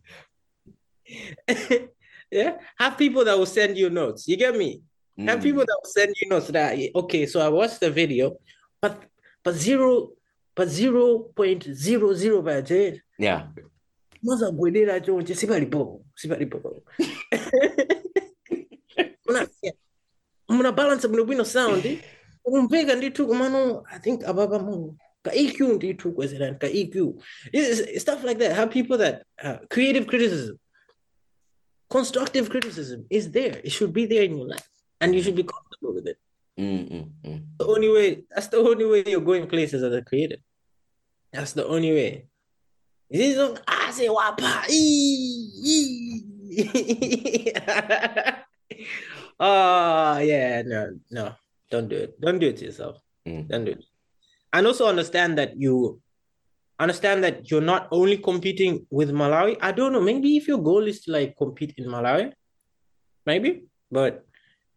[2.31, 4.27] yeah, have people that will send you notes.
[4.27, 4.81] You get me?
[5.17, 5.29] Mm.
[5.29, 8.35] Have people that will send you notes that okay, so I watched the video,
[8.81, 8.95] but
[9.43, 10.11] but zero
[10.55, 12.63] but zero point zero zero by
[13.17, 13.47] Yeah.
[14.23, 16.83] Maza bwedera chonche sibalipo sibalipo.
[20.49, 21.99] muna balance muna bwino sound
[22.45, 27.21] umpeka ndithu kumano i think ababa mu ka EQ ndithu kwezerani ka EQ
[27.97, 30.57] stuff like that have people that uh, creative criticism
[31.87, 34.69] constructive criticism is there it should be there in your life
[34.99, 36.17] and you should be comfortable with it
[36.59, 37.41] Mm, mm, mm.
[37.57, 40.35] the only way that's the only way you're going places as a creator.
[41.31, 42.27] that's the only way.
[43.09, 44.67] This is I say wapa
[49.39, 51.35] oh yeah no no.
[51.71, 52.19] Don't do it.
[52.19, 52.97] Don't do it to yourself.
[53.25, 53.47] Mm.
[53.47, 53.85] don't do it.
[54.51, 56.01] And also understand that you
[56.79, 59.55] understand that you're not only competing with Malawi.
[59.61, 60.01] I don't know.
[60.01, 62.33] Maybe if your goal is to like compete in Malawi
[63.25, 63.63] maybe.
[63.91, 64.25] But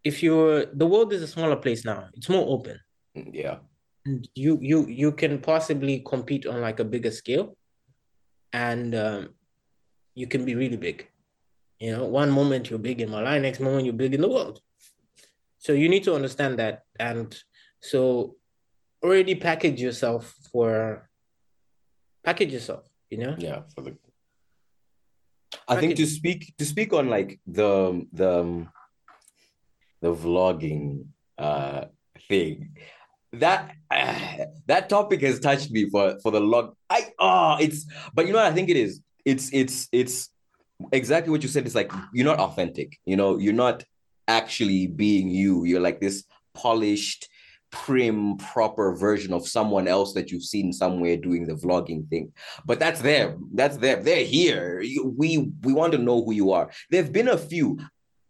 [0.04, 2.08] if you're the world is a smaller place now.
[2.14, 2.78] It's more open.
[3.14, 3.58] Yeah.
[4.34, 7.56] you you you can possibly compete on like a bigger scale.
[8.52, 9.30] And um,
[10.14, 11.08] you can be really big.
[11.78, 14.60] You know one moment you're big in Malawi next moment you're big in the world.
[15.58, 16.82] So you need to understand that.
[16.98, 17.36] And
[17.80, 18.36] so
[19.02, 21.08] already package yourself for
[22.24, 23.34] package yourself you know?
[23.38, 23.96] Yeah for the
[25.68, 27.70] i think to speak to speak on like the
[28.12, 28.70] the um,
[30.02, 31.06] the vlogging
[31.38, 31.86] uh
[32.28, 32.76] thing.
[33.32, 38.26] That uh, that topic has touched me for for the long i oh it's but
[38.26, 39.00] you know what i think it is?
[39.24, 40.28] It's it's it's
[40.92, 41.64] exactly what you said.
[41.64, 43.84] It's like you're not authentic you know you're not
[44.28, 45.64] actually being you.
[45.64, 46.24] You're like this
[46.54, 47.28] polished
[47.70, 52.32] prim proper version of someone else that you've seen somewhere doing the vlogging thing.
[52.66, 53.48] But that's them.
[53.54, 54.04] That's them.
[54.04, 54.84] They're here.
[55.16, 56.70] We we want to know who you are.
[56.90, 57.78] There've been a few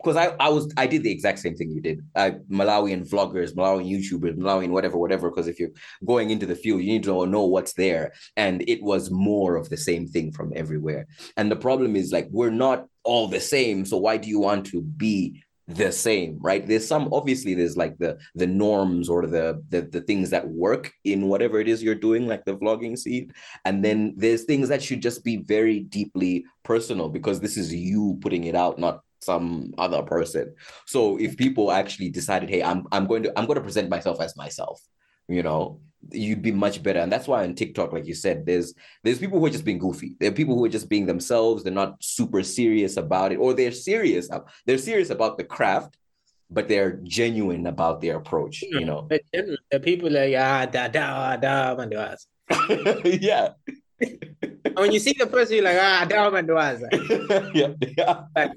[0.03, 2.05] because I, I was I did the exact same thing you did.
[2.15, 5.31] Uh, Malawian vloggers, Malawian YouTubers, Malawian whatever, whatever.
[5.31, 5.71] Because if you're
[6.05, 9.69] going into the field, you need to know what's there, and it was more of
[9.69, 11.07] the same thing from everywhere.
[11.37, 13.85] And the problem is like we're not all the same.
[13.85, 16.67] So why do you want to be the same, right?
[16.67, 20.93] There's some obviously there's like the the norms or the the the things that work
[21.05, 23.33] in whatever it is you're doing, like the vlogging scene,
[23.65, 28.19] and then there's things that should just be very deeply personal because this is you
[28.21, 30.55] putting it out, not some other person.
[30.87, 34.21] So if people actually decided, hey, I'm I'm going to I'm going to present myself
[34.21, 34.81] as myself,
[35.29, 35.81] you know,
[36.11, 36.99] you'd be much better.
[37.01, 38.75] And that's why on TikTok, like you said, there's
[39.05, 40.17] there's people who are just being goofy.
[40.19, 41.63] There are people who are just being themselves.
[41.63, 44.29] They're not super serious about it, or they're serious.
[44.67, 45.97] They're serious about the craft,
[46.51, 48.63] but they're genuine about their approach.
[48.63, 49.09] You know.
[49.11, 52.27] The people like ah da da da man do us.
[53.05, 53.51] yeah.
[54.75, 56.83] When you see the person, you're like ah da man do us.
[57.55, 57.73] yeah.
[57.97, 58.53] Yeah.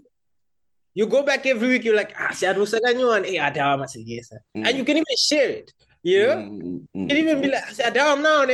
[0.96, 4.32] You go back every week, you're like ah si adu saganyuan eh ada man yes.
[4.56, 5.74] And you can even share it.
[6.02, 6.38] You know?
[6.38, 8.48] Mm, You can even be like si ada am now.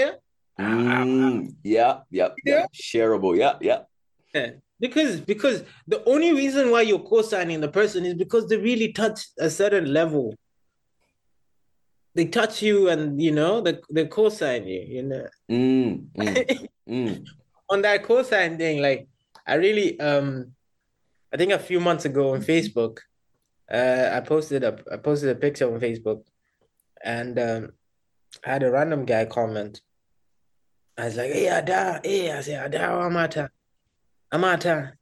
[0.59, 3.37] Mm, yeah, yeah, yeah, shareable.
[3.37, 3.85] Yeah, yeah.
[4.33, 4.57] Yeah.
[4.81, 9.29] Because because the only reason why you're co-signing the person is because they really touch
[9.37, 10.33] a certain level.
[12.15, 15.27] They touch you and you know they, they co-sign you, you know.
[15.45, 17.25] Mm, mm, mm.
[17.69, 19.07] On that co-sign thing, like
[19.45, 20.57] I really um
[21.33, 22.99] I think a few months ago on Facebook,
[23.71, 26.23] uh I posted a I posted a picture on Facebook
[27.03, 27.71] and um
[28.45, 29.81] I had a random guy comment.
[30.97, 33.49] I was like, hey Ada, hey, I said Ada Amata.
[34.33, 34.93] Amata.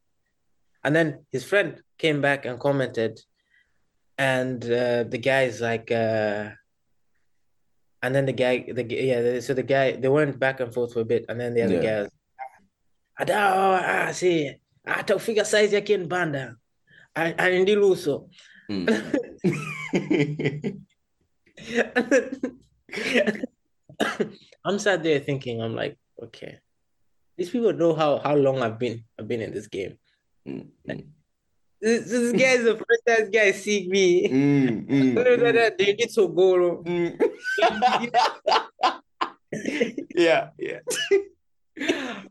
[0.84, 3.20] And then his friend came back and commented,
[4.18, 6.52] and uh, the guy's like, uh,
[8.02, 11.02] and then the guy, the yeah, so the guy, they went back and forth for
[11.02, 11.82] a bit, and then the other Yeah.
[11.84, 12.10] guy was,
[13.20, 14.56] Ada, ah, see,
[14.90, 16.56] hata ufika size yake ni banda,
[17.16, 18.30] aniluso.
[18.70, 18.88] Mm.
[24.66, 26.60] I'm sat there thinking, I'm like, okay,
[27.38, 29.98] these people know how how long I've been I've been in this game.
[30.48, 30.68] Mm,
[31.82, 34.28] This, this guy is the first time guy see me.
[34.28, 36.84] mm, mm, mm, They did so go.
[36.84, 37.16] mm.
[40.16, 40.80] yeah, yeah.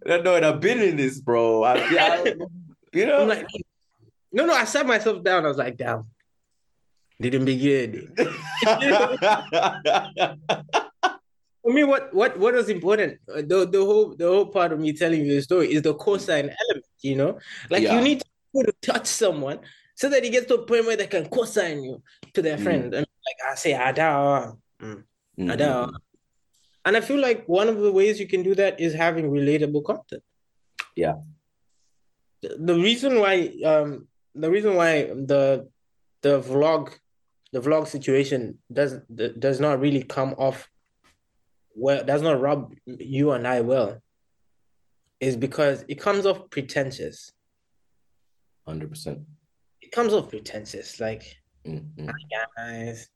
[0.07, 1.65] no, no, and I've been in this, bro.
[1.65, 2.35] I, I,
[2.93, 3.47] you know, I'm like,
[4.33, 4.53] no, no.
[4.55, 5.45] I sat myself down.
[5.45, 6.07] I was like, damn,
[7.21, 8.13] didn't be good.
[11.63, 13.19] For me, what what what was important?
[13.27, 16.49] The the whole the whole part of me telling you the story is the co-sign
[16.49, 16.87] element.
[17.03, 17.39] You know,
[17.69, 17.95] like Yeah.
[17.95, 19.61] you need to, to touch someone
[19.95, 22.03] so that he gets to a point where they can co-sign you
[22.35, 22.63] to their Mm.
[22.63, 22.95] friend.
[22.95, 25.05] And like I say, ada, mm,
[25.39, 25.87] Mm, ada.
[26.85, 29.85] And I feel like one of the ways you can do that is having relatable
[29.85, 30.23] content.
[30.97, 31.15] Yeah.
[32.43, 35.69] The, the reason why um the reason why the
[36.23, 36.93] the vlog
[37.53, 38.99] the vlog situation does
[39.39, 40.69] does not really come off
[41.75, 44.01] well does not rub you and I well
[45.21, 47.33] is because it comes off pretentious.
[48.67, 49.21] Hundred percent.
[49.81, 51.01] It comes off pretentious.
[51.01, 51.39] Like
[51.69, 52.09] Mm-hmm.
[52.57, 53.09] guys,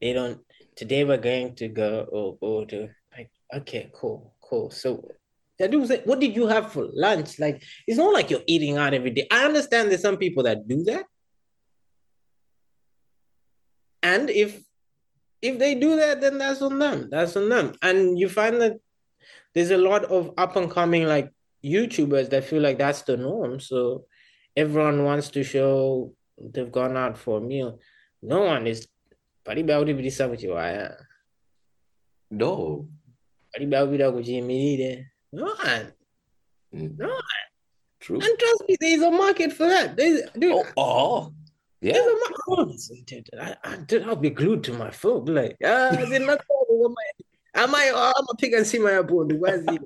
[0.00, 0.40] they don't.
[0.76, 3.30] Today we're going to go or go to like.
[3.52, 4.70] Okay, cool, cool.
[4.70, 5.04] So
[6.04, 7.38] what did you have for lunch?
[7.38, 9.26] Like, it's not like you're eating out every day.
[9.30, 11.04] I understand there's some people that do that.
[14.02, 14.62] And if
[15.42, 17.08] if they do that, then that's on them.
[17.10, 17.74] That's on them.
[17.82, 18.78] And you find that
[19.54, 21.30] there's a lot of up and coming like
[21.64, 23.60] YouTubers that feel like that's the norm.
[23.60, 24.04] So
[24.56, 27.80] everyone wants to show they've gone out for a meal.
[28.22, 28.86] No one is
[29.50, 31.06] pali baudi bidisa kuchiwaya.
[32.30, 32.86] No.
[33.52, 35.06] Pali baudi kuchimirire.
[35.32, 35.92] No one.
[36.72, 36.98] Mm.
[36.98, 37.10] No.
[37.98, 38.20] True.
[38.20, 39.96] And trust me, there's a market for that.
[39.96, 41.32] There's, dude, oh, oh.
[41.80, 41.94] Yeah.
[41.94, 42.16] There's a
[42.48, 43.28] market.
[43.40, 45.24] I, I, dude, I'll be glued to my phone.
[45.24, 46.40] Like, ah, uh, not
[47.52, 49.32] I might, oh, I'm gonna pick and see my abode.
[49.32, 49.66] Where's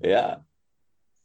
[0.00, 0.36] yeah.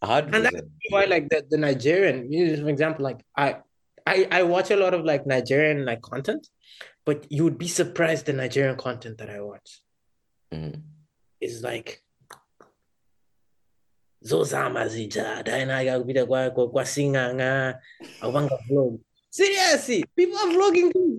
[0.03, 0.33] 100%.
[0.33, 2.27] And that's why, like the, the Nigerian,
[2.63, 3.57] for example, like I,
[4.05, 6.47] I, I watch a lot of like Nigerian like content,
[7.05, 9.81] but you would be surprised the Nigerian content that I watch.
[10.51, 10.79] Mm-hmm.
[11.41, 12.03] Is like
[14.23, 16.25] zozama zija dainaga kupita
[18.69, 18.99] vlog.
[19.29, 21.17] Seriously people are vlogging too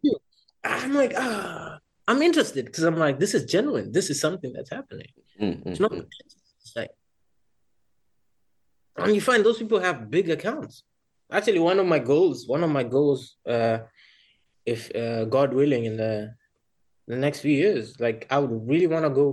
[0.63, 1.79] i'm like ah
[2.09, 3.93] i'm interested because i'm like this is genuine.
[3.93, 5.09] This is something that's happening.
[5.41, 5.69] Mm-hmm.
[5.69, 6.91] it's not it's like
[8.97, 10.85] and you find those people have big accounts
[11.35, 13.79] actually one of my goals one of my goals uh
[14.65, 16.35] if uh, god willing in the
[17.07, 19.27] the next few years like i would really want to go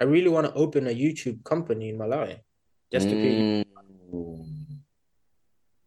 [0.00, 2.38] I really want to open a YouTube company in Malawi
[2.92, 3.64] just to mm.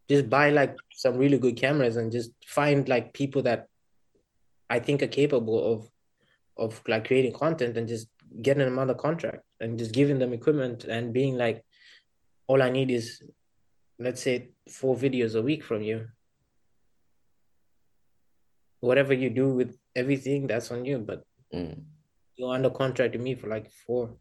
[0.09, 3.67] just buy like some really good cameras and just find like people that
[4.69, 5.89] I think are capable of
[6.57, 8.07] of like creating content and just
[8.41, 11.63] getting them on the contract and just giving them equipment and being like
[12.47, 13.21] all I need is
[13.99, 16.07] let's say four videos a week from you.
[18.79, 20.99] Whatever you do with everything, that's on you.
[20.99, 21.81] But mm
[22.37, 24.11] you're under contract to me for like four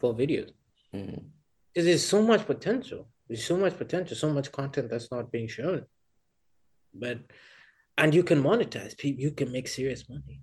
[0.00, 0.50] four videos.
[0.94, 1.26] Mm-hmm.
[1.74, 3.06] There's so much potential.
[3.28, 5.84] There's so much potential, so much content that's not being shown.
[6.92, 7.18] But
[7.96, 10.40] and you can monetize people, you can make serious money.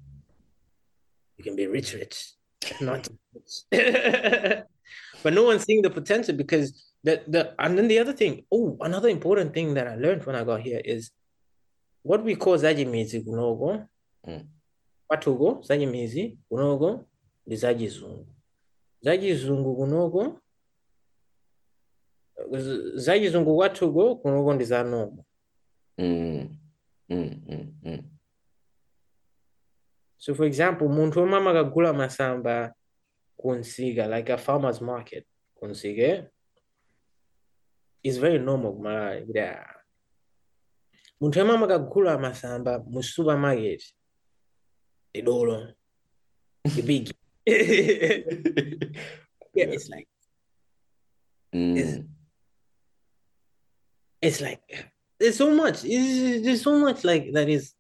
[1.38, 2.34] You can be rich, rich,
[2.80, 3.54] not rich.
[5.24, 8.78] but no one's seeing the potential because the the and then the other thing, oh,
[8.82, 11.12] another important thing that I learned when I got here is
[12.04, 13.32] what we call Zaji music, you
[14.28, 14.48] mm.
[15.10, 17.06] Watugo zanyimizi kunogo
[17.46, 18.28] ndi zachizungu
[19.02, 20.42] zachizungu kunogo
[22.96, 25.26] zachizungu kwathuko kunogo ndi za nomo
[25.98, 26.58] mm.
[27.10, 28.04] Mm, mm, mm.
[30.18, 32.74] so for example munthu omwe amakagula masamba
[33.38, 35.26] kunsika like a farmers market
[35.56, 36.24] kunsike
[38.08, 39.48] is very normal kumalawi kuti
[41.20, 43.84] munthu omwe amakagula masamba mu supermarket
[45.18, 45.74] Idolo,
[46.64, 47.12] the big.
[47.48, 47.54] yeah,
[49.54, 50.08] it's like
[51.56, 51.78] mm.
[51.78, 52.00] it's,
[54.22, 54.62] it's like
[55.20, 55.86] there's so much.
[55.86, 57.74] It's, there's so much like that is.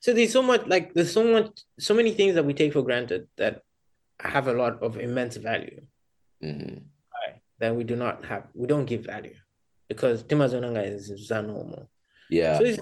[0.00, 2.82] So there's so much like there's so much so many things that we take for
[2.82, 3.62] granted that
[4.20, 5.82] have a lot of immense value.
[6.42, 6.78] Mm-hmm.
[7.60, 8.44] That we do not have.
[8.54, 9.34] We don't give value
[9.88, 11.90] because Timazonanga is, is normal.
[12.30, 12.58] Yeah.
[12.58, 12.78] So it's,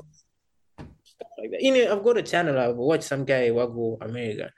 [1.39, 1.63] like that.
[1.63, 2.59] You know, I've got a channel.
[2.59, 4.53] I've watched some guy wago America.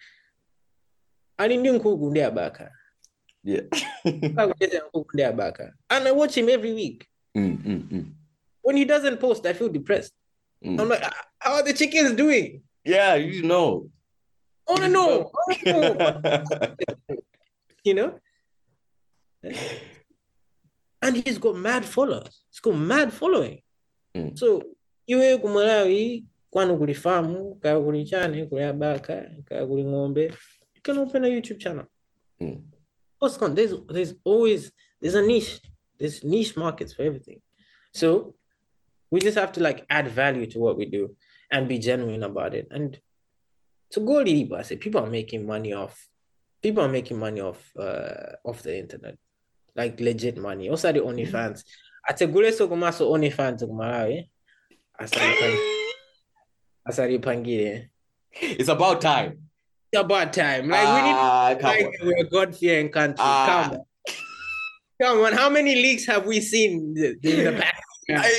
[1.38, 2.70] And in Nkugu Baka.
[3.44, 3.60] Yeah.
[4.04, 4.38] and
[6.08, 7.06] I watch him every week.
[7.36, 8.10] Mm, mm, mm.
[8.62, 10.12] When he doesn't post, I feel depressed.
[10.64, 10.80] Mm.
[10.80, 11.02] I'm like,
[11.38, 12.62] how are the chickens doing?
[12.84, 13.88] Yeah, you know.
[14.66, 15.30] Oh no, no.
[17.84, 18.18] you know?
[21.02, 22.42] And he's got mad followers.
[22.50, 23.62] He's got mad following.
[24.16, 24.38] Mm.
[24.38, 24.62] So
[25.06, 30.24] you Malawi, kwani kulifamu kaa kulichane kuliabaka kaa kuli ng'ombe
[30.74, 31.86] you can open a youtube channel
[32.40, 32.62] mm.
[33.54, 35.60] there's, there's always there's a niche
[35.98, 37.40] there's niche markets for everything
[37.92, 38.34] so
[39.10, 41.16] we just have to like add value to what we do
[41.50, 43.00] and be genuine about it and
[43.90, 44.20] to go
[44.56, 46.08] I say people are making money off
[46.62, 49.16] people are making money off uh off the internet
[49.78, 51.64] like legit money also the OnlyFans
[52.10, 54.30] ategule sokumaso OnlyFans kumalawi
[54.98, 55.58] asali
[56.88, 57.90] asaripangire
[58.32, 59.38] it's about time
[59.92, 63.72] it's about time like uh, we need ah, like we're god fearing country uh, come
[63.72, 63.80] on
[65.00, 67.82] come on how many leaks have we seen in the past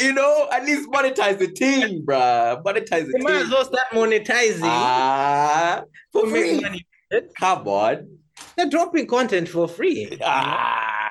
[0.01, 2.63] you know, at least monetize the team, bruh.
[2.63, 3.23] Monetize the you team.
[3.23, 4.61] might as well start monetizing.
[4.63, 6.59] Ah, for free.
[6.59, 6.87] Money.
[7.39, 8.17] Come on.
[8.55, 10.17] They're dropping content for free.
[10.23, 11.09] Ah,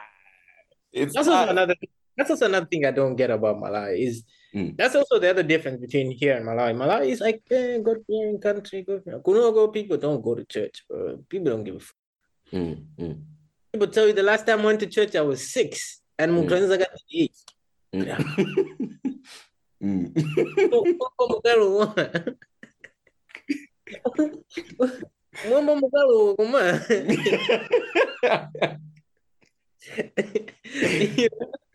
[1.02, 1.74] it's that's not, another.
[2.16, 4.76] that's also another thing I don't get about Malawi is mm.
[4.76, 6.74] that's also the other difference between here and Malawi.
[6.74, 11.18] Malawi is like eh, God fearing country, God Kunogo people don't go to church, bro.
[11.28, 11.96] People don't give a fuck.
[12.52, 13.20] Mm, mm.
[13.72, 16.76] People tell you the last time I went to church I was six and Mukranza
[16.76, 16.78] mm.
[16.78, 17.36] got eight.
[19.80, 20.12] Mm.
[25.48, 26.80] Mwamba mukalo kuma.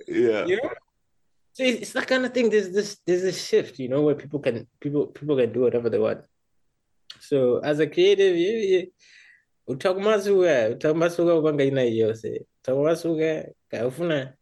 [0.07, 0.45] Yeah.
[0.45, 0.69] You know?
[1.53, 2.49] So it's that kind of thing.
[2.49, 5.89] There's this there's this shift, you know, where people can people people can do whatever
[5.89, 6.21] they want.
[7.19, 8.91] So as a creative, you, you
[9.67, 14.33] utakumasuka utakumasuka upanga ina yose utakumasuka kafuna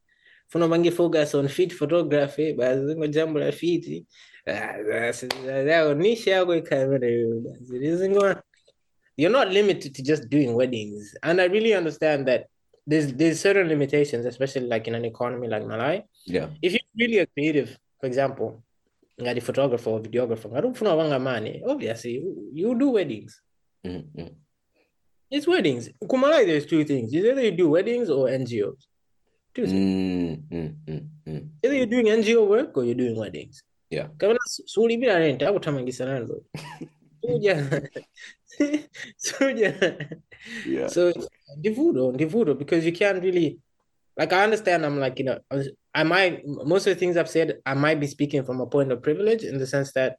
[0.47, 4.05] funa bangi focus on fit photography basi ngo jambo la fit
[4.45, 5.13] ah, ah,
[5.49, 7.07] yaonisha yako ikamera
[7.39, 8.43] basi
[9.17, 12.47] you're not limited to just doing weddings and i really understand that
[12.86, 16.03] there's there's certain limitations, especially like in an economy like Malawi.
[16.26, 16.48] Yeah.
[16.62, 18.64] If you're really a creative, for example,
[19.18, 21.62] like a photographer or videographer, I don't know money.
[21.68, 23.41] Obviously, you do weddings.
[23.86, 24.28] Mm-hmm.
[25.30, 25.90] It's weddings.
[26.03, 27.14] Kumalai, there's two things.
[27.14, 28.84] Either you do weddings or NGOs.
[29.53, 30.40] Two things.
[30.52, 31.38] Mm-hmm.
[31.64, 33.64] Either you're doing NGO work or you're doing weddings.
[33.90, 34.08] Yeah.
[34.18, 36.44] Kama suli bila rent, hapo tamangisa nalo.
[38.60, 38.88] Suja.
[39.18, 40.19] Suja.
[40.65, 40.88] Yeah.
[40.88, 41.14] So
[41.60, 43.60] Divudo, Divudo, because you can't really
[44.18, 45.40] like I understand I'm like, you know,
[45.94, 48.91] I might most of the things I've said, I might be speaking from a point
[48.91, 50.18] of privilege in the sense that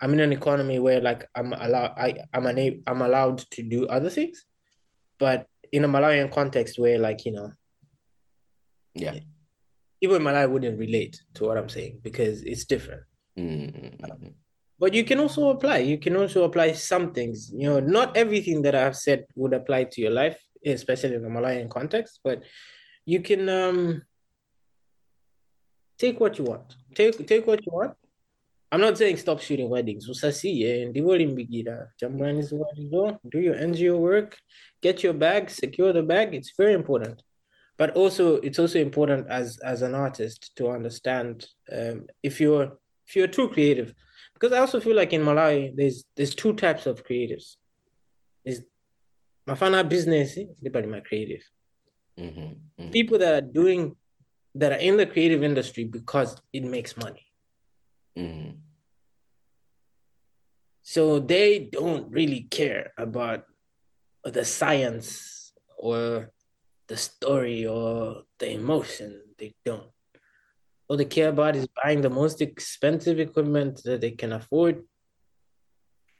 [0.00, 3.86] I'm in an economy where like I'm allowed I, I'm an I'm allowed to do
[3.86, 4.44] other things.
[5.18, 7.52] But in a Malawian context where like, you know,
[8.94, 9.18] yeah.
[10.00, 13.02] Even Malawi wouldn't relate to what I'm saying because it's different.
[13.38, 14.28] Mm-hmm.
[14.78, 15.78] But you can also apply.
[15.78, 17.50] You can also apply some things.
[17.54, 21.28] You know, not everything that I've said would apply to your life especially in the
[21.28, 22.20] Malawian context.
[22.24, 22.42] But
[23.04, 24.02] you can um,
[25.98, 26.76] take what you want.
[26.94, 27.94] Take take what you want.
[28.72, 30.06] I'm not saying stop shooting weddings.
[30.06, 30.32] Do your
[33.54, 34.38] NGO work,
[34.82, 36.34] get your bag, secure the bag.
[36.34, 37.22] It's very important.
[37.76, 43.14] But also, it's also important as as an artist to understand um, if you're if
[43.14, 43.94] you're too creative,
[44.34, 47.56] because I also feel like in Malawi there's there's two types of creatives.
[48.44, 48.60] There's
[49.48, 51.42] mafana business depending my creative
[52.18, 52.90] mm-hmm, mm-hmm.
[52.90, 53.94] people that are doing
[54.54, 57.26] that are in the creative industry because it makes money
[58.16, 58.52] mm-hmm.
[60.82, 63.44] so they don't really care about
[64.24, 66.30] the science or
[66.88, 69.90] the story or the emotion they don't
[70.88, 74.82] all they care about is buying the most expensive equipment that they can afford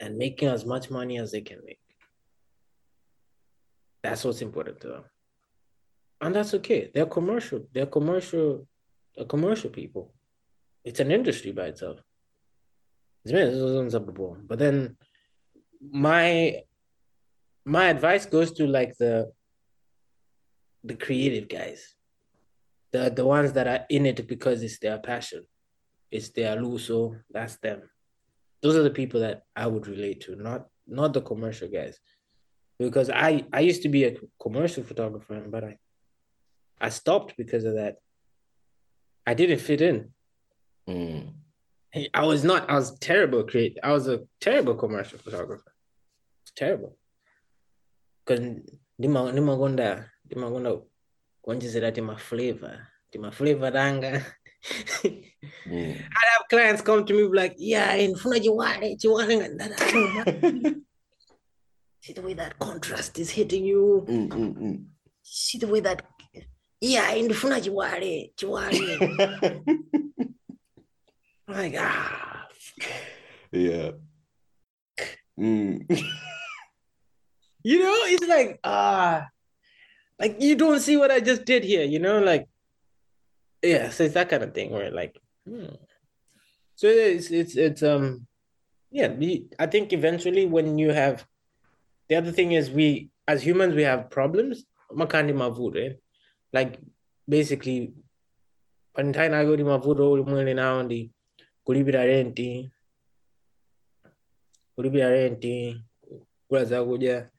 [0.01, 1.79] and making as much money as they can make
[4.05, 5.05] that's what's important to them.
[6.21, 6.91] And that's okay.
[6.93, 7.67] They're commercial.
[7.73, 8.69] They're commercial,
[9.17, 10.13] they're commercial people.
[10.85, 12.01] It's an industry by itself.
[14.47, 14.99] But then
[15.81, 16.61] my
[17.65, 19.33] my advice goes to like the
[20.85, 21.95] the creative guys.
[22.95, 25.43] The the ones that are in it because it's their passion.
[26.17, 27.01] It's their luso,
[27.37, 27.81] that's them.
[28.63, 31.99] Those are the people that I would relate to, not not the commercial guys
[32.79, 35.79] because I I used to be a commercial photographer, but I
[36.81, 37.95] I stopped because of that.
[39.27, 39.97] I didn't fit in.
[40.89, 41.33] Mm.
[42.21, 42.71] I was not.
[42.71, 43.43] I was terrible.
[43.43, 43.79] Create.
[43.83, 45.73] I was a terrible commercial photographer.
[46.43, 46.97] It's terrible.
[48.21, 48.41] Because
[48.99, 50.81] ndima ndima gonda ndima gonda
[51.45, 54.25] kuonjezera tima flavor tima flavor ranga.
[55.05, 55.93] mm.
[55.93, 60.85] I'd have clients come to me like, yeah, in front of you, what you want?
[62.05, 64.85] see the way that contrast is hitting you mm, mm, mm.
[65.23, 66.03] see the way that
[66.81, 68.99] yeah ndifuna chiwale chiwale
[71.49, 72.47] like ah
[73.53, 73.93] yeah
[75.39, 75.81] mm.
[77.65, 79.27] you know it's like ah
[80.19, 82.49] like you don't see what i just did here you know like
[83.63, 85.67] yeah so it's that kind of thing where like hmm.
[86.75, 88.27] so it's it's it's um
[88.91, 89.09] yeah
[89.59, 91.27] i think eventually when you have
[92.09, 95.97] the other thing is we as humans we have problems makandi mavure
[96.53, 96.79] like
[97.29, 97.93] basically
[98.95, 101.11] pantai nago di mavuro ulimwene nao ndi
[101.65, 102.71] kulipira renti
[104.75, 105.83] kulipira renti
[106.49, 107.31] kula zakuja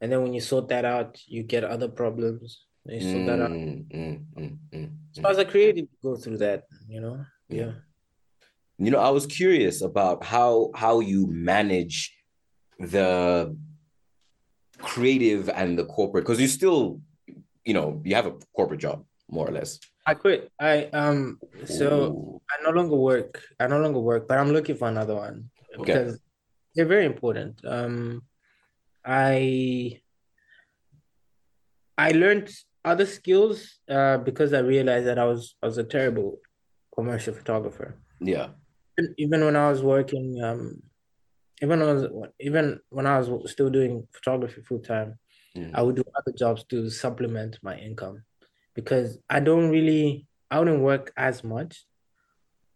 [0.00, 3.40] and then when you sort that out you get other problems you sort mm, that
[3.40, 7.72] out mm, mm, mm, so as a creative you go through that you know yeah
[8.78, 12.16] you know i was curious about how how you manage
[12.78, 13.54] the
[14.78, 17.00] creative and the corporate because you still
[17.64, 20.50] you know you have a corporate job more or less I quit.
[20.58, 22.40] I um so Ooh.
[22.50, 23.42] I no longer work.
[23.60, 25.84] I no longer work, but I'm looking for another one okay.
[25.84, 26.18] because
[26.74, 27.60] they're very important.
[27.64, 28.22] Um
[29.04, 30.00] I
[31.96, 32.50] I learned
[32.84, 36.38] other skills uh because I realized that I was I was a terrible
[36.94, 37.96] commercial photographer.
[38.20, 38.48] Yeah.
[39.16, 40.82] Even when I was working um
[41.62, 45.18] even when I was even when I was still doing photography full time,
[45.56, 45.70] mm.
[45.74, 48.22] I would do other jobs to supplement my income
[48.74, 51.84] because I don't really I wouldn't work as much.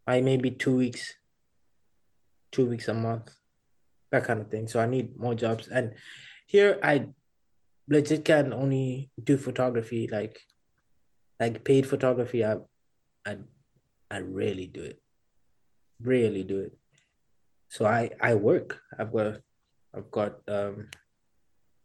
[0.06, 1.14] I maybe two weeks,
[2.52, 3.34] two weeks a month,
[4.14, 4.68] that kind of thing.
[4.68, 5.68] So I need more jobs.
[5.68, 5.94] And
[6.46, 7.08] here I
[7.88, 10.40] legit can only do photography like
[11.40, 12.44] like paid photography.
[12.44, 12.56] I
[13.26, 13.38] I
[14.10, 15.00] I rarely do it.
[16.00, 16.78] Rarely do it.
[17.68, 18.80] So I I work.
[18.98, 19.40] I've got
[19.94, 20.88] I've got um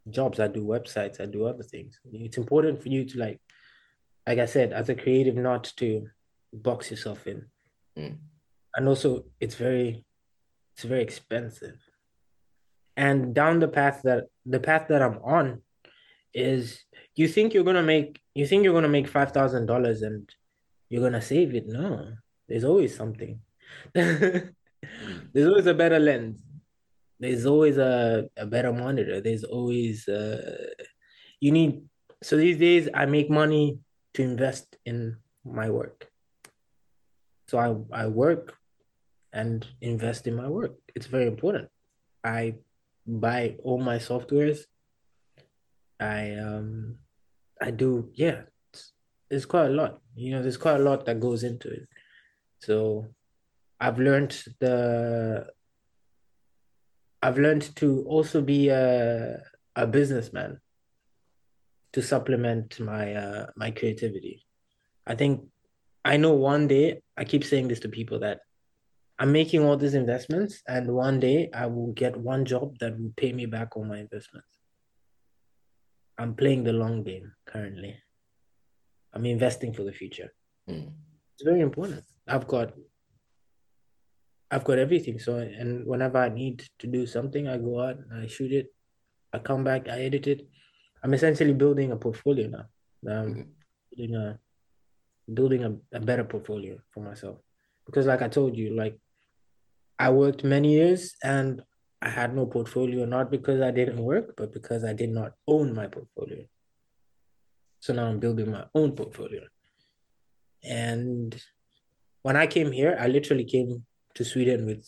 [0.08, 0.40] jobs.
[0.40, 1.20] I do websites.
[1.20, 1.98] I do other things.
[2.12, 3.40] It's important for you to like
[4.26, 6.08] like I said, as a creative, not to
[6.52, 7.46] box yourself in.
[7.98, 8.18] Mm.
[8.76, 10.04] And also, it's very,
[10.74, 11.78] it's very expensive.
[12.96, 15.62] And down the path that the path that I'm on
[16.34, 16.84] is
[17.16, 20.28] you think you're gonna make you think you're gonna make five thousand dollars and
[20.88, 21.66] you're gonna save it.
[21.66, 22.12] No,
[22.48, 23.40] there's always something.
[23.94, 24.52] there's
[25.36, 26.42] always a better lens.
[27.18, 29.20] There's always a, a better monitor.
[29.20, 30.66] There's always uh
[31.40, 31.82] you need
[32.22, 33.78] so these days I make money
[34.14, 36.08] to invest in my work.
[37.48, 38.54] So I, I work
[39.32, 40.74] and invest in my work.
[40.94, 41.68] It's very important.
[42.22, 42.56] I
[43.18, 44.60] buy all my softwares.
[45.98, 46.96] I um
[47.60, 48.42] I do yeah,
[48.72, 48.92] it's,
[49.30, 50.00] it's quite a lot.
[50.14, 51.88] You know, there's quite a lot that goes into it.
[52.60, 53.06] So
[53.80, 55.48] I've learned the
[57.22, 59.42] I've learned to also be a
[59.76, 60.60] a businessman
[61.92, 64.46] to supplement my uh, my creativity.
[65.06, 65.46] I think
[66.04, 68.40] I know one day I keep saying this to people that
[69.20, 73.12] I'm making all these investments and one day I will get one job that will
[73.16, 74.48] pay me back all my investments.
[76.18, 77.96] I'm playing the long game currently.
[79.12, 80.32] I'm investing for the future.
[80.68, 80.92] Mm.
[81.34, 82.02] It's very important.
[82.26, 82.72] I've got
[84.50, 85.18] I've got everything.
[85.18, 88.72] So and whenever I need to do something, I go out I shoot it.
[89.32, 90.48] I come back, I edit it,
[91.02, 92.66] I'm essentially building a portfolio now.
[93.06, 93.42] Um, mm-hmm.
[93.96, 94.38] building a
[95.32, 97.38] building a, a better portfolio for myself
[97.86, 98.98] because, like I told you, like
[100.00, 101.62] I worked many years and
[102.02, 105.74] I had no portfolio, not because I didn't work, but because I did not own
[105.74, 106.42] my portfolio.
[107.80, 109.42] So now I'm building my own portfolio.
[110.64, 111.30] And
[112.22, 114.86] when I came here, I literally came to Sweden with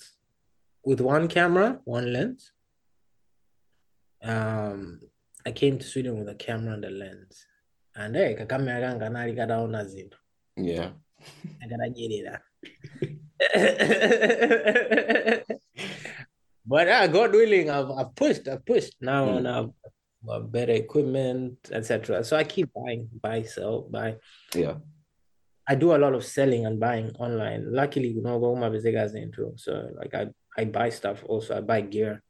[0.84, 2.52] with one camera, one lens,
[4.22, 5.00] um,
[5.44, 7.46] I came to Sweden with a camera and a lens.
[7.94, 10.18] And hey, kakamera kanga nali kataona zinthu.
[10.56, 10.90] Yeah.
[11.62, 12.40] Akatadyerera.
[16.66, 18.94] but uh, God willing, I've, I've pushed, I've pushed.
[19.00, 19.42] Now mm.
[19.42, 19.74] now
[20.30, 22.24] I've better equipment, etc.
[22.24, 24.16] So I keep buying, buy, sell, buy.
[24.54, 24.74] Yeah.
[25.68, 27.72] I do a lot of selling and buying online.
[27.72, 29.52] Luckily, you know, my business into.
[29.56, 30.28] So like I,
[30.58, 31.56] I buy stuff also.
[31.56, 32.22] I buy gear.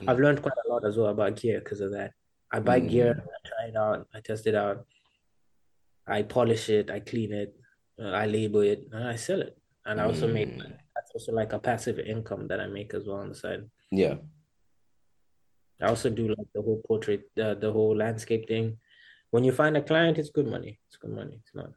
[0.00, 0.10] Mm.
[0.10, 2.12] I've learned quite a lot as well about gear because of that.
[2.52, 2.88] I buy mm.
[2.88, 4.86] gear, I try it out, I test it out,
[6.06, 7.56] I polish it, I clean it,
[8.00, 9.58] uh, I label it, and I sell it.
[9.86, 10.32] And I also mm.
[10.32, 13.64] make that's also like a passive income that I make as well on the side.
[13.90, 14.16] Yeah.
[15.80, 18.78] I also do like the whole portrait, uh, the whole landscape thing.
[19.30, 20.80] When you find a client, it's good money.
[20.88, 21.40] It's good money.
[21.42, 21.70] It's not.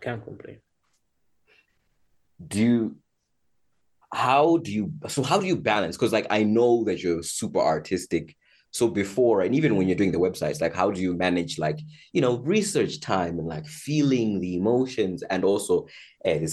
[0.00, 0.58] Can't complain.
[2.46, 2.96] Do you
[4.12, 7.58] how do you so how do you balance because like i know that you're super
[7.58, 8.34] artistic
[8.70, 11.78] so before and even when you're doing the websites like how do you manage like
[12.12, 15.86] you know research time and like feeling the emotions and also
[16.24, 16.46] hey,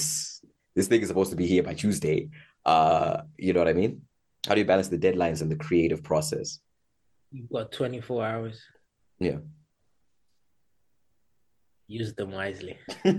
[0.76, 2.30] this thing is supposed to be here by tuesday
[2.66, 4.02] uh you know what i mean
[4.48, 6.60] how do you balance the deadlines and the creative process
[7.32, 8.62] you've got 24 hours
[9.20, 9.38] yeah
[11.88, 12.78] use them wisely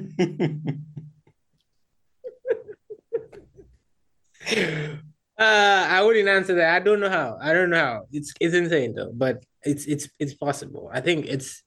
[5.38, 6.74] Uh, I wouldn't answer that.
[6.74, 7.36] I don't know how.
[7.40, 8.06] I don't know how.
[8.10, 10.90] It's it's insane though, but it's it's it's possible.
[10.90, 11.62] I think it's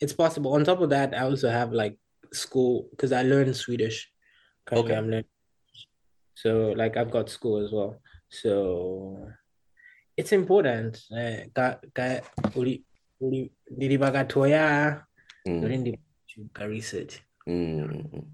[0.00, 0.52] it's possible.
[0.52, 1.98] On top of that, I also have like
[2.32, 4.08] school because I learn Swedish.
[4.70, 4.96] Currently, okay.
[4.96, 5.24] I'm learning.
[6.34, 8.00] So like I've got school as well.
[8.30, 9.18] So
[10.16, 11.02] it's important.
[11.10, 12.22] Eh, ka ka
[12.54, 12.84] uli
[13.20, 13.50] uli
[14.30, 15.02] toya
[15.46, 15.98] mm.
[16.68, 17.20] research.
[17.48, 18.24] Mm.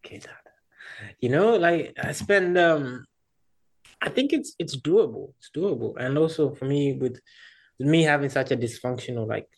[0.00, 0.20] Okay,
[1.20, 3.04] you know, like I spend um
[4.00, 5.34] I think it's it's doable.
[5.38, 7.20] It's doable, and also for me with,
[7.78, 9.48] with me having such a dysfunctional like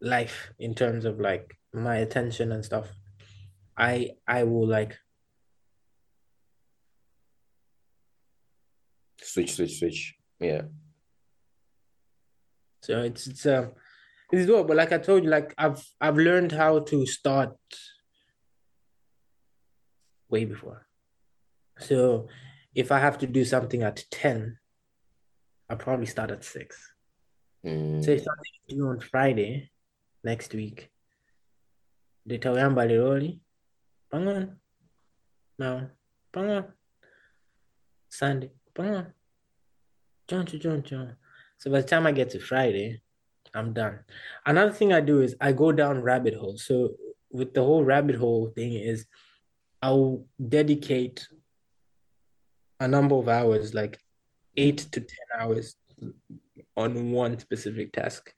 [0.00, 2.88] life in terms of like my attention and stuff.
[3.76, 4.96] I I will like
[9.20, 10.14] switch, switch, switch.
[10.40, 10.62] Yeah.
[12.82, 13.72] So it's it's um
[14.32, 14.66] it's doable.
[14.68, 17.56] But like I told you, like I've I've learned how to start
[20.28, 20.86] way before.
[21.78, 22.28] So
[22.74, 24.58] if I have to do something at 10,
[25.68, 26.92] I'll probably start at 6.
[27.64, 28.04] Mm.
[28.04, 29.70] So if something to do on Friday
[30.24, 30.90] next week,
[32.28, 33.40] nitawamba liroli
[34.16, 34.56] pangon
[35.58, 35.90] now
[36.32, 36.64] pangon
[38.08, 39.12] Sunday pangon
[40.28, 41.16] choncho choncho.
[41.58, 43.00] So by the time I get to Friday,
[43.54, 44.00] I'm done.
[44.44, 46.64] Another thing I do is I go down rabbit holes.
[46.66, 46.96] So
[47.30, 49.06] with the whole rabbit hole thing is
[49.82, 51.26] I'll dedicate
[52.80, 53.98] a number of hours, like
[54.56, 55.76] eight to 10 hours
[56.76, 58.34] on one specific task.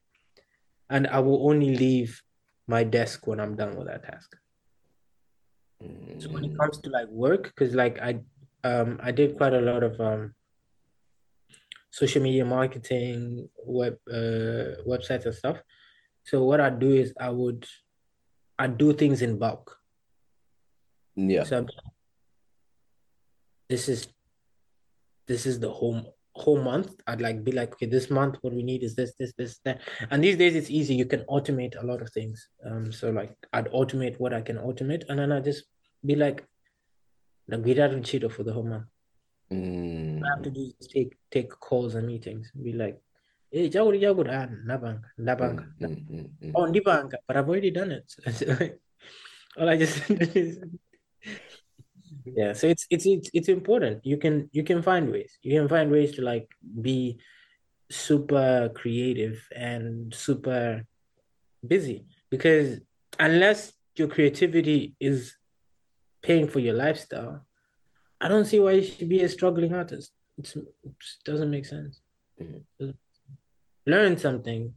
[0.90, 2.22] And I will only leave
[2.66, 4.36] my desk when I'm done with that task.
[6.18, 6.58] So when it Mm.
[6.58, 8.20] comes to like work, because like I
[8.64, 10.34] um I did quite a lot of um
[11.90, 15.62] social media marketing, web uh websites and stuff.
[16.24, 17.66] So what I do is I would
[18.58, 19.78] I do things in bulk.
[21.16, 21.44] Yeah.
[21.44, 21.68] So I'm-
[23.68, 24.08] this is
[25.26, 26.94] this is the whole whole month.
[27.06, 29.80] I'd like be like, okay, this month what we need is this, this, this, that.
[30.10, 30.94] And these days it's easy.
[30.94, 32.48] You can automate a lot of things.
[32.64, 35.64] Um, so like I'd automate what I can automate, and then I just
[36.04, 36.44] be like,
[37.48, 38.86] like we don't cheat for the whole month.
[39.52, 40.22] Mm.
[40.24, 42.50] I have to do is take take calls and meetings.
[42.52, 43.00] Be like,
[43.50, 45.66] hey, jaguri jaguri, ah, nabanga, nabanga.
[45.80, 48.08] Mm, mm, mm, Oh, ndibanga, but I've already done it.
[49.58, 50.60] All I just is
[52.36, 52.52] yeah.
[52.52, 54.04] So it's it's it's it's important.
[54.04, 55.38] You can you can find ways.
[55.42, 56.48] You can find ways to like
[56.80, 57.18] be
[57.90, 60.84] super creative and super
[61.66, 62.80] busy because
[63.18, 65.34] unless your creativity is
[66.22, 67.46] paying for your lifestyle,
[68.20, 70.12] I don't see why you should be a struggling artist.
[70.36, 70.66] It's, it
[71.24, 72.00] doesn't make sense.
[72.40, 72.94] Mhm.
[73.86, 74.74] Learn something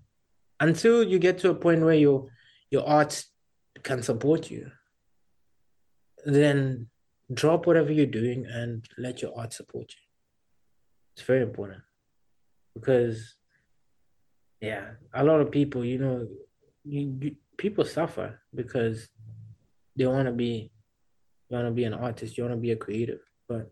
[0.60, 2.30] until you get to a point where your
[2.69, 3.23] your art
[3.84, 4.72] can support you.
[6.26, 6.90] Then
[7.34, 10.03] drop whatever you're doing and let your art support you.
[11.16, 11.82] It's very important
[12.74, 13.36] because,
[14.60, 16.28] yeah, a lot of people, you know,
[16.84, 19.10] you, you, people suffer because
[19.95, 20.72] they want to be,
[21.49, 23.72] you want to be an artist, you want to be a creative, but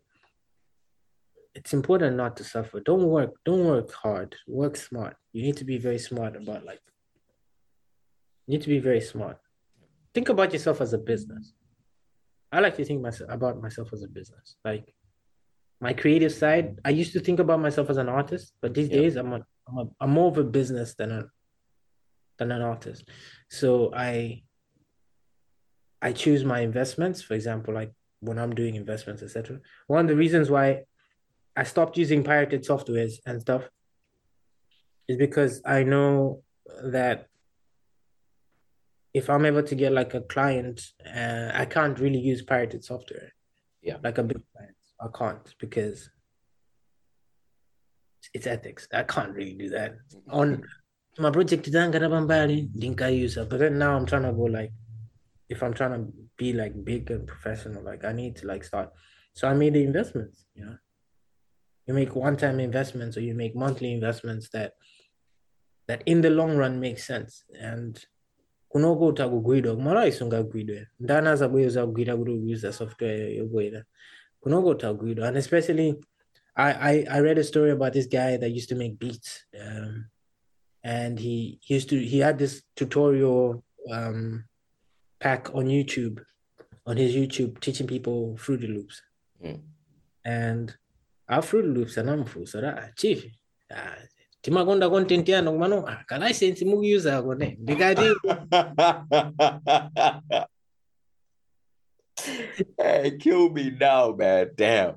[1.56, 2.80] it's important not to suffer.
[2.80, 4.36] Don't work, don't work hard.
[4.48, 5.16] Work smart.
[5.34, 6.80] You need to be very smart about like.
[8.46, 9.38] You need to be very smart.
[10.14, 11.54] Think about yourself as a business.
[12.52, 14.56] I like to think myself about myself as a business.
[14.66, 14.94] Like
[15.82, 19.02] my creative side, I used to think about myself as an artist, but these Yeah.
[19.02, 21.26] days I'm a, I'm a I'm more of a business than a
[22.38, 23.10] than an artist.
[23.50, 24.44] So I
[26.02, 29.60] I choose my investments, for example, like when I'm doing investments, etc.
[29.88, 30.84] One of the reasons why
[31.56, 33.70] I stopped using pirated softwares and stuff
[35.08, 36.44] is because I know
[36.84, 37.28] that
[39.20, 40.78] if I'm able to get like a client,
[41.20, 43.30] uh, I can't really use pirated software.
[43.82, 43.98] Yeah.
[44.04, 46.10] Like a big client, I can't because
[48.34, 48.88] it's ethics.
[48.94, 49.92] I can't really do that
[50.30, 50.64] on
[51.18, 51.64] my project.
[51.66, 51.94] Didn't
[53.26, 54.72] use it, but then now I'm trying to go like,
[55.50, 56.02] if I'm trying to
[56.38, 58.90] be like big and professional, like I need to like start.
[59.34, 60.46] So I made the investments.
[60.56, 60.78] You know,
[61.88, 64.74] you make one-time investments or you make monthly investments that
[65.90, 68.06] that in the long run makes sense and
[68.70, 73.86] kunogota kugwidwa kumala isungagwidwe ndanaza bweza kugwira kuti use software yogwira
[74.40, 75.96] kunogota kugwidwa and especially
[76.56, 80.06] I, I I read a story about this guy that used to make beats um,
[80.84, 84.44] and he, he used to he had this tutorial um,
[85.20, 86.22] pack on YouTube
[86.86, 89.02] on his YouTube teaching people Fruity Loops.
[89.44, 89.60] Mm.
[90.26, 90.76] and
[91.30, 93.26] our Fruity Loops anamufunsa chief
[93.72, 93.98] ah,
[94.42, 98.02] timakonda content yanu kumano ah, ka license mukuyuzako ne ndikati
[102.78, 104.50] hey, kill me now, man.
[104.56, 104.96] Damn.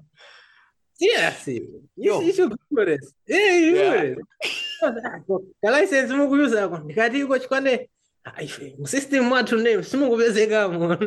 [0.98, 2.20] you, Yo.
[2.20, 2.52] you should
[2.86, 4.02] this yeah you Yeah.
[4.02, 4.14] yeah.
[5.64, 7.90] ka license mukuyuzako ndikati iko chikwane
[8.24, 10.92] ah, ife musystem mwathu ne simukupezekamo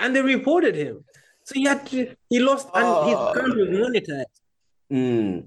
[0.00, 1.04] and they reported him
[1.44, 1.96] so he had to
[2.30, 3.28] he lost and his Oh.
[3.30, 4.28] account was monetized
[4.90, 5.42] Mm.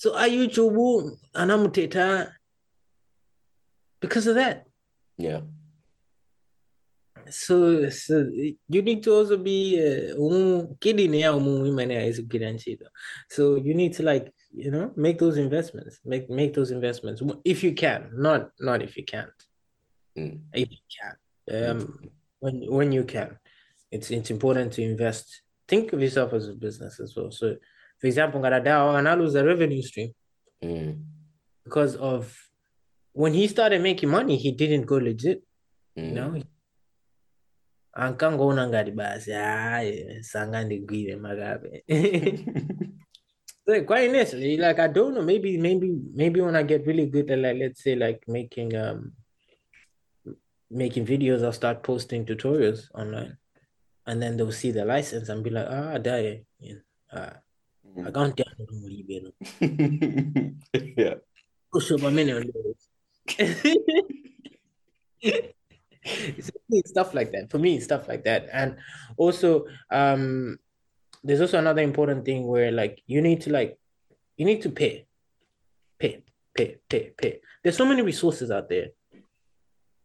[0.00, 0.72] So are a YouTube
[1.34, 2.32] anamuteta
[4.00, 4.56] because of that
[5.18, 5.40] Yeah.
[7.28, 8.14] so so
[8.74, 12.80] you need to also be uh, kidney ya umu women ya is guaranteed.
[13.28, 14.32] so you need to like
[14.62, 18.96] you know make those investments make make those investments if you can not not if
[18.96, 19.38] you can't
[20.16, 20.40] Mm.
[20.54, 21.14] if you can
[21.70, 22.10] Um,
[22.40, 23.38] when when you can,
[23.90, 25.26] it's it's important to invest.
[25.68, 27.30] Think of yourself as a business as well.
[27.30, 27.56] So,
[28.00, 30.12] for example, Garadao and I lose a revenue stream
[30.62, 31.04] Mm.
[31.64, 32.36] because of
[33.12, 35.42] when he started making money, he didn't go legit.
[35.96, 36.08] Mm.
[36.08, 36.42] You know,
[37.92, 41.84] ankangoona ngati basi hayi sangandigwire makabe
[43.66, 47.30] like quite honestly like i don't know maybe maybe maybe when i get really good
[47.30, 49.12] at like let's say like making um
[50.70, 53.36] making videos i'll start posting tutorials online
[54.06, 56.44] and then they'll see the license and be like ah die
[57.12, 57.30] uh,
[58.06, 59.22] i can't tell you
[60.96, 61.14] yeah.
[61.72, 62.46] push up a minute
[66.86, 67.50] stuff like that.
[67.50, 68.48] For me stuff like that.
[68.52, 68.76] And
[69.16, 70.58] also um
[71.22, 73.78] there's also another important thing where like you need to like
[74.36, 75.06] you need to pay.
[75.98, 76.22] Pay
[76.54, 77.40] pay pay pay.
[77.62, 78.88] There's so many resources out there.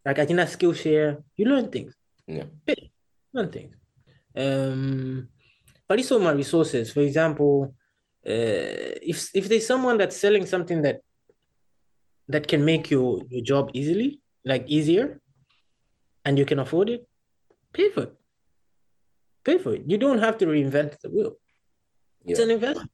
[0.05, 1.23] Like i think that skillshare.
[1.35, 1.95] You learn things.
[2.27, 2.45] Yeah.
[2.65, 2.91] pay.
[3.33, 3.75] Learn things.
[4.35, 5.29] Um
[5.87, 6.91] but it's all my resources.
[6.91, 7.75] For example
[8.27, 11.01] uh if if there's someone that's selling something that
[12.27, 15.21] that can make your your job easily like easier
[16.23, 17.07] and you can afford it
[17.75, 18.13] pay for it.
[19.43, 19.83] Pay for it.
[19.85, 21.33] You don't have to reinvent the wheel.
[22.25, 22.91] It's an investment.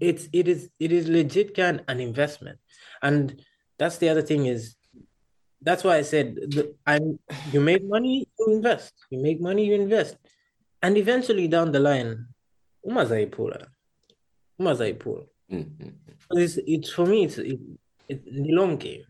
[0.00, 2.58] It's it is it is legit can an investment.
[3.02, 3.40] And
[3.78, 4.74] that's the other thing is
[5.60, 7.18] that's why i said the, i'm
[7.52, 8.94] you make money you invest.
[9.10, 10.16] You make money you invest
[10.82, 12.16] and eventually down the line
[12.84, 13.68] umazaipula
[14.58, 15.92] umazaipula Mm.
[16.30, 17.58] it's, it's for me it's it,
[18.08, 19.04] it, the long game.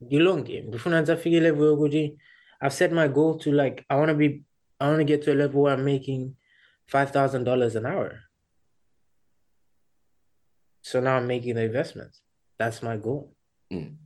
[0.00, 0.66] The long game.
[0.68, 2.18] Ndifuna ndisafike level yokuthi
[2.62, 4.44] i've set my goal to like i want to be
[4.80, 6.36] i want to get to a level where i'm making
[6.86, 8.20] five thousand dollars an hour.
[10.82, 12.22] So now i'm making the investments.
[12.58, 13.34] That's my goal.
[13.72, 13.96] Mm.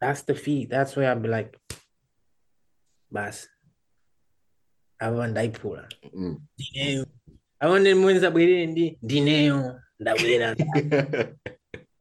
[0.00, 0.66] that's the fee.
[0.66, 1.56] That's where i'll be like
[3.12, 3.48] bas
[5.00, 6.40] ava ndaipula Mm.
[6.58, 7.06] ndineyo
[7.60, 10.56] avone mwenza bwerere ndi ndineyo ndabwera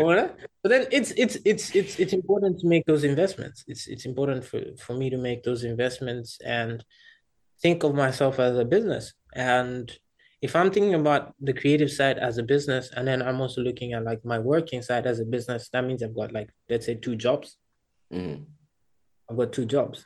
[0.02, 0.32] Alright.
[0.64, 3.66] But then it's it's it's it's it's important to make those investments.
[3.68, 6.84] It's it's important for, for me to make those investments and
[7.62, 9.14] think of myself as a business.
[9.36, 9.92] And
[10.42, 13.92] if I'm thinking about the creative side as a business, and then I'm also looking
[13.94, 16.96] at like my working side as a business, that means I've got like let's say
[16.96, 17.58] two jobs.
[18.14, 18.46] Mm.
[19.30, 20.06] I've got two jobs.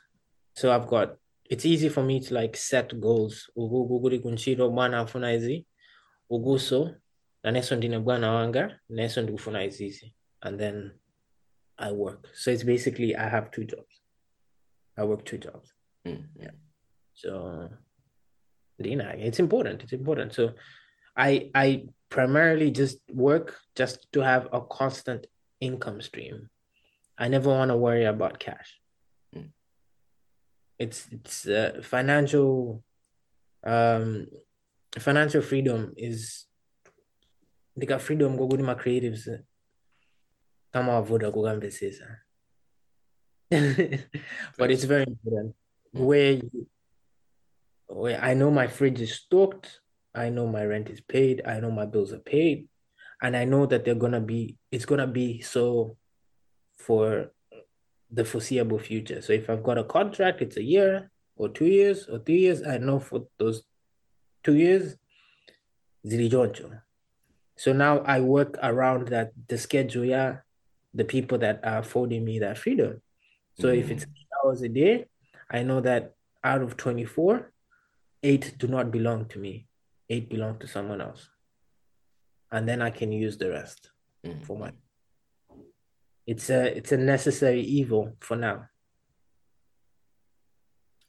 [0.56, 1.16] So I've got
[1.50, 3.50] it's easy for me to like set goals.
[3.56, 5.66] Ugu kuli kunchiro bwana afuna izi.
[6.30, 6.96] Uguso
[7.42, 10.14] na neso ndine bwana wanga, neso ndikufuna izizi.
[10.42, 10.92] And then
[11.78, 12.28] I work.
[12.34, 14.00] So it's basically I have two jobs.
[14.96, 15.72] I work two jobs.
[16.06, 16.24] Mm.
[17.14, 17.68] So
[18.80, 19.82] Dina, it's important.
[19.82, 20.34] It's important.
[20.34, 20.54] So
[21.16, 25.26] I I primarily just work just to have a constant
[25.60, 26.48] income stream.
[27.18, 28.80] I never want to worry about cash.
[30.84, 32.82] It's it's uh, financial
[33.72, 34.26] um
[34.98, 36.46] financial freedom is
[37.76, 39.30] ndika freedom kokuti ma creatives.
[40.72, 42.24] Kama wavuda kukamvesesa
[44.58, 45.54] but it's very important.
[45.92, 46.66] Where you
[47.86, 49.80] where I know my fridge is stocked,
[50.14, 52.68] I know my rent is paid, I know my bills are paid,
[53.22, 55.96] and I know that they're gonna be it's gonna be so
[56.78, 57.30] for
[58.14, 59.20] the foreseeable future.
[59.20, 62.62] So if I've got a contract, it's a year or two years or three years,
[62.62, 63.64] I know for those
[64.44, 64.96] two years,
[66.06, 66.80] zilijoncho.
[67.56, 70.38] So now I work around that the schedule, yeah,
[70.92, 73.00] the people that are affording me that freedom.
[73.60, 75.06] So if it's eight hours a day,
[75.50, 77.52] I know that out of 24,
[78.22, 79.68] eight do not belong to me.
[80.10, 81.28] Eight belong to someone else.
[82.50, 83.90] And then I can use the rest
[84.24, 84.42] Mm.
[84.46, 84.72] for my
[86.26, 88.68] it's a it's a necessary evil for now.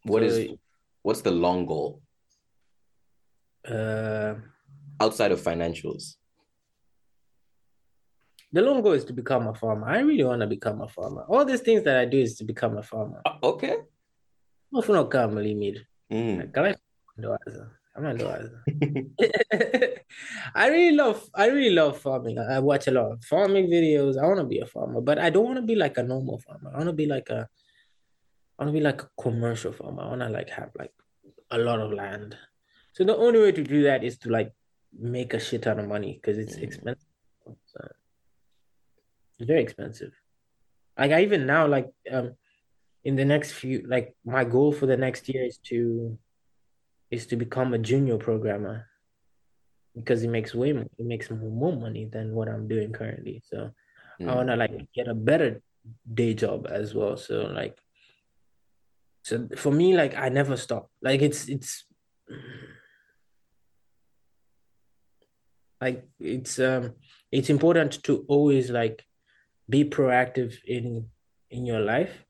[0.03, 0.57] What is So-
[1.03, 2.01] what's the long goal
[3.67, 4.35] Uh
[4.99, 6.17] outside of financials?
[8.51, 9.87] the long goal is to become a farmer.
[9.89, 11.23] I really want to become a farmer.
[11.27, 13.21] All these things that I do is to become a farmer.
[13.25, 13.75] Uh, okay.
[14.73, 15.77] Mufuna kama limit.
[16.09, 16.51] Mm.
[17.95, 17.97] Ndowaza.
[17.97, 18.61] Ama ndowaza.
[20.53, 22.37] I really love I really love farming.
[22.39, 24.17] I I watch a lot of farming videos.
[24.17, 26.39] I want to be a farmer, but I don't want to be like a normal
[26.39, 26.71] farmer.
[26.73, 27.47] I want to be like a
[28.57, 30.03] I want to be like a commercial farmer.
[30.03, 30.93] I want to like have like
[31.51, 32.37] a lot of land.
[32.93, 34.53] So the only way to do that is to like
[34.97, 36.63] make a shit ton of money because it's Mm.
[36.63, 37.09] expensive.
[37.65, 37.79] So
[39.39, 40.13] it's very expensive.
[40.97, 42.35] Like I even now like um
[43.03, 46.17] in the next few like my goal for the next year is to
[47.11, 48.87] is to become a junior programmer
[49.95, 53.41] because it makes way more, it makes more, money than what I'm doing currently.
[53.45, 53.71] So
[54.27, 54.35] I Mm.
[54.35, 55.61] want to like get a better
[56.13, 57.17] day job as well.
[57.17, 57.77] So like
[59.23, 60.91] So for me, like I never stop.
[61.01, 61.85] Like it's it's
[65.81, 66.93] like it's um
[67.31, 69.03] it's important to always like
[69.69, 71.09] be proactive in
[71.49, 72.24] in your life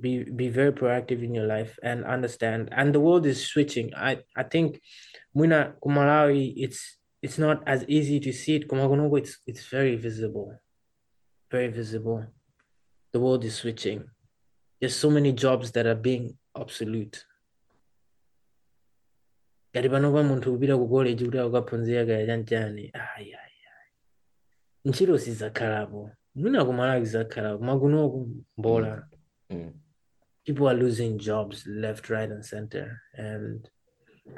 [0.00, 2.68] be be very proactive in your life and understand.
[2.72, 3.94] And the world is switching.
[3.94, 4.80] I i think
[5.36, 8.68] muna kumalawi it's it's not as easy to see it.
[8.68, 10.58] Kumagonogo it's it's very visible.
[11.50, 12.26] Very visible.
[13.12, 14.04] The world is switching.
[14.80, 17.24] There's so many jobs that are being obsolete.
[19.74, 23.90] Kati pano pa munthu kupita ku college kuti akaphunzira kaya chanchani ayi ayi ayi
[24.84, 29.08] ntchito sizakhalapo mwina kumalawi zakhalapo makunoku mbola.
[29.50, 29.72] Mm.
[30.44, 33.00] People are losing jobs left right and center.
[33.14, 33.68] And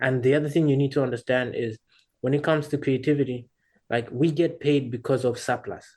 [0.01, 1.79] and the other thing you need to understand is
[2.21, 3.49] when it comes to creativity
[3.91, 5.97] like we get paid because of surplus.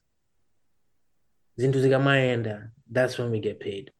[1.60, 3.92] Zinthu zikamayenda uh, that's when we get paid.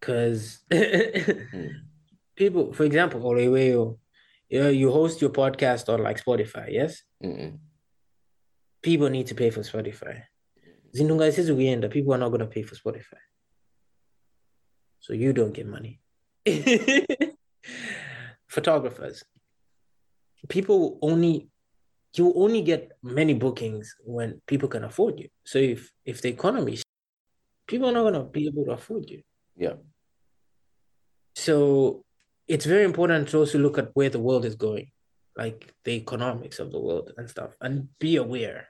[0.00, 0.60] Because
[2.36, 3.98] people for example Oleweo,
[4.48, 7.02] you, know, you host your podcast on like spotify yes?
[7.22, 7.58] Mm-mm.
[8.82, 10.22] people need to pay for spotify.
[10.92, 13.18] Zinthu ngati sizikuyenda people are not going to pay for spotify
[15.08, 16.00] so you don't get money.
[18.46, 19.24] Photographers.
[20.48, 21.48] People only
[22.14, 25.28] you only get many bookings when people can afford you.
[25.44, 26.78] So if if the economy
[27.66, 29.22] people are not going to be able to afford you.
[29.56, 29.76] Yeah.
[31.34, 32.04] so
[32.46, 34.90] it's very important to also look at where the world is going
[35.36, 38.68] like the economics of the world and stuff and be aware.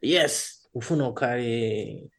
[0.00, 2.10] Yes ufuna ukale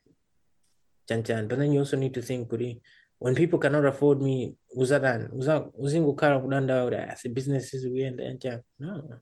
[1.07, 2.81] chan chan but then you also need to think kuti
[3.19, 8.61] when people cannot afford me uzadani uza uzingukhala kudanda kuti as business is kuyenda chan
[8.79, 9.19] no.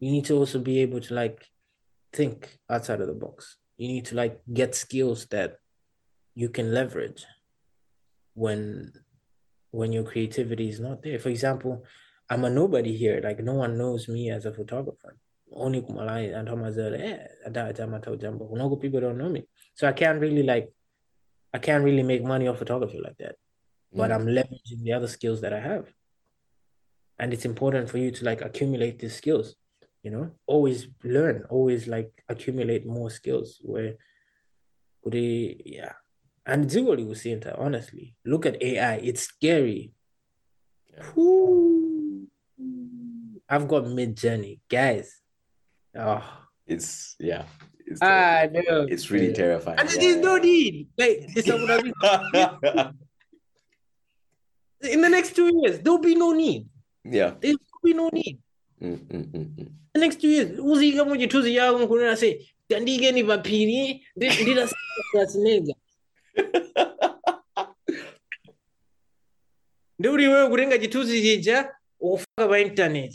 [0.00, 1.46] You need to also be able to like
[2.12, 3.56] think outside of the box.
[3.78, 5.58] You need to like get skills that
[6.34, 7.24] you can leverage
[8.34, 8.92] when
[9.70, 11.18] when your creativity is not there.
[11.18, 11.84] For example
[12.28, 13.20] i'm a nobody here.
[13.22, 15.16] Like no one knows me as a photographer.
[15.52, 16.48] Only kumalai and
[17.00, 18.48] eh, tau jambo.
[18.52, 19.44] Unogo people don't know me.
[19.74, 20.72] So I can't really like
[21.54, 23.36] I can't really make money off photography like that.
[23.92, 24.14] But Mm.
[24.14, 25.92] I'm leveraging the other skills that I have.
[27.18, 29.56] And it's important for you to like accumulate these skills,
[30.02, 33.94] you know, always learn, always like accumulate more skills where
[35.02, 35.92] would they yeah.
[36.44, 38.14] And Zigoli was saying that honestly.
[38.24, 39.92] Look at AI, it's scary.
[40.92, 41.02] Yeah.
[43.48, 45.22] I've got Midjourney, guys.
[45.96, 46.22] Oh,
[46.66, 47.44] It's yeah.
[47.86, 48.64] It's I terrifying.
[48.68, 48.86] know.
[48.90, 49.78] It's really terrifying.
[49.78, 50.88] And there's no need.
[50.98, 52.92] Like this is what I mean.
[54.92, 56.66] In the next two years, there'll be no need.
[57.04, 57.34] yeah.
[57.40, 58.38] There'll be no need.
[58.82, 59.68] Mm, mm, mm, mm.
[59.94, 64.68] The next two years, uzika muchituzi yangu nkunena say tandike ni papiri ndi- ndina
[65.10, 65.74] Schwarzenegger.
[69.98, 73.14] Nduri wewe kutenga chituzi chija ukufaka pa internet.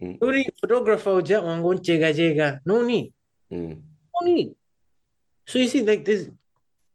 [0.00, 2.60] Nduri photographer uja wangoncheka cheka.
[2.66, 3.12] No need.
[3.52, 3.80] Mm.
[4.20, 4.54] No need.
[5.46, 6.28] So you see, like this.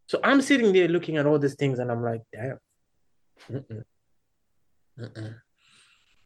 [0.08, 2.60] So I'm sitting there looking at all these things, and I'm like, damn.
[3.50, 3.84] Mm-mm.
[5.00, 5.36] Mm-mm.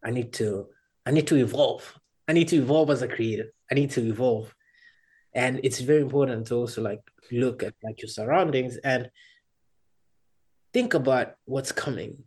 [0.04, 0.68] I need to.
[1.06, 2.00] I need to evolve.
[2.28, 3.54] I need to evolve as a creator.
[3.72, 4.54] I need to evolve,
[5.34, 9.10] and it's very important to also like look at like your surroundings and
[10.74, 12.24] think about what's coming.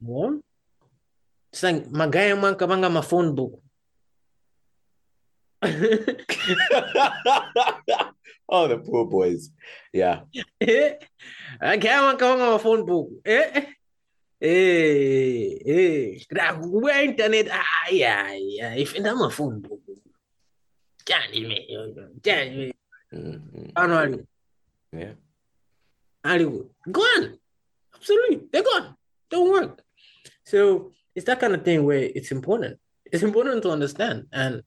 [0.00, 0.42] One,
[1.52, 3.60] it's like magaya man kabanga ma phone book.
[8.48, 9.50] oh, the poor boys.
[9.92, 10.20] Yeah.
[10.60, 10.94] Eh,
[11.62, 13.08] akaya kawanga ma phone book.
[13.24, 13.66] Eh,
[14.40, 16.18] eh, eh.
[16.60, 17.48] Kura internet.
[17.48, 18.82] Ay, ay, ay.
[18.82, 19.80] If I'm a phone book.
[21.04, 21.58] Can't even.
[22.22, 22.72] Can't even.
[23.12, 24.26] Mm, mm.
[24.92, 25.12] Yeah.
[26.24, 26.70] Hollywood.
[26.90, 27.38] Gone.
[27.94, 28.42] Absolutely.
[28.52, 28.96] They're gone.
[29.30, 29.82] Don't work.
[30.44, 32.78] So it's that kind of thing where it's important.
[33.10, 34.26] It's important to understand.
[34.32, 34.62] And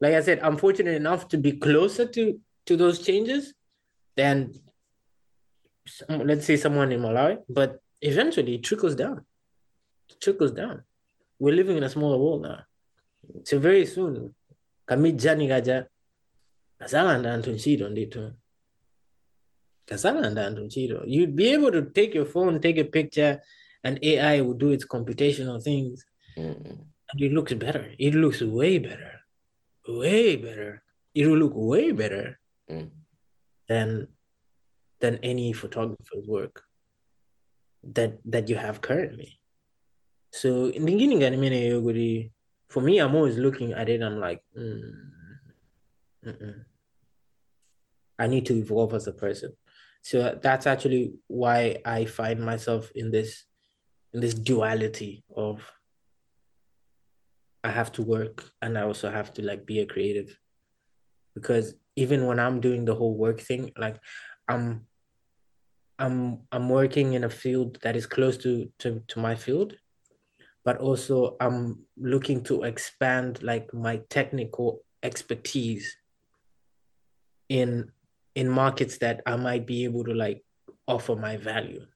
[0.00, 3.54] like I said, I'm fortunate enough to be closer to to those changes
[4.16, 4.54] than
[5.86, 7.38] some, let's say someone in Malawi.
[7.48, 9.24] But eventually it trickles down.
[10.08, 10.82] It trickles down.
[11.38, 12.60] We're living in a smaller world now.
[13.44, 14.34] So very soon,
[14.86, 15.86] kamijani gaja
[16.78, 18.32] kasanga ndantu ntchito ndithu
[19.88, 20.60] kasanga ndantu
[21.06, 23.40] you'd be able to take your phone take a picture
[23.82, 26.06] and AI will do its computational things
[26.36, 26.54] mm.
[27.08, 29.23] and it looks better it looks way better
[29.88, 30.82] way better
[31.14, 32.38] it will look way better
[32.70, 32.90] Mm.
[33.68, 34.08] than
[35.00, 36.64] than any photographer's work
[37.82, 39.38] that that you have currently
[40.32, 42.30] so in the beginning I mean,
[42.68, 44.80] for me i'm always looking at it i'm like mm,
[46.24, 46.64] mm-mm.
[48.18, 49.52] i need to evolve as a person
[50.04, 53.48] So that's actually why I find myself in this
[54.12, 55.64] in this duality of
[57.64, 60.38] I have to work and I also have to like be a creative.
[61.34, 63.96] Because even when I'm doing the whole work thing, like
[64.48, 64.86] I'm
[65.98, 69.74] I'm I'm working in a field that is close to to, to my field,
[70.64, 75.96] but also I'm looking to expand like my technical expertise
[77.48, 77.90] in
[78.34, 80.44] in markets that I might be able to like
[80.86, 81.86] offer my value.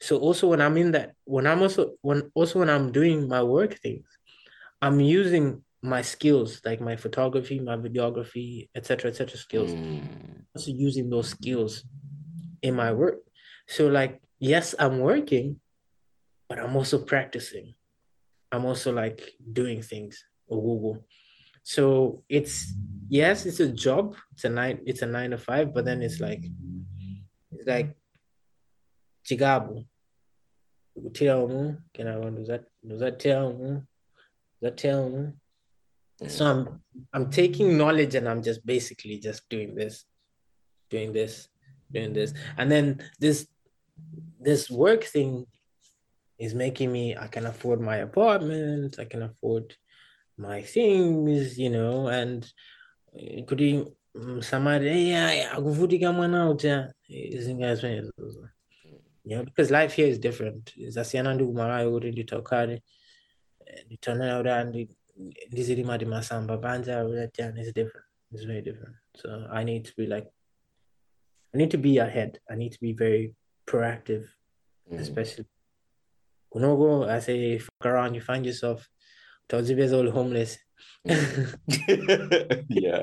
[0.00, 3.42] So also when I'm in that, when I'm also when also when I'm doing my
[3.42, 4.06] work things,
[4.82, 9.38] I'm using my skills like my photography, my videography, etc., etc.
[9.38, 9.70] skills.
[9.70, 10.44] Mm.
[10.54, 11.84] Also using those skills
[12.60, 13.20] in my work.
[13.66, 15.60] So like yes, I'm working,
[16.48, 17.74] but I'm also practicing.
[18.50, 19.22] I'm also like
[19.52, 21.06] doing things or Google.
[21.62, 22.74] So it's
[23.08, 24.16] yes, it's a job.
[24.32, 24.80] It's a nine.
[24.84, 25.72] It's a nine to five.
[25.72, 26.44] But then it's like,
[27.52, 27.94] it's like,
[29.24, 29.86] chigabu.
[30.94, 32.64] Me, can I do that?
[32.86, 33.86] Does that tell?
[34.62, 35.32] That tell me?
[36.28, 36.80] So I'm
[37.12, 40.04] I'm taking knowledge and I'm just basically just doing this,
[40.88, 41.48] doing this,
[41.90, 43.48] doing this, and then this
[44.40, 45.46] this work thing
[46.38, 49.74] is making me I can afford my apartment, I can afford
[50.38, 52.46] my things, you know, and
[53.46, 53.84] kuri
[54.40, 56.94] samari akuvutika mwana uta
[57.38, 58.10] zingazwe
[59.24, 60.72] you know because life here is different.
[60.88, 62.82] Zasiyana ndi kumalayo kuti nditokale
[63.86, 64.96] nditonera kuti
[65.50, 70.06] ndizilima ti masamba panja utyani is different it's very different so i need to be
[70.06, 70.28] like
[71.54, 73.34] i need to be ahead i need to be very
[73.66, 74.28] proactive
[74.90, 74.98] mm.
[74.98, 75.48] especially
[76.48, 78.88] kunoko i say fuck around you find yourself
[79.52, 80.58] Tozibes all homeless.
[82.68, 83.02] yeah.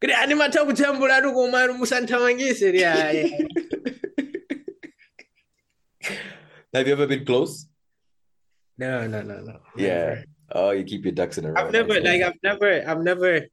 [0.00, 1.72] Kuri ani mata kutambula ari kumari
[6.72, 7.66] Have you ever been close?
[8.80, 9.60] No, no, no, no.
[9.76, 9.92] Yeah.
[9.92, 10.24] Never.
[10.52, 11.60] Oh, you keep your ducks in a row.
[11.60, 13.46] I've never like I've never I've never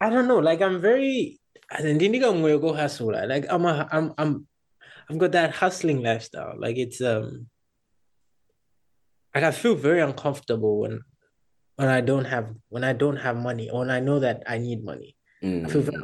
[0.00, 1.38] I don't know, like I'm very
[1.70, 3.12] go hustle.
[3.12, 4.46] Like I'm a I'm I'm
[5.08, 6.54] I've got that hustling lifestyle.
[6.58, 7.48] Like it's um
[9.34, 11.02] like I feel very uncomfortable when
[11.76, 14.56] when I don't have when I don't have money or when I know that I
[14.56, 15.16] need money.
[15.44, 15.66] Mm.
[15.66, 16.02] I feel very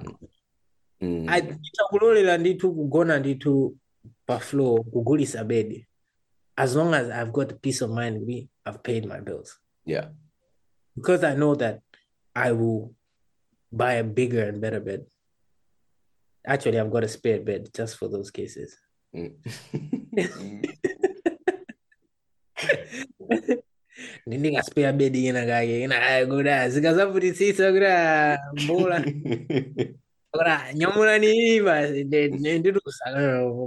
[1.03, 1.27] mm.
[1.29, 3.77] I nditakulolera ndithu kugona ndithu
[4.27, 5.89] pafloor kugulisa bedi
[6.57, 9.59] as long as I've got the peace of mind we I've paid my bills.
[9.85, 10.09] Yeah.
[10.95, 11.83] Because I know that
[12.35, 12.95] I will
[13.73, 15.07] buy a bigger and better bed.
[16.47, 18.77] Actually, I've got a spare bed just for those cases.
[19.15, 19.35] Mm.
[24.97, 29.17] bedi ina kake ina kuda zikazavhutisisa kuda mbola kuda nyamulani basi
[29.77, 30.06] ndirusa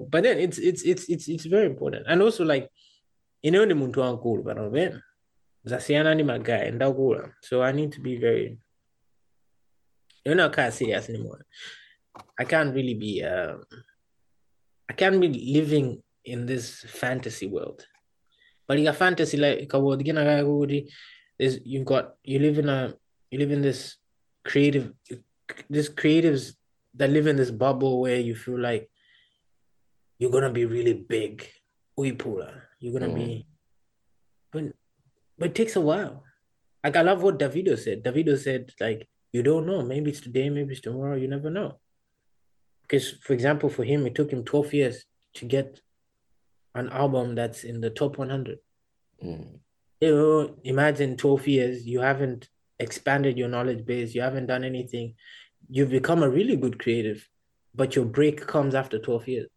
[0.10, 2.06] but then it's it's it's it's it's very important.
[2.08, 2.70] And also like
[3.44, 5.04] ineyo ndi munthu wankulu pano pena
[5.64, 8.58] zasiyana ndi magayi ndakula so i need to be very
[10.26, 11.46] you're not kind of serious anymore.
[12.38, 13.64] I can't really be um,
[14.90, 17.86] i can't be living in this fantasy world.
[18.68, 20.24] But in a fantasy like kawod gina
[21.40, 22.94] is you've got you live in a
[23.32, 23.96] you live in this
[24.44, 24.92] creative
[25.70, 26.54] this creatives
[26.96, 28.90] that live in this bubble where you feel like
[30.18, 31.48] you're gonna be really big
[31.98, 33.16] uipula you're gonna mm.
[33.16, 33.48] be
[34.52, 34.64] but
[35.38, 36.24] but it takes a while
[36.84, 40.50] like i love what davido said davido said like you don't know maybe it's today
[40.50, 41.78] maybe it's tomorrow you never know
[42.82, 45.06] because for example for him it took him 12 years
[45.36, 45.80] to get
[46.76, 48.60] an album that's in the top 100.
[49.24, 49.60] Mm.
[50.02, 52.50] You know, imagine 12 years, you haven't
[52.80, 55.16] expanded your knowledge base, you haven't done anything.
[55.70, 57.28] You've become a really good creative,
[57.76, 59.48] but your break comes after 12 years.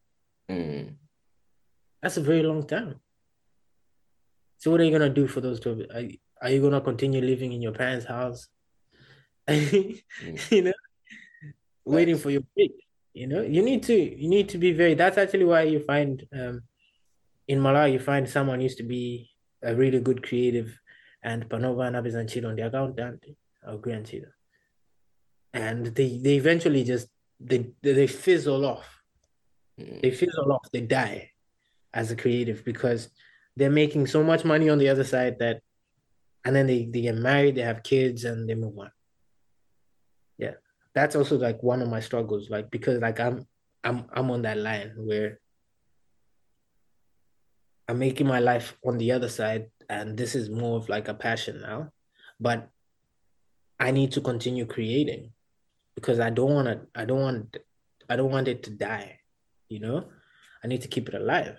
[0.50, 0.96] Mm.
[2.02, 2.96] That's a very long time.
[4.58, 5.80] So what are you gonna do for those 12?
[5.94, 6.04] Are,
[6.42, 8.48] are you gonna continue living in your parents' house?
[9.48, 10.02] mm.
[10.50, 10.72] You know,
[11.84, 12.72] waiting for your break.
[13.14, 16.26] You know, you need to you need to be very that's actually why you find
[16.32, 16.62] um
[17.48, 19.30] in Malawi, you find someone used to be
[19.62, 20.78] a really good creative,
[21.22, 23.36] and Panova and Abizanchiro on the account accountant
[23.66, 24.32] or grandchildren.
[25.54, 27.08] And they, they eventually just
[27.38, 29.02] they they fizzle off.
[29.78, 30.00] Mm.
[30.02, 31.30] They fizzle off, they die
[31.92, 33.10] as a creative because
[33.56, 35.60] they're making so much money on the other side that
[36.44, 38.90] and then they, they get married, they have kids and they move on.
[40.38, 40.54] Yeah.
[40.94, 43.46] That's also like one of my struggles, like because like I'm
[43.84, 45.40] I'm I'm on that line where
[47.88, 51.14] I'm making my life on the other side, and this is more of like a
[51.14, 51.92] passion now.
[52.40, 52.68] But
[53.80, 55.32] I need to continue creating
[56.02, 56.80] because I don't want to.
[56.94, 57.56] I don't want.
[58.10, 59.20] I don't want it to die,
[59.68, 60.10] you know?
[60.62, 61.56] I need to keep it alive.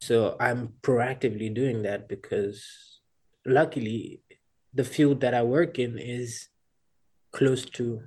[0.00, 2.64] So I'm proactively doing that because
[3.44, 4.22] luckily
[4.72, 6.48] the field that I work in is
[7.32, 8.02] close to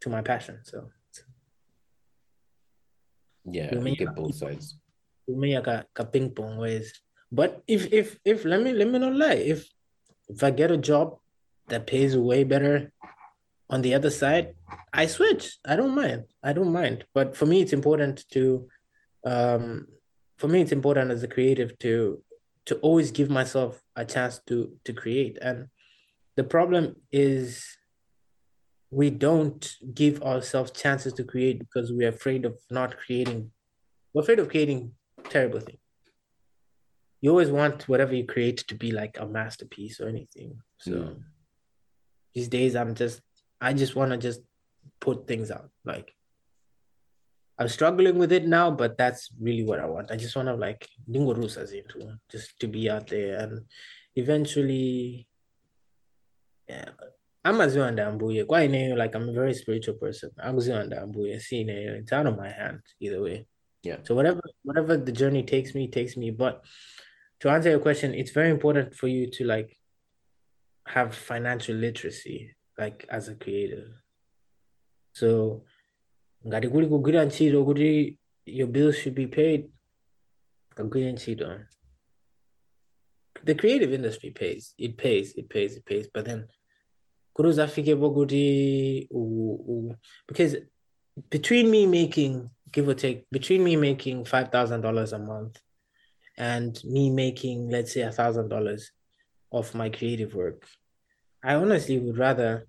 [0.00, 0.60] to my passion.
[0.62, 0.88] So
[3.44, 4.78] yeah, we get both sides.
[5.98, 7.02] A ping pong ways.
[7.30, 9.68] But if if if let me let me not lie, if
[10.28, 11.18] if I get a job
[11.68, 12.92] that pays way better
[13.72, 14.54] on the other side,
[14.92, 15.56] I switch.
[15.64, 16.24] I don't mind.
[16.42, 17.06] I don't mind.
[17.14, 18.68] But for me, it's important to,
[19.24, 19.88] um,
[20.36, 22.22] for me, it's important as a creative to
[22.64, 25.38] to always give myself a chance to to create.
[25.40, 25.68] And
[26.36, 27.66] the problem is
[28.90, 29.62] we don't
[29.94, 33.50] give ourselves chances to create because we're afraid of not creating.
[34.12, 34.92] We're afraid of creating
[35.30, 35.78] terrible things.
[37.22, 40.60] You always want whatever you create to be like a masterpiece or anything.
[40.76, 41.22] So mm.
[42.34, 43.22] these days, I'm just,
[43.62, 44.40] I just want to just
[45.00, 45.70] put things out.
[45.84, 46.12] Like
[47.58, 50.10] I'm struggling with it now, but that's really what I want.
[50.10, 53.60] I just want to like dingo rusas into just to be out there and
[54.16, 55.28] eventually,
[56.68, 56.90] yeah,
[57.44, 62.38] amaziwa ndambuye kwaine like i'm a very spiritual person akuziwa ndambuye sine it's out of
[62.38, 63.46] my hands either way
[63.82, 66.54] yeah so whatever whatever the journey takes me takes me but
[67.38, 69.76] to answer your question it's very important for you to like
[70.84, 73.88] have financial literacy like as a creative
[75.12, 75.62] so
[76.46, 79.70] ngati kuli kugwira ntchito kuti your bills should be paid
[80.74, 81.60] kagwire ntchito.
[83.44, 86.46] The creative industry pays it pays it pays it pays but then
[87.34, 89.08] kuti uzafikepo kuti
[90.28, 90.56] because
[91.30, 95.60] between me making give or take between me making five thousand dollars a month
[96.38, 98.92] and me making let's say a thousand dollars
[99.50, 100.66] of my creative work
[101.42, 102.66] i honestly would rather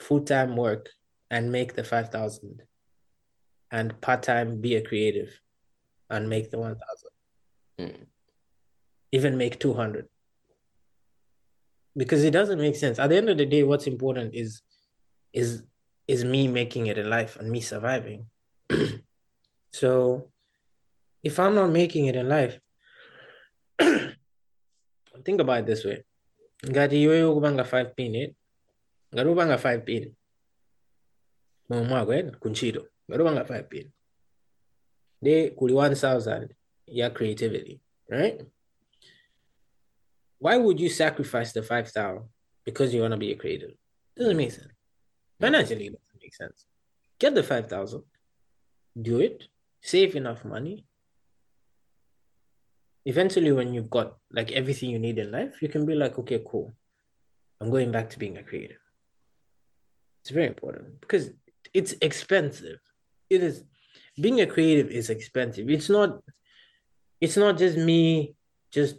[0.00, 0.88] full-time work
[1.30, 2.62] and make the 5000
[3.70, 5.40] and part-time be a creative
[6.10, 6.80] and make the 1000
[7.78, 8.06] mm.
[9.12, 10.08] even make 200
[11.96, 12.98] because it doesn't make sense.
[12.98, 14.62] At the end of the day, what's important is
[15.32, 15.62] is
[16.08, 18.26] is me making it in life and me surviving.
[19.72, 20.28] so
[21.22, 22.58] if I'm not making it in life,
[23.78, 26.04] think about it this way.
[26.70, 28.34] Ngati iwe ukubanga 5 pin it.
[29.14, 30.14] Ngati ubanga 5 pin.
[31.68, 32.88] Mwa kwenda kunchito.
[33.08, 33.90] Ngati ubanga 5 pin.
[35.22, 36.48] De kuli 1000
[36.86, 38.46] ya creativity, right?
[40.42, 42.28] why would you sacrifice the 5000
[42.64, 43.70] because you want to be a creative
[44.16, 44.74] doesn't make sense
[45.40, 46.66] financially it doesn't make sense
[47.20, 48.02] get the 5000
[49.00, 49.44] do it
[49.80, 50.84] save enough money
[53.04, 56.42] eventually when you've got like everything you need in life you can be like okay
[56.46, 56.72] cool
[57.60, 58.78] i'm going back to being a creative
[60.20, 61.30] it's very important because
[61.74, 62.78] it's expensive
[63.28, 63.64] it is
[64.20, 66.22] being a creative is expensive it's not
[67.20, 68.34] it's not just me
[68.70, 68.96] just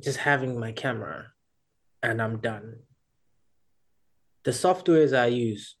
[0.00, 1.26] just having my camera
[2.04, 2.76] and I'm done.
[4.44, 5.76] The softwares I use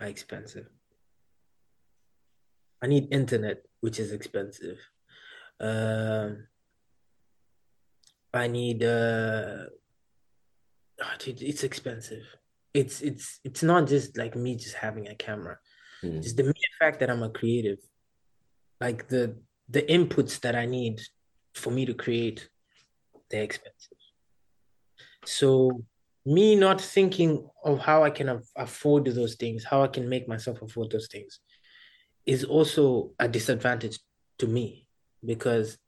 [0.00, 0.66] are expensive.
[2.82, 4.78] I need internet, which is expensive.
[5.60, 6.30] Uh,
[8.34, 9.66] I need uh,
[11.02, 12.24] oh, dude, it's expensive.
[12.74, 15.58] It's it's it's not just like me just having a camera.
[16.02, 16.22] Mm.
[16.22, 17.78] Just the mere fact that I'm a creative,
[18.80, 19.36] like the
[19.68, 21.00] the inputs that I need
[21.54, 22.48] for me to create
[23.30, 23.98] they're expensive.
[25.24, 25.82] So
[26.24, 30.62] me not thinking of how I can afford those things, how I can make myself
[30.62, 31.40] afford those things,
[32.24, 33.98] is also a disadvantage
[34.38, 34.86] to me
[35.24, 35.78] because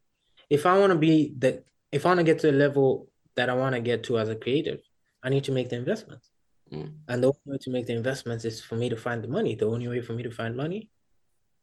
[0.48, 1.62] if I want to be the
[1.92, 4.28] if I want to get to the level that I want to get to as
[4.28, 4.80] a creative,
[5.22, 6.30] I need to make the investments.
[6.72, 6.92] Mm.
[7.08, 9.54] And the only way to make the investments is for me to find the money.
[9.54, 10.90] The only way for me to find money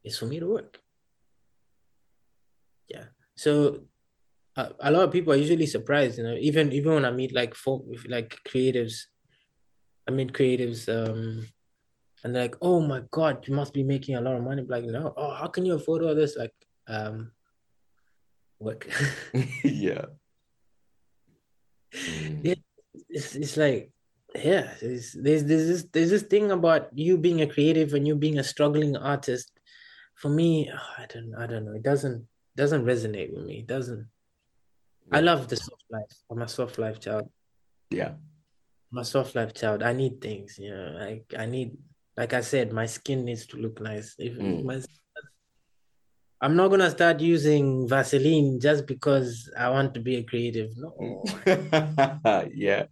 [0.04, 0.80] is for me to work.
[2.88, 3.04] Yeah.
[3.36, 3.82] So
[4.56, 7.54] a, lot of people are usually surprised, you know, even even when I meet like
[7.54, 9.02] folk like creatives,
[10.08, 11.46] I meet creatives, um,
[12.24, 14.84] and they're like, "Oh my god, you must be making a lot of money." Like,
[14.84, 16.36] no, oh, how can you afford all this?
[16.36, 16.54] Like,
[16.88, 17.32] um,
[18.58, 18.88] work.
[19.64, 20.06] yeah.
[22.42, 22.54] Yeah,
[23.08, 23.90] it's, it's like
[24.34, 28.14] yeah, there's, there's there's this there's this thing about you being a creative and you
[28.14, 29.50] being a struggling artist.
[30.14, 31.72] For me, oh, I don't I don't know.
[31.72, 32.26] It doesn't
[32.56, 33.60] doesn't resonate with me.
[33.60, 34.08] It doesn't
[35.12, 36.12] I love the soft life.
[36.30, 37.30] I'm a soft life child.
[37.90, 38.12] Yeah.
[38.92, 39.82] I'm a soft life child.
[39.82, 40.96] I need things, you know.
[40.98, 41.76] Like I need,
[42.16, 44.16] like I said, my skin needs to look nice.
[44.18, 44.64] If mm.
[44.64, 44.80] my,
[46.40, 50.70] I'm not gonna start using Vaseline just because I want to be a creative.
[50.76, 51.24] No.
[52.54, 52.86] yeah.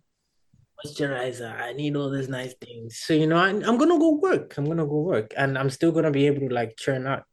[0.85, 1.53] moisturizer.
[1.61, 2.99] I need all these nice things.
[2.99, 4.57] So you know, I, I'm gonna go work.
[4.57, 7.25] I'm gonna go work, and I'm still gonna be able to like churn out.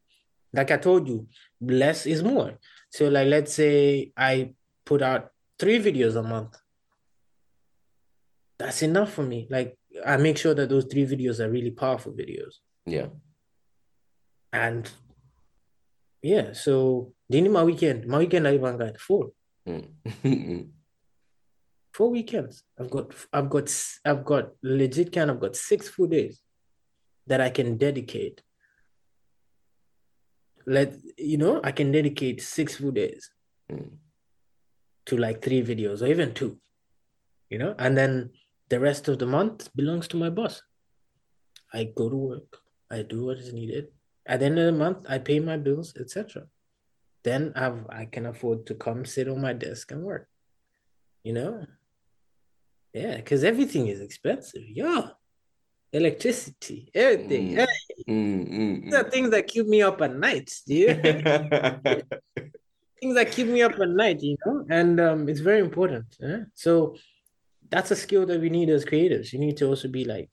[0.54, 1.28] Like I told you,
[1.62, 2.58] less is more.
[2.90, 4.54] So like, let's say I
[4.86, 6.58] put out three videos a month.
[8.60, 9.48] That's enough for me.
[9.50, 12.56] Like I make sure that those three videos are really powerful videos.
[12.86, 13.08] Yeah.
[14.52, 14.92] And
[16.22, 18.06] yeah, so dini my weekend.
[18.08, 19.32] My weekend I even got four.
[19.68, 20.70] Mm.
[21.94, 22.64] four weekends.
[22.80, 23.70] I've got I've got
[24.06, 26.42] I've got legit kind of got six full days
[27.28, 28.42] that I can dedicate.
[30.66, 33.32] Let you know, I can dedicate six full days
[33.72, 33.92] mm.
[35.08, 36.60] to like three videos or even two.
[37.50, 38.32] You know, and then
[38.70, 40.62] the rest of the month belongs to my boss.
[41.74, 42.58] I go to work,
[42.90, 43.88] I do what is needed.
[44.26, 46.44] At the end of the month, I pay my bills, etc.
[47.24, 50.28] Then I've I can afford to come sit on my desk and work.
[51.24, 51.66] You know,
[52.94, 54.64] yeah, because everything is expensive.
[54.68, 55.10] Yeah.
[55.94, 57.56] Electricity, everything.
[57.56, 57.68] Mm.
[58.08, 59.12] Mm, mm, These are mm.
[59.12, 61.02] things that keep me up at night, dude.
[63.02, 66.06] things that keep me up at night, you know, and um, it's very important.
[66.24, 66.40] Eh?
[66.54, 66.96] So
[67.70, 69.34] that's a skill that we need as creatives.
[69.34, 70.30] You need to also be like,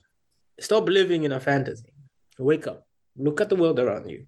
[0.61, 1.93] stop living in a fantasy.
[2.39, 2.87] Wake up,
[3.19, 4.27] look at the world around you.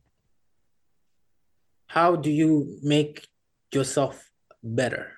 [1.86, 3.26] How do you make
[3.72, 4.30] yourself
[4.62, 5.12] better?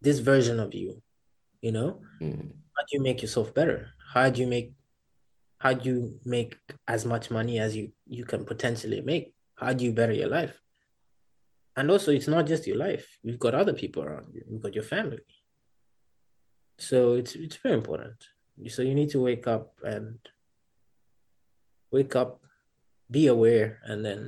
[0.00, 1.02] This version of you
[1.64, 2.00] you know?
[2.20, 2.52] Mm.
[2.76, 3.88] how do you make yourself better?
[4.12, 4.74] How do you make
[5.58, 9.32] how do you make as much money as you you can potentially make?
[9.54, 10.60] How do you better your life?
[11.76, 13.06] And also it's not just your life.
[13.22, 14.42] You've got other people around you.
[14.46, 15.24] You've got your family.
[16.78, 18.18] So it's it's very important.
[18.68, 20.18] So you need to wake up and
[21.94, 22.30] wake up
[23.10, 24.20] be aware and then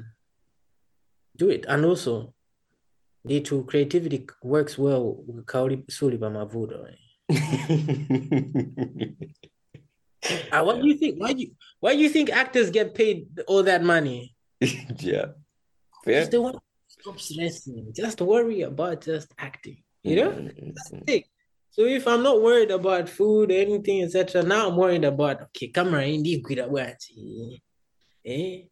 [1.36, 2.32] do it and also
[3.26, 6.78] day two creativity works well with kauri suli mavudo
[10.52, 11.20] uh, what do you think?
[11.20, 14.34] Why do you why do you think actors get paid all that money?
[14.60, 15.26] yeah.
[16.05, 16.24] Fair.
[16.24, 17.93] Just want to stop stressing.
[17.93, 19.82] Just worry about just acting.
[20.02, 20.30] You know?
[20.30, 20.70] Mm-hmm.
[20.74, 21.24] That's the thing.
[21.77, 26.07] So if I'm not worried about food, anything, etc., now I'm worried about okay, camera
[26.07, 26.59] in the good.
[28.24, 28.62] Eh?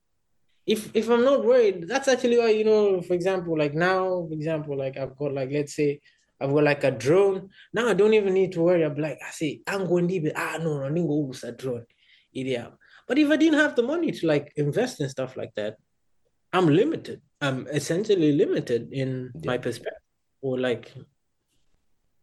[0.66, 4.32] If if I'm not worried, that's actually why, you know, for example, like now, for
[4.32, 6.00] example, like I've got like let's say
[6.40, 7.50] I've got like a drone.
[7.74, 8.82] Now I don't even need to worry.
[8.82, 11.44] I'm like, I say, I'm going to be, ah, no, no, I didn't go with
[11.44, 11.84] a drone.
[12.32, 12.68] Yeah.
[13.06, 15.76] But if I didn't have the money to like invest in stuff like that,
[16.54, 17.20] I'm limited.
[17.42, 19.40] I'm essentially limited in yeah.
[19.44, 20.00] my perspective
[20.40, 20.90] or like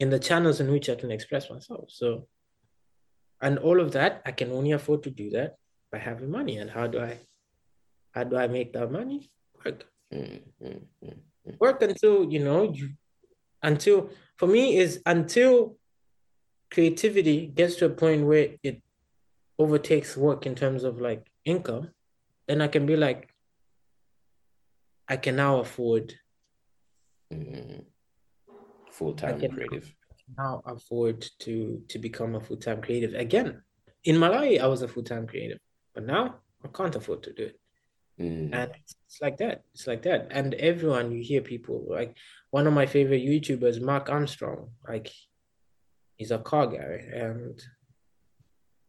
[0.01, 1.85] in the channels in which I can express myself.
[1.89, 2.27] So,
[3.39, 5.57] and all of that, I can only afford to do that
[5.91, 6.57] by having money.
[6.57, 7.19] And how do I,
[8.15, 9.29] how do I make that money?
[9.63, 9.85] Work.
[10.11, 11.53] Mm-hmm.
[11.59, 12.89] Work until, you know, you
[13.63, 15.77] until for me is until
[16.71, 18.81] creativity gets to a point where it
[19.59, 21.91] overtakes work in terms of like income,
[22.47, 23.29] then I can be like,
[25.07, 26.15] I can now afford
[27.31, 27.83] mm,
[29.01, 29.93] full time creative.
[30.37, 33.49] Now afford to to become a full time creative again.
[34.03, 35.59] In Malawi, I was a full time creative,
[35.93, 36.23] but now
[36.63, 37.59] I can't afford to do it.
[38.19, 38.49] Mm.
[38.53, 39.63] And it's like that.
[39.73, 40.27] It's like that.
[40.31, 42.15] And everyone, you hear people like
[42.51, 44.69] one of my favorite YouTubers, Mark Armstrong.
[44.87, 45.09] Like,
[46.17, 46.93] he's a car guy,
[47.25, 47.61] and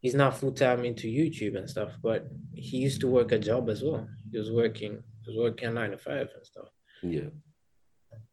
[0.00, 1.92] he's not full time into YouTube and stuff.
[2.02, 4.06] But he used to work a job as well.
[4.30, 5.02] He was working.
[5.22, 6.68] He was working nine to five and stuff.
[7.02, 7.30] Yeah.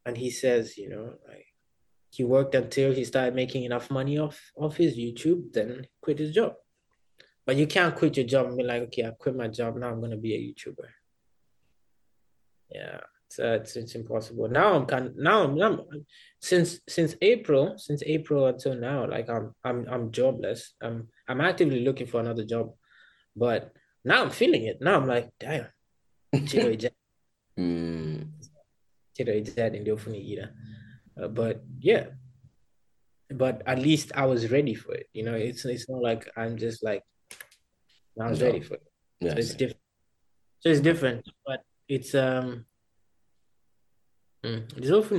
[0.04, 1.46] And he says, you know, like
[2.10, 6.32] he worked until he started making enough money off off his YouTube, then quit his
[6.32, 6.54] job.
[7.46, 9.76] But you can't quit your job and be like, okay, I quit my job.
[9.76, 10.88] Now I'm gonna be a YouTuber.
[12.70, 14.48] Yeah, so it's it's impossible.
[14.48, 15.80] Now I'm kind now I'm, I'm
[16.40, 20.74] since since April since April until now, like I'm I'm I'm jobless.
[20.82, 22.72] I'm I'm actively looking for another job,
[23.36, 23.72] but
[24.04, 24.78] now I'm feeling it.
[24.80, 25.66] Now I'm like, damn,
[27.58, 28.28] mm.
[31.20, 32.06] Uh, but yeah,
[33.30, 35.08] but at least I was ready for it.
[35.12, 37.02] You know, it's it's not like I'm just like
[38.20, 38.46] I was no.
[38.46, 38.82] ready for it.
[39.20, 39.32] Yes.
[39.32, 39.80] So it's different.
[40.60, 42.66] So it's different, but it's um.
[44.42, 45.18] There's often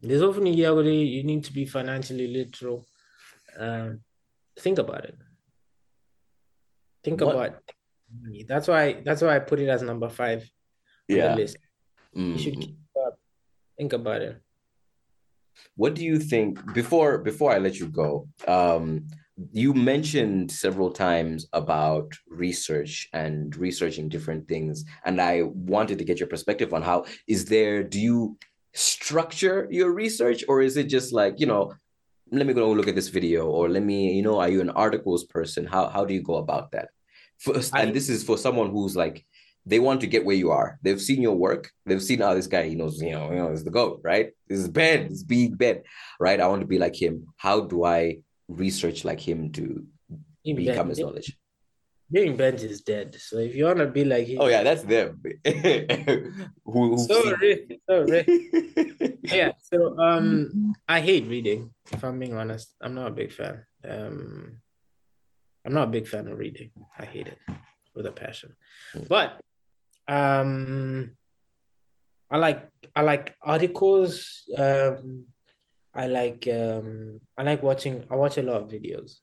[0.00, 2.86] There's often you need to be financially literal.
[3.58, 4.00] Um,
[4.58, 5.18] think about it.
[7.04, 7.34] Think what?
[7.34, 7.62] about
[8.22, 8.44] money.
[8.48, 9.02] That's why.
[9.04, 10.48] That's why I put it as number five.
[11.08, 11.36] Yeah.
[12.16, 12.32] Mm.
[12.32, 12.60] You should mm.
[12.60, 13.18] keep up.
[13.76, 14.40] Think about it.
[15.76, 18.28] What do you think before before I let you go?
[18.46, 19.06] Um,
[19.52, 26.18] you mentioned several times about research and researching different things and i wanted to get
[26.18, 28.36] your perspective on how is there do you
[28.74, 31.72] structure your research or is it just like you know
[32.32, 34.70] let me go look at this video or let me you know are you an
[34.70, 36.88] articles person how how do you go about that
[37.38, 39.24] first and this is for someone who's like
[39.68, 42.34] they want to get where you are they've seen your work they've seen how oh,
[42.34, 45.08] this guy he knows you know you know is the goat right this is Ben
[45.08, 45.82] this big Ben
[46.18, 48.18] right i want to be like him how do i
[48.48, 49.84] research like him to
[50.44, 51.36] become his knowledge
[52.10, 53.14] being bench is dead.
[53.20, 55.20] So if you wanna be like him, oh yeah, that's them.
[55.44, 58.28] who, who so rich, so rich.
[59.24, 59.52] yeah.
[59.60, 61.70] So um, I hate reading.
[61.92, 63.64] If I'm being honest, I'm not a big fan.
[63.86, 64.60] Um,
[65.66, 66.70] I'm not a big fan of reading.
[66.98, 67.38] I hate it
[67.94, 68.56] with a passion.
[69.08, 69.40] But
[70.08, 71.10] um,
[72.30, 74.44] I like I like articles.
[74.56, 75.26] Um,
[75.94, 78.04] I like um, I like watching.
[78.10, 79.18] I watch a lot of videos.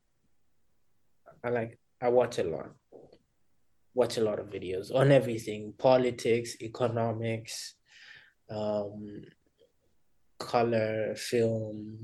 [1.43, 2.71] I like I watch a lot.
[3.93, 7.75] Watch a lot of videos on everything politics, economics,
[8.49, 9.23] um,
[10.37, 11.97] color, film.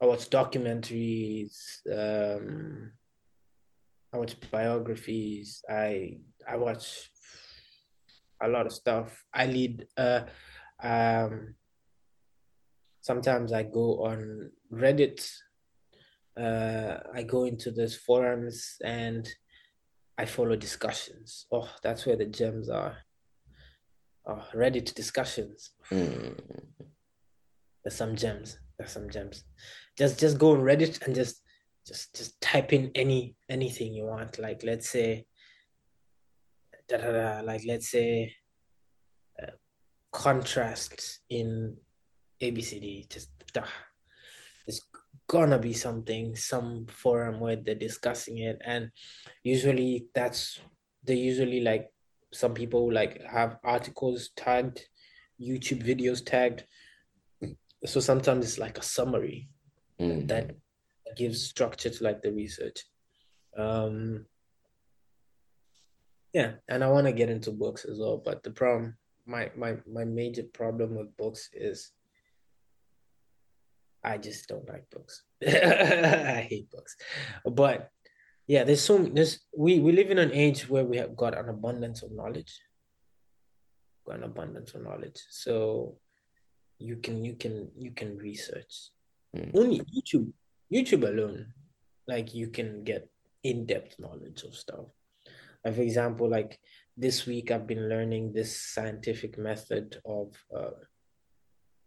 [0.00, 1.80] I watch documentaries.
[1.86, 2.92] Um,
[4.12, 5.62] I watch biographies.
[5.68, 6.18] I
[6.48, 7.11] I watch
[8.42, 9.24] a lot of stuff.
[9.32, 9.86] I lead.
[9.96, 10.22] Uh,
[10.82, 11.54] um,
[13.00, 15.24] sometimes I go on Reddit
[16.36, 19.28] uh, I go into those forums and
[20.16, 21.46] I follow discussions.
[21.52, 22.96] Oh, that's where the gems are.
[24.26, 25.72] Oh, Reddit discussions.
[25.90, 26.38] Mm.
[27.84, 28.58] There's some gems.
[28.78, 29.44] There's some gems.
[29.98, 31.42] Just just go on Reddit and just
[31.86, 34.38] just just type in any anything you want.
[34.38, 35.26] Like let's say,
[36.98, 38.34] da, da, da, like let's say,
[39.42, 39.52] uh,
[40.12, 41.76] contrast in
[42.40, 43.08] ABCD.
[43.08, 43.64] Just da,
[44.66, 44.82] just
[45.26, 48.60] gonna be something, some forum where they're discussing it.
[48.64, 48.90] And
[49.42, 50.60] usually that's
[51.04, 51.90] they usually like
[52.32, 54.86] some people like have articles tagged,
[55.40, 56.64] YouTube videos tagged.
[57.84, 59.48] So sometimes it's like a summary
[60.00, 60.28] mm.
[60.28, 60.52] that
[61.16, 62.84] gives structure to like the research.
[63.56, 64.26] Um
[66.32, 68.96] yeah, and I want to get into books as well, but the problem
[69.26, 71.92] my my my major problem with books is
[74.04, 75.22] I just don't like books.
[75.46, 76.96] I hate books.
[77.44, 77.90] But
[78.46, 81.48] yeah, there's so there's we we live in an age where we have got an
[81.48, 82.60] abundance of knowledge.
[84.06, 85.22] Got an abundance of knowledge.
[85.30, 85.98] So
[86.78, 88.90] you can you can you can research.
[89.36, 89.54] Mm.
[89.54, 90.32] Only YouTube,
[90.70, 91.54] YouTube alone,
[92.08, 93.08] like you can get
[93.44, 94.86] in-depth knowledge of stuff.
[95.64, 96.58] Like for example, like
[96.96, 100.70] this week I've been learning this scientific method of uh,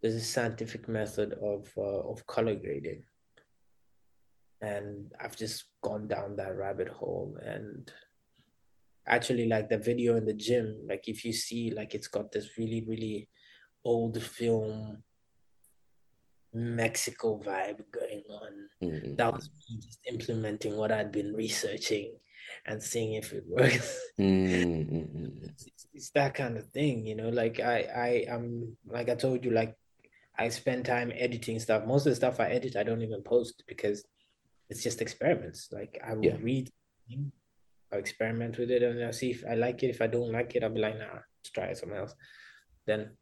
[0.02, 3.02] there's a scientific method of uh, of color grading
[4.60, 7.92] and i've just gone down that rabbit hole and
[9.06, 12.56] actually like the video in the gym like if you see like it's got this
[12.58, 13.28] really really
[13.84, 15.02] old film
[16.54, 19.14] mexico vibe going on mm-hmm.
[19.16, 22.12] that was me just implementing what i'd been researching
[22.64, 25.26] and seeing if it works mm-hmm.
[25.42, 29.44] it's, it's, that kind of thing you know like i i am like i told
[29.44, 29.76] you like
[30.38, 31.86] I spend time editing stuff.
[31.86, 34.04] Most of the stuff I edit, I don't even post because
[34.68, 35.68] it's just experiments.
[35.72, 36.36] Like I will yeah.
[36.40, 36.70] read,
[37.92, 39.90] I'll experiment with it, and I'll see if I like it.
[39.90, 42.14] If I don't like it, I'll be like, nah, let's try something else.
[42.86, 43.16] Then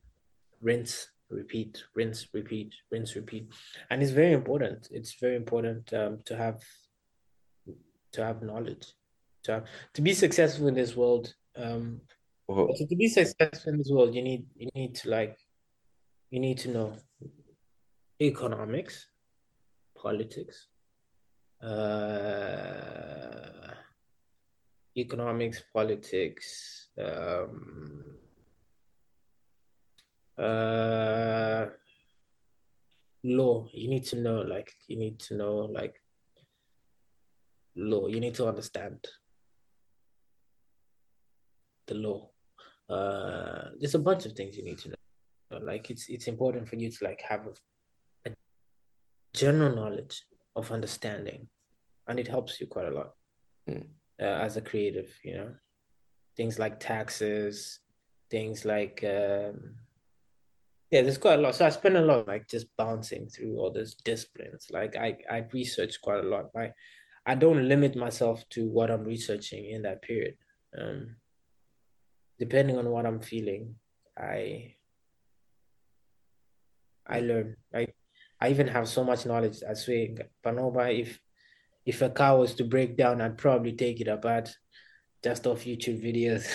[0.61, 3.53] rinse, repeat, rinse, repeat, rinse, repeat,
[3.91, 4.89] and it's very important.
[4.91, 6.61] It's very important um, to have
[8.13, 8.87] to have knowledge,
[9.45, 9.65] to
[9.95, 11.35] to be successful in this world.
[11.57, 12.01] Um,
[12.49, 12.69] oh.
[12.77, 15.39] to be successful in this world, you need you need to like
[16.31, 16.95] you need to know
[18.21, 19.07] economics,
[19.97, 20.69] politics,
[21.63, 22.25] uh,
[24.97, 28.05] economics, politics, um,
[30.39, 31.67] uh,
[33.25, 33.67] law.
[33.73, 36.01] You need to know, like, you need to know, like,
[37.77, 38.07] law.
[38.07, 39.07] You need to understand
[41.87, 42.31] the law.
[42.89, 45.59] Uh, there's a bunch of things you need to know.
[45.61, 48.35] Like it's it's important for you to like have a, a
[49.33, 50.23] general knowledge
[50.57, 51.49] of understanding
[52.09, 53.15] and it helps you quite a lot
[53.69, 53.87] mm.
[54.21, 55.51] uh, as a creative you know?
[56.37, 57.81] Things like taxes
[58.31, 59.77] things like um,
[60.91, 61.55] yeah there's quite a lot.
[61.55, 64.69] So i spend a lot like just bouncing through all those disciplines.
[64.71, 66.47] Like i i research quite a lot.
[66.57, 66.73] I
[67.27, 70.37] i don't limit myself to what i'm researching in that period.
[70.79, 71.17] Um
[72.39, 73.75] depending on what i'm feeling
[74.19, 74.75] i
[77.07, 77.57] I learn.
[77.73, 77.87] I
[78.41, 79.59] I even have so much knowledge.
[79.69, 80.09] I swear,
[80.45, 81.21] Panoba, if
[81.85, 84.57] if a car was to break down, I'd probably take it apart
[85.23, 86.47] just off YouTube videos.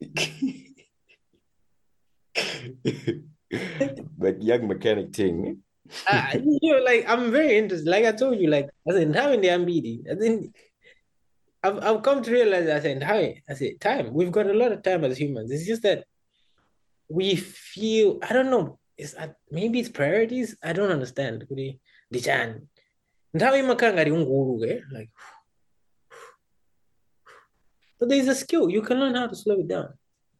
[4.18, 5.62] but young mechanic thing,
[6.06, 7.90] I, you know, like I'm very interested.
[7.90, 10.10] Like I told you, like I said, time in the MBD.
[10.10, 10.54] I think
[11.62, 12.68] I've I've come to realize.
[12.68, 13.34] I said, time.
[13.48, 14.12] I said, time.
[14.12, 15.50] We've got a lot of time as humans.
[15.50, 16.04] It's just that
[17.08, 18.18] we feel.
[18.22, 18.78] I don't know.
[18.96, 19.14] It's
[19.50, 20.56] maybe it's priorities.
[20.62, 21.46] I don't understand.
[21.48, 21.80] Kuri
[22.12, 22.66] dichan.
[23.34, 25.10] Nthawi imakanga ri unguru like.
[27.98, 28.70] But there's a skill.
[28.70, 29.92] You can learn how to slow it down.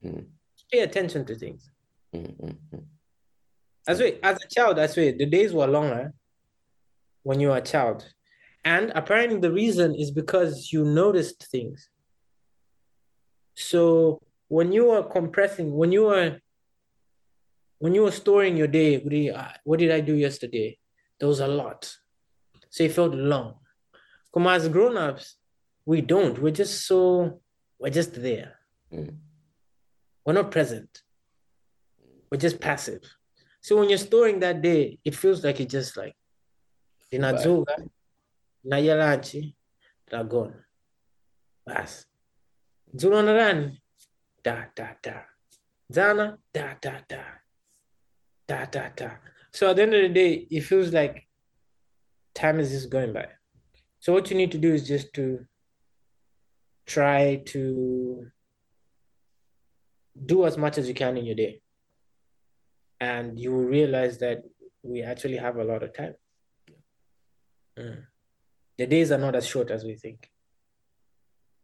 [0.04, 0.26] Mm.
[0.70, 1.70] Pay attention to things.
[2.14, 2.78] Mm-hmm.
[3.88, 6.12] As way, as a child, I swear, the days were longer
[7.22, 8.04] when you were a child.
[8.74, 11.88] And apparently the reason is because you noticed things.
[13.54, 16.38] So when you are compressing, when you are
[17.78, 18.90] when you were storing your day,
[19.64, 20.76] what did I do yesterday?
[21.18, 21.96] There was a lot.
[22.68, 23.54] So it felt long.
[24.34, 25.36] Come as grown-ups,
[25.86, 26.38] we don't.
[26.38, 27.40] We're just so
[27.78, 28.58] we're just there.
[28.92, 29.16] Mm.
[30.26, 31.02] We're not present.
[32.30, 33.02] We're just passive.
[33.62, 36.14] So when you're storing that day, it feels like it's just like
[38.66, 39.54] nayalanchi
[40.08, 40.54] dragon.
[41.66, 42.06] Bas.
[42.94, 43.78] Dzulonarani
[44.42, 45.22] da da da.
[45.92, 47.22] Zana da da da.
[48.46, 49.10] Da da da.
[49.52, 51.26] So at the end of the day it feels like
[52.34, 53.26] time is just going by.
[54.00, 55.44] So what you need to do is just to
[56.86, 58.26] try to
[60.24, 61.60] do as much as you can in your day.
[63.00, 64.42] And you will realize that
[64.82, 66.14] we actually have a lot of time.
[67.78, 68.04] Mm.
[68.78, 70.30] The days are not as short as we think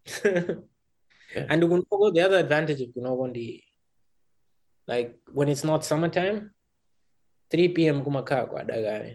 [0.24, 1.46] yeah.
[1.48, 3.62] and the other advantage of the
[4.86, 6.50] like when it's not summertime
[7.54, 8.02] 3 p.m.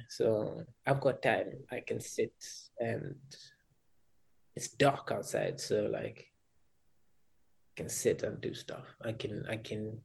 [0.07, 1.51] So I've got time.
[1.69, 2.33] I can sit
[2.79, 3.15] and
[4.55, 5.59] it's dark outside.
[5.59, 6.27] So like
[7.67, 8.85] I can sit and do stuff.
[9.03, 9.99] I can I can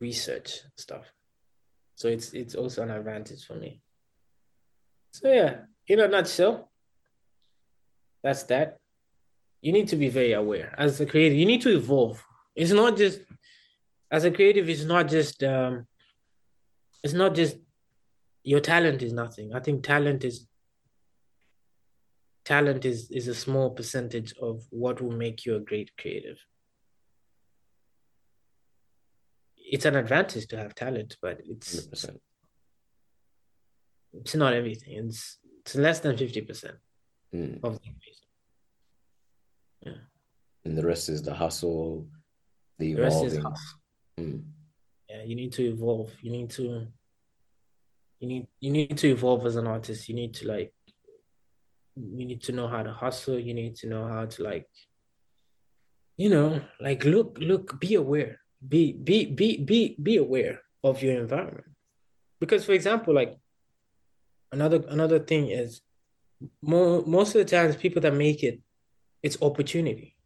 [0.00, 1.04] research stuff.
[1.94, 3.82] So it's it's also an advantage for me.
[5.12, 6.67] So yeah, in a nutshell,
[8.28, 8.76] that's that.
[9.62, 11.38] You need to be very aware as a creative.
[11.38, 12.22] You need to evolve.
[12.54, 13.20] It's not just
[14.10, 14.68] as a creative.
[14.68, 15.86] It's not just um,
[17.02, 17.56] it's not just
[18.44, 19.54] your talent is nothing.
[19.54, 20.46] I think talent is
[22.44, 26.38] talent is is a small percentage of what will make you a great creative.
[29.56, 32.18] It's an advantage to have talent, but it's 100%.
[34.20, 34.92] it's not everything.
[35.02, 36.78] It's it's less than fifty percent
[37.34, 37.62] mm.
[37.62, 37.90] of the
[39.86, 39.98] Yeah.
[40.64, 42.06] And the rest is the hustle,
[42.78, 43.80] the, the rest is hustle.
[44.18, 44.42] Mm.
[45.08, 46.12] Yeah, you need to evolve.
[46.20, 46.86] You need to
[48.20, 50.08] you need you need to evolve as an artist.
[50.08, 50.72] You need to like
[51.96, 53.38] you need to know how to hustle.
[53.38, 54.68] You need to know how to like,
[56.16, 58.40] you know, like look, look, be aware.
[58.66, 61.66] Be be be be be aware of your environment.
[62.40, 63.36] Because for example, like
[64.52, 65.80] another another thing is
[66.62, 68.60] most of the times people that make it,
[69.22, 70.16] it's opportunity.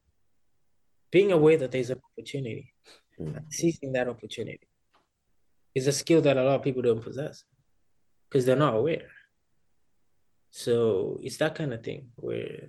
[1.11, 2.73] Being aware that there's an opportunity,
[3.21, 3.39] mm-hmm.
[3.51, 4.69] seizing that opportunity
[5.75, 7.45] is a skill that a lot of people don't possess
[8.29, 9.09] because they're not aware.
[10.51, 12.69] So it's that kind of thing where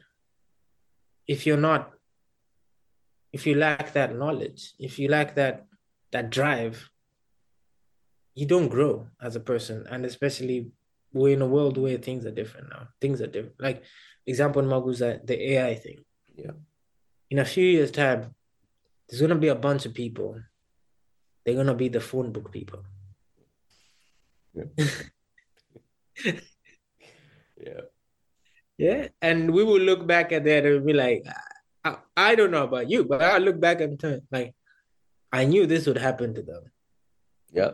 [1.28, 1.92] if you're not,
[3.34, 5.66] if you lack that knowledge, if you lack that
[6.12, 6.90] that drive,
[8.36, 9.86] you don't grow as a person.
[9.90, 10.72] And especially
[11.14, 12.88] we're in a world where things are different now.
[13.00, 13.62] Things are different.
[13.62, 13.84] Like
[14.26, 16.04] example in Maguza, the AI thing.
[16.36, 16.52] Yeah.
[17.30, 18.34] In a few years' time,
[19.08, 20.42] there's gonna be a bunch of people.
[21.46, 22.84] They're gonna be the phone book people.
[24.54, 24.66] Yeah.
[27.62, 27.82] yeah.
[28.78, 29.08] Yeah.
[29.22, 31.26] And we will look back at that and be like,
[31.84, 34.56] I, I don't know about you, but I look back and time like
[35.32, 36.64] I knew this would happen to them.
[37.52, 37.72] Yeah.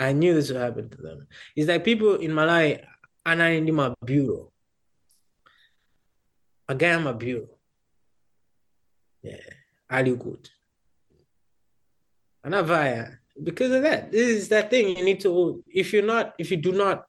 [0.00, 1.26] I knew this would happen to them.
[1.54, 2.82] It's like people in Malay
[3.26, 4.50] in my bureau.
[6.68, 7.48] Again, my bureau.
[9.22, 9.36] Yeah.
[9.90, 10.48] Ali good.
[12.42, 12.48] I
[13.42, 14.10] because of that.
[14.10, 17.04] This is that thing you need to if you're not if you do not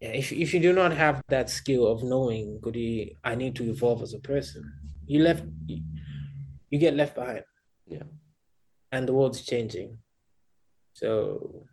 [0.00, 3.64] yeah, if if you do not have that skill of knowing, you, I need to
[3.64, 4.72] evolve as a person,
[5.06, 5.82] you left you,
[6.70, 7.44] you get left behind.
[7.86, 8.04] Yeah.
[8.92, 9.98] And the world's changing.
[11.00, 11.64] So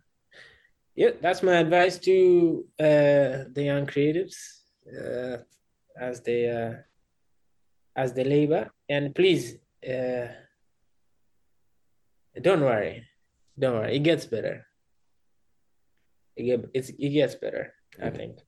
[0.96, 4.36] yeah, that's my advice to uh, the young creatives
[4.88, 5.36] uh,
[6.00, 6.74] as they uh,
[7.94, 8.70] as they labor.
[8.88, 10.28] And please uh,
[12.40, 13.04] don't worry.
[13.58, 13.96] Don't worry.
[13.96, 14.66] It gets better.
[16.36, 18.38] It, get, it's, it gets better, I think.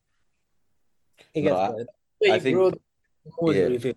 [1.34, 2.32] It gets no, better.
[2.32, 2.74] I, I think,
[3.42, 3.92] yeah.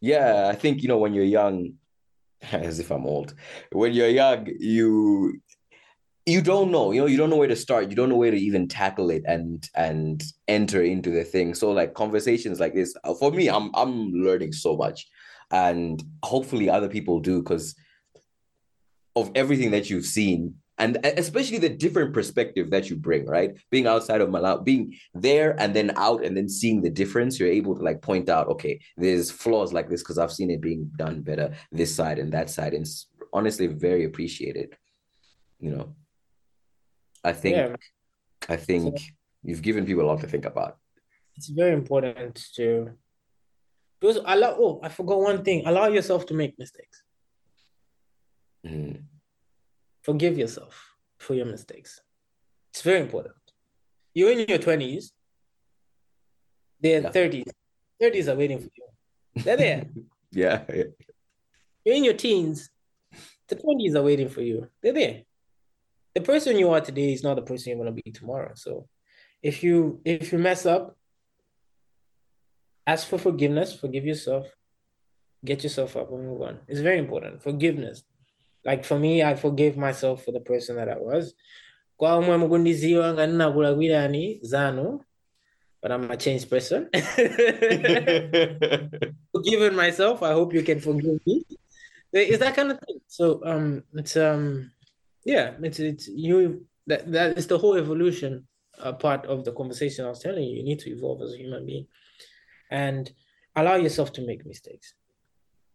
[0.00, 1.74] yeah, I think, you know, when you're young,
[2.52, 3.34] as if I'm old,
[3.72, 5.40] when you're young, you
[6.26, 8.30] you don't know you know you don't know where to start you don't know where
[8.30, 11.54] to even tackle it and and enter into the thing.
[11.54, 15.06] So like conversations like this uh, for me i'm i'm learning so much.
[15.52, 17.74] And hopefully other people do because
[19.16, 23.50] of everything that you've seen and especially the different perspective that you bring right?
[23.70, 27.48] Being outside of malawi being there and then out and then seeing the difference you're
[27.48, 30.90] able to like point out okay there's flaws like this because i've seen it being
[30.96, 32.74] done better this side and that side.
[32.74, 32.86] And
[33.32, 34.76] honestly very appreciated
[35.60, 35.94] you know
[37.24, 37.76] I think yeah.
[38.48, 39.04] I think so,
[39.42, 40.78] you've given people a lot to think about.
[41.36, 42.90] It's very important to
[44.00, 45.66] because allow oh I forgot one thing.
[45.66, 47.02] Allow yourself to make mistakes.
[48.66, 49.02] Mm.
[50.02, 52.00] Forgive yourself for your mistakes.
[52.70, 53.34] It's very important.
[54.14, 55.12] You're in your 20s,
[56.80, 57.10] they're yeah.
[57.10, 57.50] 30s.
[58.02, 59.44] 30s are waiting for you.
[59.44, 59.86] They're there.
[60.32, 60.84] yeah, yeah.
[61.84, 62.70] You're in your teens,
[63.48, 64.68] the 20s are waiting for you.
[64.82, 65.22] They're there
[66.14, 68.52] the person you are today is not the person you're going to be tomorrow.
[68.54, 68.88] So
[69.42, 70.96] if you if you mess up,
[72.86, 74.46] ask for forgiveness, forgive yourself,
[75.44, 76.58] get yourself up and move on.
[76.68, 77.42] It's very important.
[77.42, 78.02] Forgiveness.
[78.64, 81.34] Like for me, I forgave myself for the person that I was.
[84.44, 85.00] zanu
[85.82, 86.88] but I'm a changed person.
[89.32, 90.22] Forgiven myself.
[90.22, 91.44] I hope you can forgive me.
[92.12, 93.00] It's that kind of thing.
[93.06, 94.72] So um it's um
[95.24, 98.46] yeah it's it's you that that is the whole evolution
[98.80, 100.56] uh, part of the conversation i was telling you.
[100.58, 101.86] You need to evolve as a human being
[102.70, 103.10] and
[103.56, 104.94] allow yourself to make mistakes.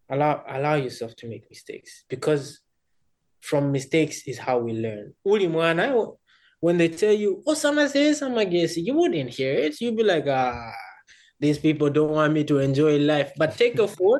[0.10, 2.62] Allow allow yourself to make mistakes because
[3.42, 5.14] from mistakes is how we learn.
[6.60, 9.80] When they tell you oh someone says guess you wouldn't hear it.
[9.82, 10.72] You'd be like ah
[11.40, 13.32] these people don't want me to enjoy life.
[13.38, 14.20] But take a phone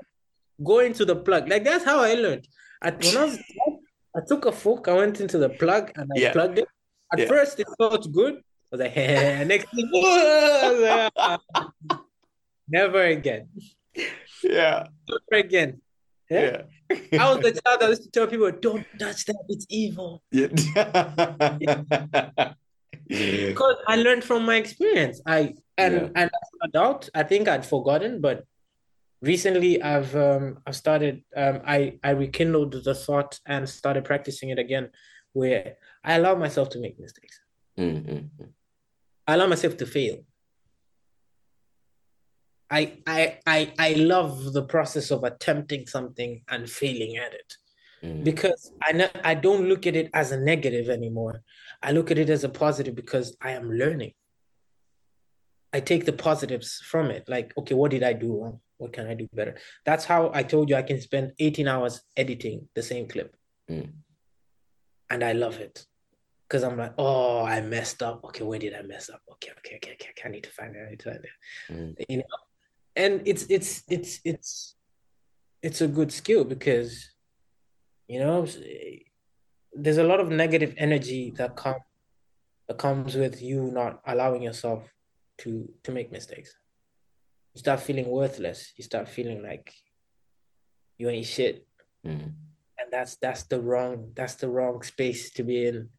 [0.64, 1.48] go into the plug.
[1.48, 2.48] Like that's how i learned.
[2.82, 3.40] At, when I was
[4.16, 6.32] I took a fork, I went into the plug and I yeah.
[6.32, 6.68] plugged it.
[7.12, 7.28] At yeah.
[7.28, 8.36] first, it felt good.
[8.36, 8.40] I
[8.72, 9.90] was like, hey, next thing,
[11.18, 11.40] ah.
[12.68, 13.50] never again.
[14.44, 14.88] Yeah.
[15.10, 15.82] Never again.
[16.30, 16.64] Yeah.
[16.90, 17.24] yeah.
[17.24, 20.24] I was the child that used to tell people, don't touch that, it's evil.
[20.32, 20.48] Yeah.
[23.08, 25.22] because I learned from my experience.
[25.26, 26.10] I and yeah.
[26.16, 28.46] and as an adult, I think I'd forgotten, but
[29.22, 34.60] recently I've um, I've started um, I I rekindled the thought and started practicing it
[34.60, 34.90] again,
[35.34, 37.40] where I allow myself to make mistakes.
[37.78, 38.46] Mm-hmm.
[39.28, 40.18] I allow myself to fail.
[42.70, 47.54] I I I I love the process of attempting something and failing at it.
[48.04, 48.24] Mm.
[48.24, 51.42] Because I ne- I don't look at it as a negative anymore.
[51.82, 54.14] I look at it as a positive because I am learning.
[55.74, 57.28] I take the positives from it.
[57.28, 58.60] Like, okay, what did I do wrong?
[58.78, 59.56] What can I do better?
[59.86, 63.36] That's how I told you I can spend 18 hours editing the same clip.
[63.70, 63.92] Mm.
[65.10, 65.86] And I love it.
[66.48, 68.24] Because I'm like, oh, I messed up.
[68.26, 69.22] Okay, where did I mess up?
[69.34, 70.12] Okay, okay, okay, okay.
[70.24, 70.86] I need to find it.
[70.86, 71.74] I need to find it.
[71.74, 72.06] Mm.
[72.08, 72.24] You know,
[72.96, 74.76] and it's it's it's it's
[75.62, 77.10] it's a good skill because
[78.08, 78.46] you know
[79.74, 81.76] there's a lot of negative energy that come
[82.68, 84.84] that comes with you not allowing yourself
[85.40, 86.56] to to make mistakes
[87.56, 88.74] you start feeling worthless.
[88.76, 89.74] You start feeling like
[90.98, 91.66] you ain't shit.
[92.06, 92.34] Mm.
[92.78, 95.90] And that's that's the wrong that's the wrong space to be in,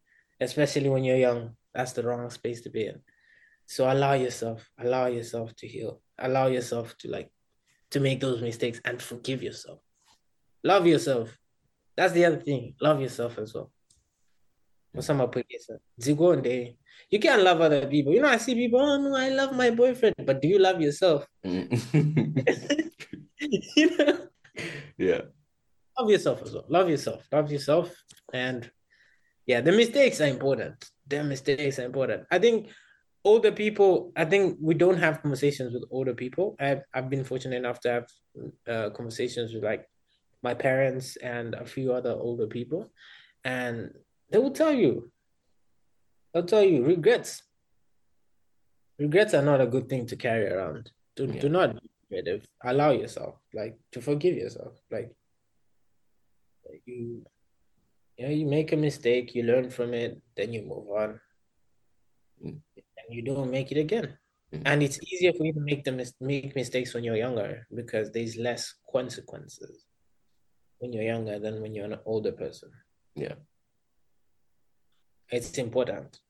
[0.40, 1.56] especially when you're young.
[1.74, 3.00] That's the wrong space to be in.
[3.66, 7.30] So allow yourself, allow yourself to heal, allow yourself to like
[7.90, 9.80] to make those mistakes and forgive yourself.
[10.62, 11.36] Love yourself.
[11.96, 12.74] That's the other thing.
[12.82, 13.72] Love yourself as well.
[14.96, 15.78] Masama pagisa.
[16.00, 16.76] Zigonde.
[17.10, 18.12] You can't love other people.
[18.12, 20.16] You know, I see people, oh no, I love my boyfriend.
[20.24, 21.26] But do you love yourself?
[23.38, 24.28] You know?
[24.96, 25.20] Yeah.
[25.98, 26.64] Love yourself as well.
[26.68, 27.26] Love yourself.
[27.30, 27.94] Love yourself.
[28.32, 28.70] And
[29.46, 30.84] yeah, the mistakes are important.
[31.06, 32.24] The mistakes are important.
[32.30, 32.68] I think
[33.24, 36.56] older people, I think we don't have conversations with older people.
[36.58, 38.06] I've I've been fortunate enough to have
[38.66, 39.86] uh, conversations with like
[40.42, 42.90] my parents and a few other older people.
[43.44, 43.92] And
[44.36, 45.10] they will tell you.
[46.34, 47.42] They'll tell you regrets.
[48.98, 50.90] Regrets are not a good thing to carry around.
[51.16, 51.40] Do, yeah.
[51.40, 54.74] do not be Allow yourself, like, to forgive yourself.
[54.90, 55.10] Like,
[56.84, 57.24] you,
[58.18, 61.18] you know, you make a mistake, you learn from it, then you move on,
[62.44, 62.60] mm.
[62.76, 64.18] and you don't make it again.
[64.52, 64.62] Mm.
[64.66, 68.12] And it's easier for you to make the mis- make mistakes when you're younger because
[68.12, 69.86] there's less consequences
[70.78, 72.70] when you're younger than when you're an older person.
[73.14, 73.36] Yeah
[75.30, 76.20] it's important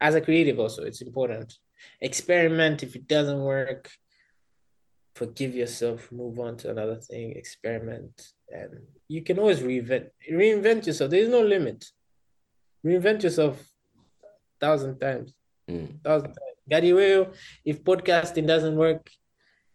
[0.00, 1.58] as a creative also it's important
[2.00, 3.90] experiment if it doesn't work
[5.14, 8.70] forgive yourself move on to another thing experiment and
[9.08, 11.84] you can always reinvent reinvent yourself there's no limit
[12.84, 13.62] reinvent yourself
[14.60, 15.32] thousand times.
[15.70, 16.02] Mm.
[16.02, 16.56] Thousand times.
[16.68, 17.28] Gary Will,
[17.64, 19.08] if podcasting doesn't work,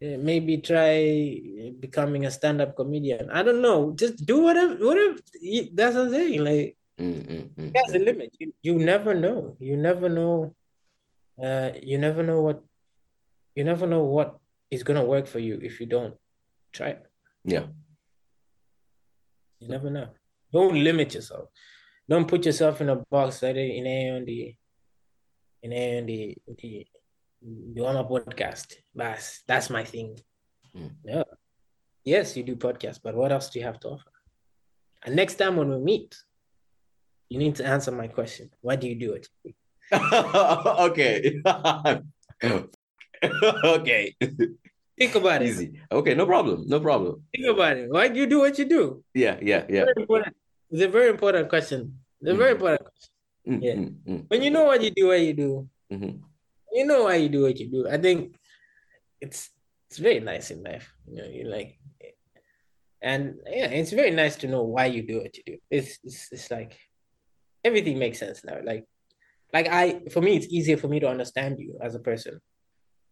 [0.01, 1.39] eh, maybe try
[1.79, 3.29] becoming a stand-up comedian.
[3.31, 3.93] I don't know.
[3.95, 4.75] Just do whatever.
[4.75, 5.17] Whatever.
[5.73, 6.43] That's what I'm saying.
[6.43, 8.35] Like, mm, there's a limit.
[8.39, 9.55] You, you never know.
[9.59, 10.55] You never know.
[11.41, 12.63] Uh, you never know what.
[13.55, 14.39] You never know what
[14.69, 16.15] is gonna work for you if you don't
[16.71, 17.05] try it.
[17.43, 17.65] Yeah.
[19.59, 20.09] You never know.
[20.51, 21.49] Don't limit yourself.
[22.09, 24.55] Don't put yourself in a box that in a the
[25.63, 26.87] in a the the
[27.41, 28.73] you on a podcast.
[28.95, 30.17] That's that's my thing.
[30.75, 30.91] Mm.
[31.03, 31.23] Yeah.
[32.03, 34.11] Yes, you do podcast, but what else do you have to offer?
[35.03, 36.15] And next time when we meet,
[37.31, 38.51] you need to answer my question.
[38.59, 39.25] Why do you do it?
[39.95, 41.39] okay.
[43.63, 44.15] okay.
[44.99, 45.63] Think about Easy.
[45.63, 45.69] it.
[45.69, 45.81] Easy.
[45.89, 46.67] Okay, no problem.
[46.67, 47.23] No problem.
[47.31, 47.89] Think about it.
[47.89, 49.01] Why do you do what you do?
[49.13, 49.85] Yeah, yeah, yeah.
[49.95, 52.03] It's a very important question.
[52.19, 52.59] It's a very mm-hmm.
[52.59, 53.11] important question.
[53.47, 53.63] Mm-hmm.
[53.63, 53.75] Yeah.
[53.75, 54.27] Mm-hmm.
[54.27, 56.19] When you know what you do, what you do, mm-hmm.
[56.73, 57.87] you know why you do what you do.
[57.87, 58.35] I think
[59.21, 59.49] it's
[59.87, 60.93] it's very nice in life.
[61.07, 61.79] You know, you like,
[63.01, 65.57] and yeah, it's very nice to know why you do what you do.
[65.71, 66.75] It's it's, it's like
[67.63, 68.57] everything makes sense now.
[68.63, 68.85] Like
[69.53, 72.39] like I for me, it's easier for me to understand you as a person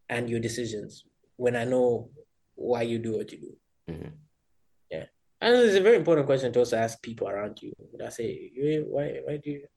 [0.07, 1.05] and your decisions
[1.35, 2.09] when I know
[2.55, 3.93] why you do what you do.
[3.93, 4.09] Mm-hmm.
[4.91, 5.05] Yeah.
[5.41, 7.73] And it's a very important question to also ask people around you.
[8.03, 8.51] I say,
[8.87, 9.67] why why do you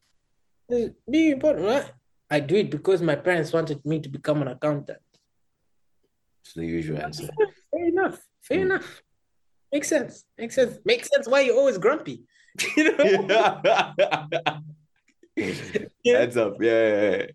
[0.68, 1.92] it's be important, right?
[2.31, 4.99] I do it because my parents wanted me to become an accountant.
[6.44, 7.28] It's the usual answer.
[7.70, 8.18] Fair enough.
[8.41, 8.62] Fair mm.
[8.62, 9.02] enough.
[9.73, 10.25] Makes sense.
[10.39, 10.78] Makes sense.
[10.84, 12.25] Makes sense why you're always grumpy.
[12.76, 13.05] you know?
[15.34, 15.58] yeah.
[16.18, 16.56] Heads up.
[16.60, 17.26] Yeah, yeah, yeah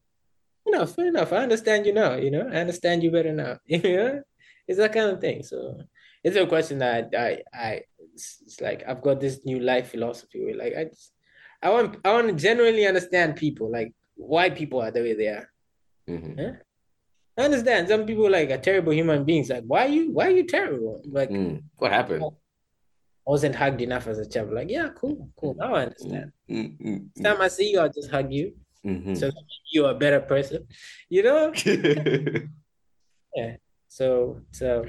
[0.67, 1.33] enough, fair enough.
[1.33, 3.57] I understand you now, you know, I understand you better now.
[3.67, 4.21] You know,
[4.67, 5.43] it's that kind of thing.
[5.43, 5.81] So
[6.23, 7.81] it's a question that I I
[8.13, 11.11] it's, like I've got this new life philosophy where like I just
[11.61, 15.27] I want I want to genuinely understand people, like why people are the way they
[15.27, 15.49] are.
[16.09, 16.39] Mm-hmm.
[16.39, 16.55] Yeah?
[17.37, 19.49] I understand some people like are terrible human beings.
[19.49, 21.01] Like, why are you why are you terrible?
[21.05, 21.63] Like mm.
[21.77, 22.23] what happened?
[23.27, 24.53] I wasn't hugged enough as a child.
[24.53, 25.53] Like, yeah, cool, cool.
[25.55, 26.31] Now I understand.
[26.49, 26.97] Mm-hmm.
[27.17, 28.53] Next time I see you, I'll just hug you.
[28.85, 29.15] Mm-hmm.
[29.15, 29.29] So
[29.73, 30.65] you're a better person,
[31.09, 31.51] you know?
[33.35, 33.57] yeah.
[33.89, 34.85] So so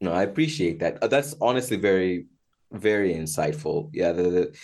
[0.00, 1.02] no, I appreciate that.
[1.02, 2.26] Uh, that's honestly very,
[2.70, 3.90] very insightful.
[3.92, 4.56] Yeah, the, the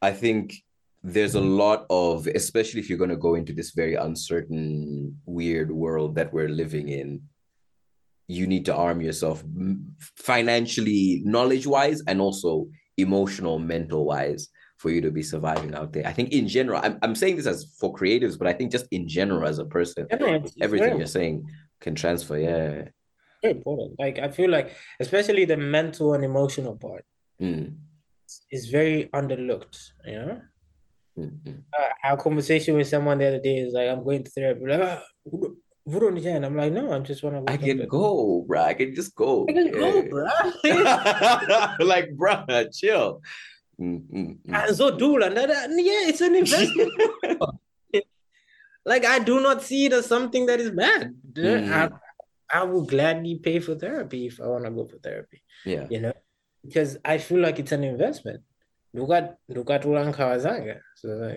[0.00, 0.54] I think
[1.02, 5.70] there's a lot of, especially if you're going to go into this very uncertain, weird
[5.70, 7.22] world that we're living in,
[8.32, 9.44] you need to arm yourself
[10.16, 16.06] financially, knowledge wise, and also emotional, mental wise for you to be surviving out there.
[16.06, 18.86] I think in general, I'm, I'm saying this as for creatives, but I think just
[18.90, 20.06] in general as a person,
[20.60, 21.46] everything you're saying
[21.80, 22.38] can transfer.
[22.38, 22.88] Yeah.
[23.42, 23.98] Very important.
[23.98, 27.04] Like I feel like, especially the mental and emotional part,
[27.40, 27.74] mm.
[28.50, 29.78] is very underlooked.
[30.06, 30.40] You know,
[31.18, 31.52] mm-hmm.
[31.78, 34.80] uh, our conversation with someone the other day is like, "I'm going to therapy." Like,
[34.80, 35.02] ah,
[35.86, 37.52] I'm like, no, I'm just want to.
[37.52, 38.62] I can go, bro.
[38.62, 39.46] I can just go.
[39.48, 39.72] I can yeah.
[39.72, 40.28] go, bro.
[41.86, 43.20] like, bro, chill.
[43.80, 44.74] Mm-hmm.
[44.74, 46.92] So, dude, and that, yeah, it's an investment.
[48.84, 51.14] like, I do not see it as something that is bad.
[51.32, 51.72] Mm-hmm.
[51.72, 51.90] I,
[52.60, 55.42] I will gladly pay for therapy if I want to go for therapy.
[55.64, 55.86] Yeah.
[55.90, 56.12] You know,
[56.64, 58.42] because I feel like it's an investment.
[58.94, 60.80] Look at look at Kawazanga.
[60.96, 61.34] So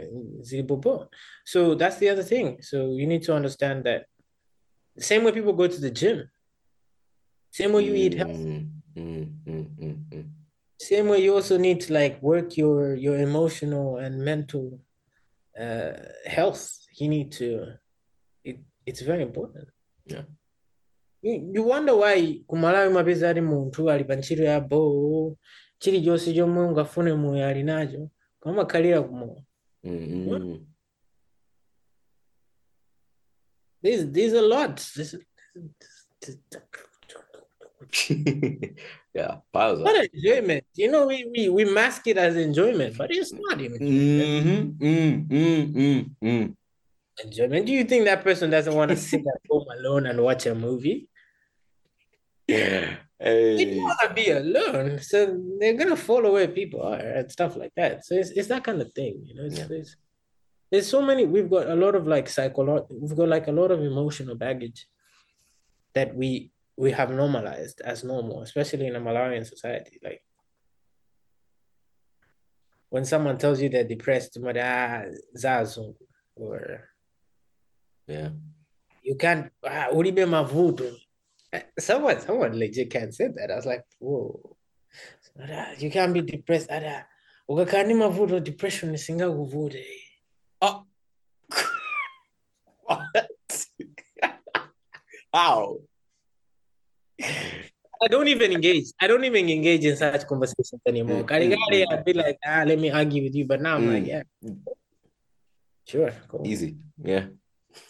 [1.46, 2.58] So that's the other thing.
[2.62, 4.08] So you need to understand that
[4.96, 6.30] the same way people go to the gym,
[7.52, 8.68] same way you eat healthy.
[8.96, 9.52] Mm-hmm.
[9.52, 10.22] Mm-hmm
[10.80, 14.80] same way you also need to like work your your emotional and mental
[15.60, 15.94] uh
[16.26, 16.62] health.
[17.00, 17.78] You need to
[18.44, 19.68] it, it's very important.
[20.06, 20.24] Yeah.
[21.22, 25.38] You, you wonder why kumalawi mapeza ali munthu ali pa ntchito ya bo
[25.80, 28.10] chilichonse chomwe ungafune moyo ali nacho
[28.40, 29.42] kamakhalira kumowa
[29.84, 30.66] mm-hmm.
[33.86, 35.16] There's, there's a lot there's,
[36.22, 36.38] there's,
[39.14, 40.64] yeah, piles What enjoyment.
[40.74, 44.84] You know, we, we we mask it as enjoyment, but it's not even mm-hmm.
[44.84, 46.56] mm, mm, mm, mm.
[47.24, 47.66] enjoyment.
[47.68, 50.56] Do you think that person doesn't want to sit at home alone and watch a
[50.56, 51.08] movie?
[52.48, 52.96] Yeah.
[53.20, 53.56] Hey.
[53.56, 57.74] They want to be alone, so they're gonna follow where people are and stuff like
[57.76, 58.04] that.
[58.04, 59.46] So it's, it's that kind of thing, you know.
[59.46, 59.68] It's, yeah.
[59.70, 59.96] it's,
[60.72, 61.26] there's so many.
[61.26, 62.98] We've got a lot of like psychological.
[63.00, 64.88] We've got like a lot of emotional baggage
[65.94, 70.00] that we we have normalized as normal, especially in a Malawian society.
[70.04, 70.22] Like
[72.90, 75.04] when someone tells you they're depressed, ah,
[75.38, 75.96] zazu,
[76.36, 76.90] or
[78.08, 78.30] yeah,
[79.04, 79.52] you can't.
[79.66, 79.88] Ah,
[81.54, 83.52] eh, someone, someone legit can't say that.
[83.52, 84.58] I was like, whoa,
[85.78, 86.70] you can't be depressed.
[86.70, 88.96] mavuto depression.
[92.88, 93.28] what?
[95.34, 95.78] How?
[97.22, 98.86] I don't even engage.
[99.02, 101.24] I don't even engage in such conversations anymore.
[101.24, 101.86] Mm, Kali mm, mm.
[101.94, 103.46] I'd be like, ah, let me argue with you.
[103.46, 104.08] But now I'm like, Mm.
[104.08, 104.24] yeah,
[105.88, 106.46] sure, cool.
[106.46, 106.78] Easy.
[107.02, 107.28] Yeah.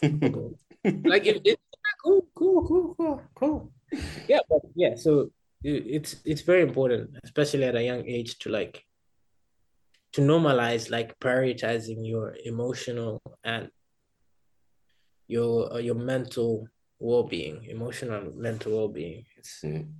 [0.02, 0.58] cool.
[1.06, 1.60] like it,
[2.04, 3.72] cool, cool, cool, cool, cool.
[4.28, 5.32] Yeah, but yeah, so
[5.64, 8.84] it- it's it's very important, especially at a young age, to like
[10.14, 13.70] to normalize like prioritizing your emotional and
[15.28, 16.68] your uh, your mental
[17.00, 19.26] well-being, emotional mental well-being.
[19.38, 19.92] It's Mm.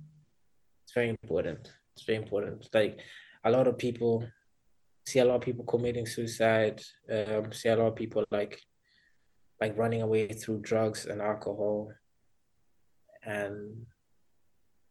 [0.84, 1.70] it's very important.
[1.94, 2.68] It's very important.
[2.72, 3.00] Like
[3.44, 4.26] a lot of people
[5.06, 6.82] see a lot of people committing suicide.
[7.10, 8.60] Um, see a lot of people like
[9.60, 11.92] like running away through drugs and alcohol.
[13.24, 13.86] And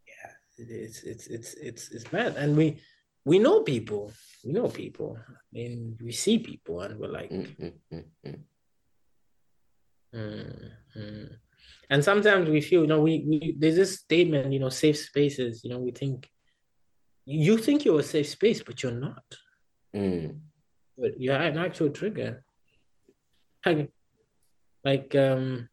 [0.07, 2.35] yeah, it's it's it's it's it's mad.
[2.38, 2.81] And we
[3.25, 4.11] we know people.
[4.43, 5.17] We know people.
[5.27, 8.39] I mean, we see people, and we're like, Mm, mm,
[10.16, 10.61] mm, mm.
[10.95, 11.30] Mm, mm.
[11.90, 15.64] And sometimes we feel, you know, we, we there's this statement, you know, safe spaces.
[15.64, 16.30] You know, we think
[17.26, 19.24] you think you're a safe space, but you're not.
[19.95, 20.40] Mm.
[20.98, 22.44] But you're an actual trigger.
[23.66, 23.92] Like,
[24.84, 25.69] like um,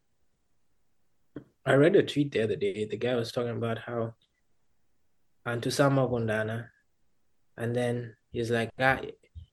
[1.65, 2.85] I read a tweet the other day.
[2.85, 4.13] The guy was talking about how
[5.45, 6.67] and to Antusama Gondana,
[7.57, 8.99] and then he's like, ah,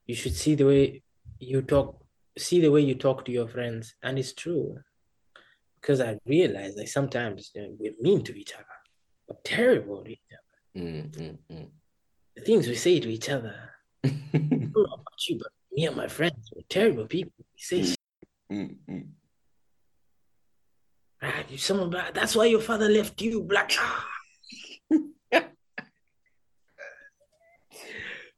[0.07, 1.03] you should see the way
[1.39, 2.01] you talk,
[2.41, 4.79] see the way you talk to your friends, and it's true.
[5.81, 8.65] Because I realize like sometimes you know, we're mean to each other,
[9.29, 10.85] we're terrible to each other.
[10.85, 11.69] Mm, mm, mm.
[12.37, 13.55] The things we say to each other.
[14.05, 14.09] I
[14.41, 17.33] don't know about you, but me and my friends, we're terrible people.
[17.39, 17.99] We say shit.
[18.53, 19.07] Mm, mm.
[21.23, 22.15] Ah, you someone bad.
[22.15, 23.73] That's why your father left you, black.
[23.79, 24.07] Ah.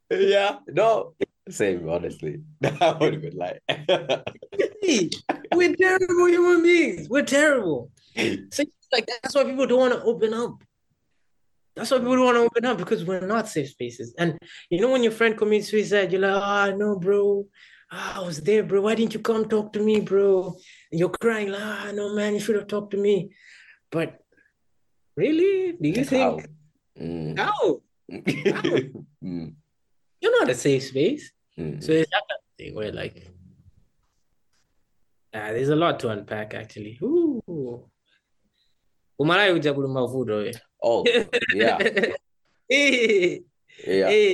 [0.09, 1.15] yeah, no.
[1.49, 2.41] Same, honestly.
[2.61, 3.61] That would have been like.
[4.81, 5.09] Hey,
[5.53, 7.09] we're terrible human beings.
[7.09, 7.91] We're terrible.
[8.51, 10.61] So like that's why people don't want to open up.
[11.75, 14.13] That's why people don't want to open up because we're not safe spaces.
[14.19, 14.37] And
[14.69, 17.47] you know, when your friend commits suicide, you're like, ah, no, bro.
[17.91, 18.81] Ah, I was there, bro.
[18.81, 20.55] Why didn't you come talk to me, bro?
[20.91, 23.31] And you're crying, like, ah, no, man, you should have talked to me.
[23.91, 24.19] But
[25.17, 26.09] really, do you How?
[26.09, 26.47] think
[27.01, 27.37] Mm.
[27.39, 27.81] how?
[29.23, 29.55] Mm,
[30.23, 31.33] You're not a safe space.
[31.59, 31.83] mm.
[31.83, 33.27] So it's that kind of thing where like
[35.33, 36.97] ah, there's a lot to unpack actually.
[37.03, 37.83] Ooh.
[39.19, 40.57] Umalai uja kulu mavudo eh.
[40.81, 41.03] Oh,
[41.53, 41.77] yeah,
[43.87, 44.33] yeah.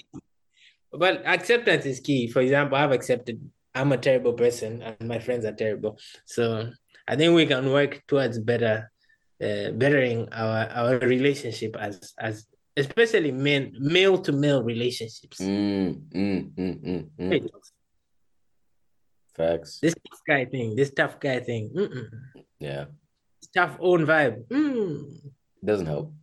[0.92, 2.28] But acceptance is key.
[2.28, 3.42] For example, I've accepted
[3.74, 5.98] I'm a terrible person and my friends are terrible.
[6.26, 6.70] So
[7.08, 8.92] I think we can work towards better
[9.42, 12.46] uh, bettering our our relationship as as
[12.80, 15.40] especially men male to male relationships.
[15.40, 17.50] Mm, mm, mm, mm, mm.
[19.36, 19.80] Facts.
[19.82, 21.72] This tough guy thing, this tough guy thing.
[21.76, 22.08] Mm-mm.
[22.60, 22.86] Yeah,
[23.42, 24.46] This tough own vibe.
[24.48, 25.06] Mm.
[25.64, 26.14] doesn't help.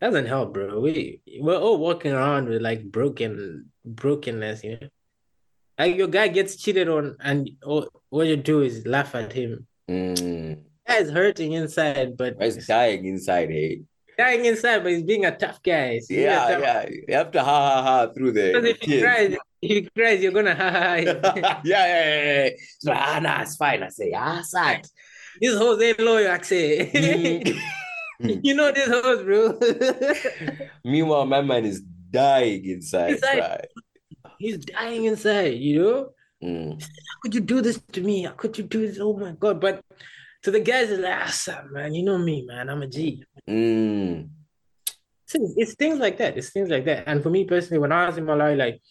[0.00, 0.80] Doesn't help, bro.
[0.80, 4.88] We we're all walking around with like broken brokenness, you know.
[5.78, 9.66] Like your guy gets cheated on, and all, all you do is laugh at him.
[9.88, 10.62] Mm.
[10.86, 13.82] Guy's hurting inside, but He's dying inside, hey.
[14.18, 15.94] Dying inside, but he's being a tough guy.
[15.94, 16.88] He's Yeah, tough- yeah.
[17.08, 18.52] You have to ha ha ha through there.
[18.52, 19.02] Because if he kids.
[19.02, 20.94] cries, if he cries, you're gonna ha ha ha.
[21.64, 22.50] yeah, yeah, yeah, yeah.
[22.80, 23.82] So, ah, nah, it's fine.
[23.82, 24.86] I say, ah, sad.
[25.40, 26.90] This hoes ain't loyal, I say.
[26.92, 27.60] Mm.
[28.44, 29.58] you know this horse, bro.
[30.84, 33.12] Meanwhile, my man is dying inside.
[33.12, 33.38] Inside.
[33.38, 33.66] right?
[34.38, 36.08] he's dying inside, you know.
[36.42, 36.82] Mm.
[36.82, 38.24] How could you do this to me?
[38.24, 38.98] How could you do this?
[39.00, 39.60] Oh my god!
[39.60, 39.82] But
[40.42, 42.68] to the guys, it's like, ah, man, you know me, man.
[42.68, 43.24] I'm a G.
[43.48, 44.28] Mm.
[45.24, 46.36] It's, it's things like that.
[46.36, 47.04] It's things like that.
[47.06, 48.82] And for me personally, when I was in Malawi, like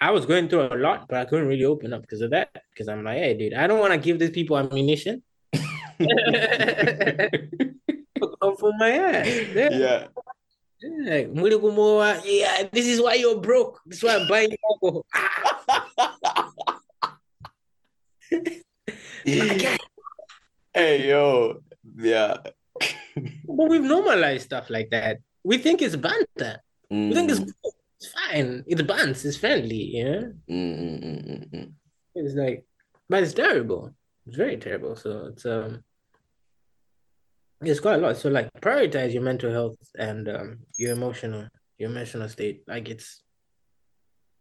[0.00, 2.50] I was going through a lot, but I couldn't really open up because of that.
[2.72, 5.22] Because I'm like, hey, dude, I don't want to give these people ammunition.
[8.58, 9.26] For my ass.
[9.54, 9.68] Yeah.
[9.70, 10.06] yeah.
[10.80, 12.20] Yeah.
[12.24, 13.80] Yeah, this is why you're broke.
[13.86, 15.06] This is why I'm buying alcohol.
[20.76, 21.62] hey, yo.
[21.96, 22.36] Yeah.
[23.48, 25.18] But we've normalized stuff like that.
[25.42, 26.60] We think it's banter.
[27.08, 27.74] We think it's Mm, cool.
[27.98, 28.64] It's fine.
[28.66, 29.24] It's buns.
[29.24, 29.82] It's friendly.
[29.96, 30.32] You know.
[30.50, 31.72] mm, mm, mm, mm, mm.
[32.14, 32.66] It's like,
[33.08, 33.94] but it's terrible.
[34.26, 34.96] It's very terrible.
[34.96, 35.82] So it's um,
[37.62, 38.16] it's quite a lot.
[38.18, 41.48] So like, prioritize your mental health and um, your emotional,
[41.78, 42.62] your emotional state.
[42.68, 43.22] Like it's,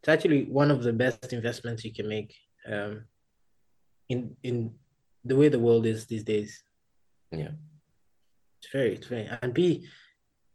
[0.01, 2.35] it's actually one of the best investments you can make.
[2.69, 3.05] Um,
[4.09, 4.75] in in
[5.25, 6.63] the way the world is these days.
[7.31, 7.51] Yeah.
[8.61, 9.87] It's very, it's very, and be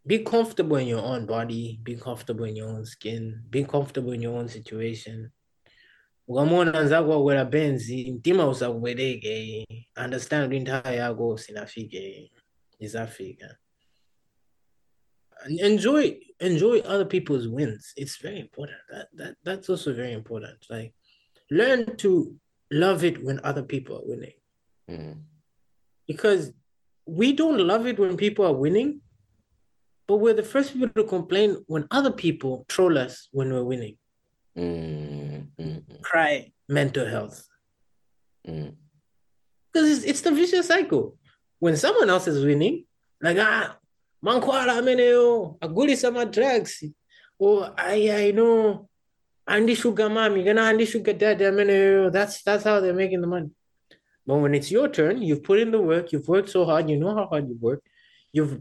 [0.07, 4.23] be comfortable in your own body, be comfortable in your own skin, be comfortable in
[4.23, 5.31] your own situation.
[6.28, 9.66] ukamona nzako wakwera benzi mtima usakubwereke
[10.05, 12.32] understand kuti nthawi yako sinafike
[12.78, 13.57] izafika
[15.44, 20.70] And enjoy enjoy other people's wins it's very important that, that that's also very important
[20.70, 20.94] like
[21.50, 22.34] learn to
[22.70, 24.39] love it when other people are winning
[24.90, 25.14] Mm.
[26.06, 26.52] because
[27.06, 29.00] we don't love it when people are winning
[30.08, 33.96] but we're the first people to complain when other people troll us when we're winning
[34.56, 35.46] Mm.
[35.60, 36.02] Mm.
[36.02, 37.46] cry mental health
[38.46, 38.74] Mm.
[39.72, 41.16] because it's, it's the vicious cycle
[41.60, 42.84] when someone else is winning
[43.22, 43.76] like ah
[44.24, 46.82] mankwala ameneyo agulisa ma drugs
[47.38, 48.88] or I I know
[49.46, 53.50] Andy Sugar Mommy, gonna Andy Sugar Daddy ameneyo that's that's how they're making the money
[54.31, 56.97] but when it's your turn you've put in the work you've worked so hard you
[57.02, 57.83] know how hard you work
[58.33, 58.52] you've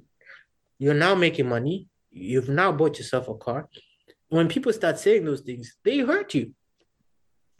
[0.83, 1.75] you're now making money
[2.29, 3.59] you've now bought yourself a car
[4.37, 6.45] when people start saying those things they hurt you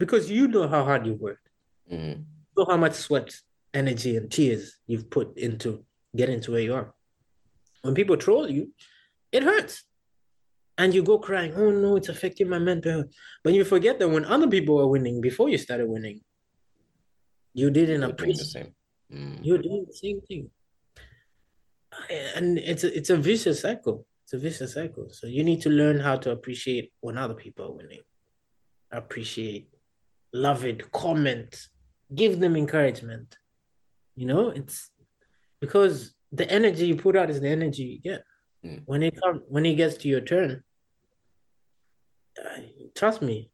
[0.02, 1.46] because you know how hard you worked
[1.92, 2.24] Mm.
[2.56, 3.34] know how much sweat,
[3.74, 6.94] energy, and tears you've put into getting to where you are.
[7.82, 8.72] When people troll you,
[9.32, 9.82] it hurts.
[10.78, 13.06] And you go crying, oh no, it's affecting my mental health.
[13.42, 16.20] But you forget that when other people were winning before you started winning,
[17.54, 18.74] you didn't doing the appreciate same.
[19.12, 19.38] Mm.
[19.42, 20.50] you're doing the same thing.
[22.36, 24.06] And it's a, it's a vicious cycle.
[24.24, 25.08] It's a vicious cycle.
[25.10, 28.00] So you need to learn how to appreciate when other people are winning.
[28.92, 29.68] Appreciate,
[30.32, 31.68] love it, comment,
[32.14, 33.36] give them encouragement.
[34.14, 34.90] You know, it's
[35.60, 38.24] because the energy you put out is the energy you get.
[38.64, 38.82] Mm.
[38.86, 40.62] When it comes, when it gets to your turn,
[42.38, 42.60] uh,
[42.94, 43.50] trust me.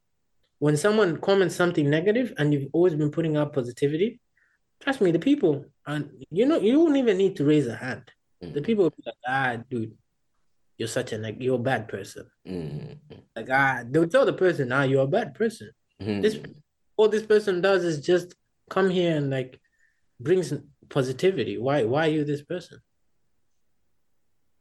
[0.58, 4.20] When someone comments something negative and you've always been putting out positivity,
[4.80, 8.10] trust me, the people and you know you don't even need to raise a hand.
[8.40, 8.64] The Mm.
[8.64, 9.96] people will be like, ah, dude,
[10.78, 12.26] you're such a like you're a bad person.
[12.46, 12.98] Mm.
[13.34, 15.70] Like ah, they'll tell the person, ah, you're a bad person.
[16.00, 16.22] Mm.
[16.22, 16.38] This
[16.96, 18.34] all this person does is just
[18.70, 19.60] come here and like
[20.20, 20.52] brings
[20.88, 21.58] positivity.
[21.58, 22.78] Why why are you this person?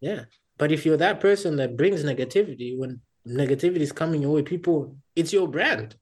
[0.02, 0.26] Yeah.
[0.58, 4.96] But if you're that person that brings negativity, when negativity is coming your way, people,
[5.16, 5.95] it's your brand.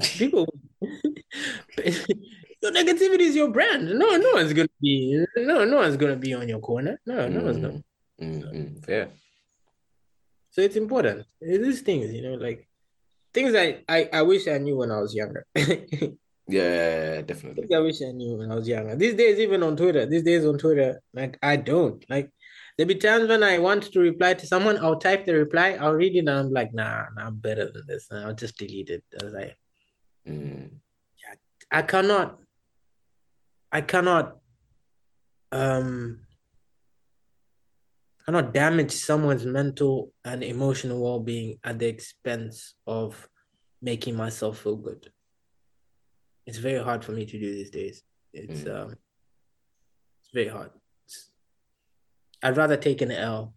[0.00, 0.46] People,
[0.80, 3.86] your negativity is your brand.
[3.86, 7.00] No, no one's gonna be, no, no one's gonna be on your corner.
[7.06, 7.82] No, no one's gonna.
[8.20, 8.42] Mm.
[8.42, 8.54] Mm.
[8.54, 8.84] Mm.
[8.84, 9.08] Fair.
[10.50, 11.26] So it's important.
[11.40, 12.68] These things, you know, like
[13.34, 15.46] things I, I, I wish I knew when I was younger.
[16.48, 17.62] Yeah, definitely.
[17.62, 18.96] Things I wish I knew when I was younger.
[18.96, 22.02] These days, even on Twitter, these days on Twitter, like I don't.
[22.08, 22.30] Like
[22.78, 25.94] there'll be times when I want to reply to someone, I'll type the reply, I'll
[25.94, 28.06] read it, and I'm like, nah, nah I'm better than this.
[28.10, 29.04] And I'll just delete it.
[29.20, 29.56] I was like,
[30.26, 30.70] Mm.
[31.70, 32.38] I cannot,
[33.72, 34.38] I cannot,
[35.52, 36.20] um,
[38.24, 43.28] cannot damage someone's mental and emotional well-being at the expense of
[43.82, 45.10] making myself feel good.
[46.46, 48.02] It's very hard for me to do these days.
[48.32, 48.74] It's Mm.
[48.74, 50.70] um, it's very hard.
[52.42, 53.54] I'd rather take an L.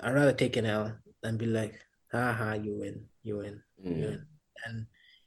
[0.00, 1.80] I'd rather take an L than be like,
[2.12, 4.00] haha, you win, you win, you Mm.
[4.00, 4.26] win,
[4.64, 4.86] and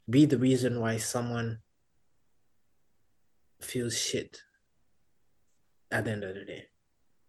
[0.10, 1.60] be the reason why someone
[3.62, 4.42] feels shit
[5.92, 6.66] at the end of the day.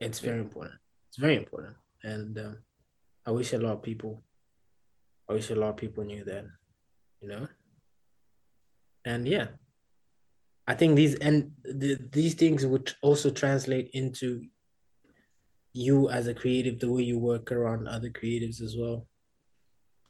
[0.01, 0.77] It's very important.
[1.09, 1.77] It's very important.
[2.05, 2.59] And um,
[3.27, 4.23] I wish a lot of people,
[5.29, 6.45] I wish a lot of people knew that,
[7.20, 7.49] you know?
[9.05, 9.49] And yeah,
[10.67, 14.45] I think these and the, these things would also translate into
[15.73, 19.07] you as a creative, the way you work around other creatives as well.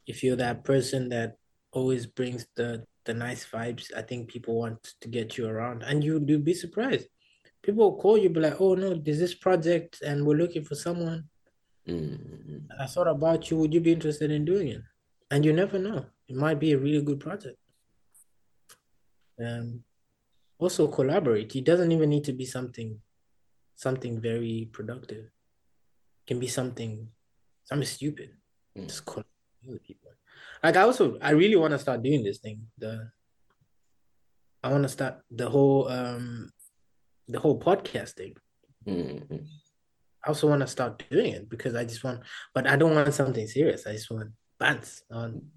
[0.06, 1.36] If you're that person that
[1.72, 6.04] always brings the the nice vibes, I think people want to get you around, and
[6.04, 7.08] you do be surprised.
[7.62, 10.74] People will call you, be like, "Oh no, there's this project, and we're looking for
[10.74, 11.28] someone."
[11.88, 12.66] Mm.
[12.78, 13.56] I thought about you.
[13.58, 14.82] Would you be interested in doing it?
[15.30, 16.06] And you never know.
[16.28, 17.56] It might be a really good project.
[19.42, 19.84] Um,
[20.58, 21.56] also collaborate.
[21.56, 23.00] It doesn't even need to be something,
[23.74, 25.30] something very productive.
[26.30, 27.08] Can be something,
[27.64, 28.30] something stupid.
[28.78, 28.86] Mm.
[28.86, 29.04] Just
[29.66, 30.12] with people.
[30.62, 32.68] Like I also, I really want to start doing this thing.
[32.78, 33.10] The,
[34.62, 36.52] I want to start the whole, um,
[37.26, 38.36] the whole podcast thing.
[38.86, 39.44] Mm.
[40.24, 42.20] I also want to start doing it because I just want,
[42.54, 43.88] but I don't want something serious.
[43.88, 45.02] I just want bands.
[45.10, 45.50] on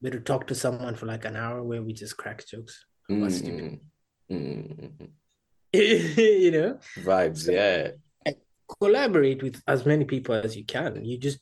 [0.00, 2.86] we to talk to someone for like an hour where we just crack jokes.
[3.10, 3.80] Mm.
[4.30, 5.08] Mm.
[5.72, 7.92] you know, Vibes, yeah.
[8.80, 11.04] Collaborate with as many people as you can.
[11.04, 11.38] You just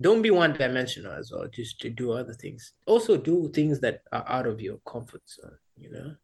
[0.00, 1.46] don't be one dimensional as well.
[1.48, 2.72] Just to do other things.
[2.86, 5.58] Also, do things that are out of your comfort zone.
[5.76, 6.14] You know,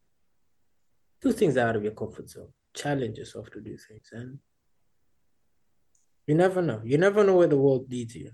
[1.20, 2.52] do things out of your comfort zone.
[2.74, 4.38] Challenge yourself to do things, and
[6.26, 6.82] You never know.
[6.84, 8.32] You never know where the world leads you.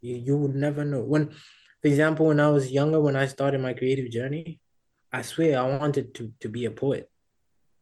[0.00, 1.02] You you would never know.
[1.02, 4.60] When, for example, when I was younger, when I started my creative journey,
[5.12, 7.10] I swear I wanted to to be a poet.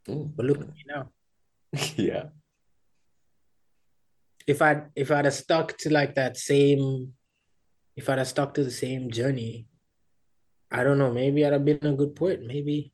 [0.09, 0.35] Mm.
[0.35, 1.12] But look at me now.
[1.97, 2.25] yeah.
[4.47, 7.15] If I if I'd have stuck to like that same,
[7.97, 9.67] if I'd have stuck to the same journey,
[10.71, 11.13] I don't know.
[11.13, 12.43] Maybe I'd have been a good poet.
[12.45, 12.93] Maybe.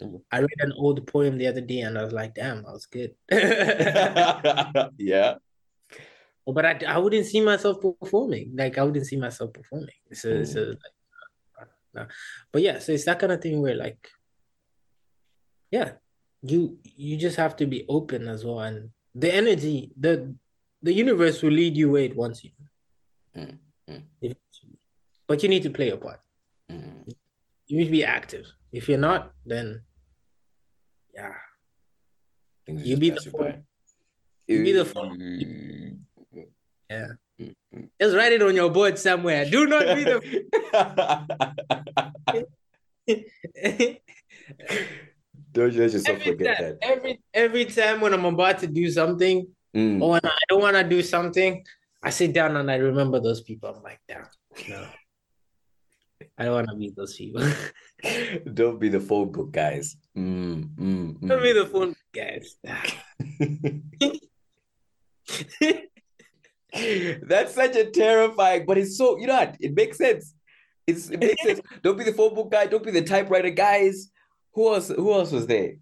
[0.00, 0.22] Mm.
[0.30, 2.86] I read an old poem the other day and I was like, damn, that was
[2.86, 3.14] good.
[4.98, 5.34] yeah.
[6.46, 8.52] but I, I wouldn't see myself performing.
[8.56, 10.00] Like I wouldn't see myself performing.
[10.12, 12.06] So, so like, no.
[12.50, 14.08] But yeah, so it's that kind of thing where like,
[15.70, 15.92] yeah,
[16.42, 20.34] you you just have to be open as well, and the energy, the
[20.82, 22.50] the universe will lead you where it wants you.
[23.36, 24.02] Mm, mm.
[25.26, 26.20] But you need to play your part.
[26.70, 27.10] Mm.
[27.66, 28.46] You need to be active.
[28.72, 29.82] If you're not, then
[31.14, 31.32] yeah,
[32.66, 33.52] Things You be the fool.
[34.46, 34.84] You be the.
[34.84, 35.98] Mm.
[36.90, 37.08] yeah.
[37.40, 37.54] Mm.
[38.00, 39.48] Just write it on your board somewhere.
[39.48, 40.20] Do not be the.
[45.52, 46.78] Don't let yourself every forget time, that.
[46.82, 50.02] every every time when I'm about to do something, Mm.
[50.02, 51.64] or when I don't want to do something,
[52.02, 53.70] I sit down and I remember those people.
[53.70, 54.26] I'm like, damn,
[54.68, 54.86] no,
[56.36, 57.42] I don't want to be those people.
[58.54, 59.96] Don't be the phone book guys.
[60.18, 61.28] Mm, mm, mm.
[61.28, 62.56] don't be the phone book guys.
[67.22, 69.56] That's such a terrifying, but it's so you know what?
[69.60, 70.34] It makes sense.
[70.86, 71.60] It's it makes sense.
[71.82, 72.66] Don't be the phone book guy.
[72.66, 74.10] Don't be the typewriter guys.
[74.54, 74.88] Who else?
[74.88, 75.74] Who else was there?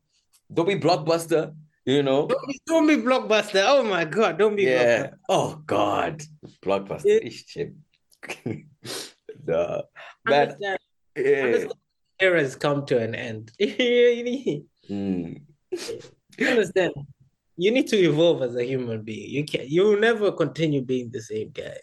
[0.52, 1.55] Don't be blockbuster.
[1.86, 2.26] You know?
[2.26, 3.65] don't, be, don't be blockbuster.
[3.66, 5.07] Oh my god, don't be Yeah.
[5.07, 5.15] blockbuster.
[5.28, 6.23] Oh God.
[6.62, 7.02] Blockbuster.
[7.05, 7.31] Yeah.
[7.31, 7.74] Shit.
[9.47, 9.82] nah.
[10.24, 10.57] Man.
[11.16, 11.65] Yeah.
[12.20, 13.52] eras come to an end.
[13.60, 15.40] Mm.
[16.39, 16.92] you understand.
[17.57, 19.31] You need to evolve as a human being.
[19.31, 19.68] You can't.
[19.68, 21.76] You will never continue being the same guy.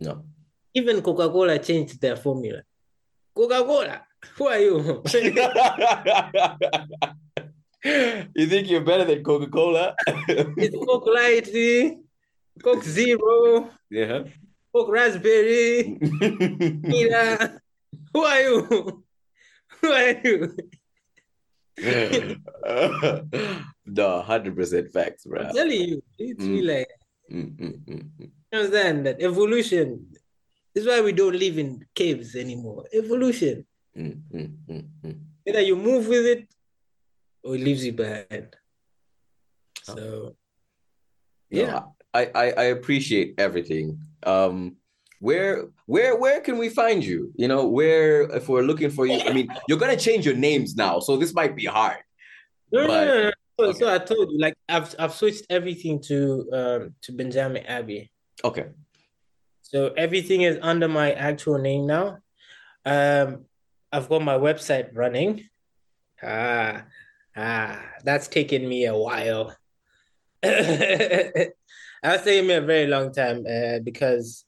[0.00, 0.24] No.
[0.74, 2.62] Even Coca Cola changed their formula.
[3.34, 5.02] Coca Cola, who are you?
[8.34, 9.94] you think you're better than Coca Cola?
[10.06, 11.48] it's Coke Light,
[12.62, 14.24] Coke Zero, yeah.
[14.74, 15.98] Coke Raspberry.
[18.12, 19.04] Who are you?
[19.80, 20.56] Who are you?
[23.86, 25.42] no, hundred percent facts, bro.
[25.42, 26.48] I'm telling you, it's Mm.
[26.50, 26.88] really like
[27.30, 28.30] Mm, mm, mm, mm.
[28.52, 30.06] understand that evolution.
[30.72, 32.84] This is why we don't live in caves anymore.
[32.92, 33.66] Evolution.
[33.96, 35.18] Mm, mm, mm, mm.
[35.46, 36.48] Either you move with it
[37.42, 38.54] or it leaves you behind.
[39.82, 40.34] So
[41.50, 41.82] No, yeah.
[42.12, 44.00] I, I I appreciate everything.
[44.24, 44.76] Um,
[45.20, 47.32] where where where can we find you?
[47.36, 50.76] You know, where if we're looking for you, I mean, you're gonna change your names
[50.76, 51.98] now, so this might be hard.
[52.72, 53.30] No, no, But- no, no.
[53.58, 53.78] So, okay.
[53.78, 58.10] so I told you, like I've I've switched everything to um to Benjamin Abi.
[58.44, 58.66] Okay.
[59.62, 62.18] So everything is under my actual name now.
[62.84, 63.46] Um,
[63.92, 65.48] I've got my website running.
[66.22, 66.84] Ah,
[67.36, 69.54] ah, that's taken me a while.
[72.02, 74.44] That's taken me a very long time uh, because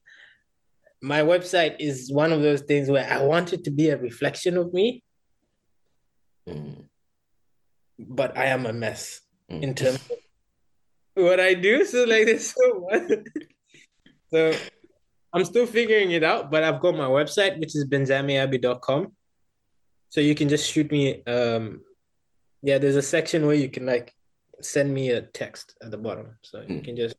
[1.02, 4.56] my website is one of those things where I want it to be a reflection
[4.56, 5.02] of me,
[6.48, 6.84] Mm,
[7.98, 9.62] but I am a mess mm.
[9.62, 11.84] in terms of what I do.
[11.84, 13.10] So like there's so much.
[14.30, 14.52] So
[15.32, 19.12] I'm still figuring it out, but I've got my website, which is benjameabi.com.
[20.10, 21.82] So you can just shoot me um
[22.62, 24.12] yeah, there's a section where you can like
[24.60, 26.36] send me a text at the bottom.
[26.42, 26.84] So you Mm.
[26.84, 27.14] can just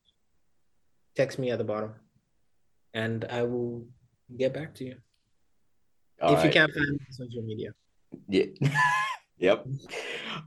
[1.15, 1.93] text me at the bottom
[2.93, 3.87] and I will
[4.37, 4.95] get back to you.
[6.21, 7.71] All if you can't find me on social media.
[8.27, 8.45] Yeah.
[9.37, 9.65] yep.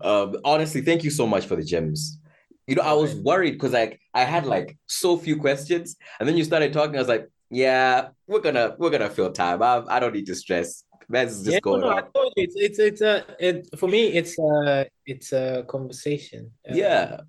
[0.02, 2.18] Um, honestly, thank you so much for the gems.
[2.66, 6.36] You know, I was worried because like I had like so few questions, and then
[6.36, 6.96] you started talking.
[6.96, 9.62] I was like, yeah, we're gonna we're gonna fill time.
[9.62, 10.84] I I don't need to stress.
[11.08, 12.12] That's just Yeah, going no, I on.
[12.12, 16.52] told you it's it's it's a it for me it's a it's a conversation.
[16.68, 17.20] Uh, Yeah.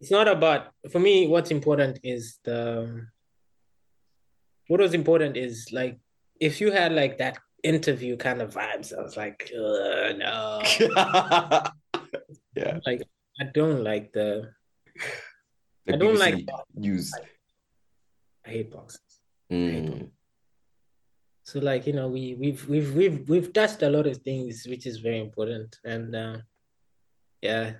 [0.00, 3.06] it's not about for me what's important is the
[4.68, 5.98] what was important is like
[6.40, 10.62] if you had like that interview kind of vibes i was like no
[12.56, 12.78] yeah.
[12.86, 13.02] like
[13.40, 14.48] i don't like the
[15.86, 17.12] The I don't BBC like news.
[18.46, 19.00] i hate boxes
[19.52, 20.10] Mm.
[21.50, 24.86] So like you know we we've we've we've we've touched a lot of things which
[24.86, 26.36] is very important and uh,
[27.42, 27.72] yeah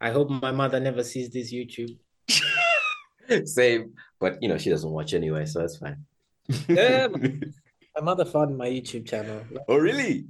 [0.00, 1.94] i hope my mother never sees this youtube
[3.44, 5.98] Same, but you know she doesn't watch anyway, so that's fine.
[6.68, 7.06] Yeah,
[7.96, 10.26] my mother found my youtube channel oh really?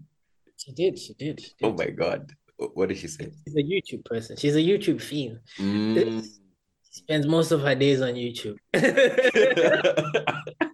[0.58, 2.32] she did she did she did Oh my god.
[2.58, 3.30] What did she say?
[3.46, 6.26] she's a youtube person she's a youtube fiend Mm.
[6.90, 8.58] spends most of her days on YouTube.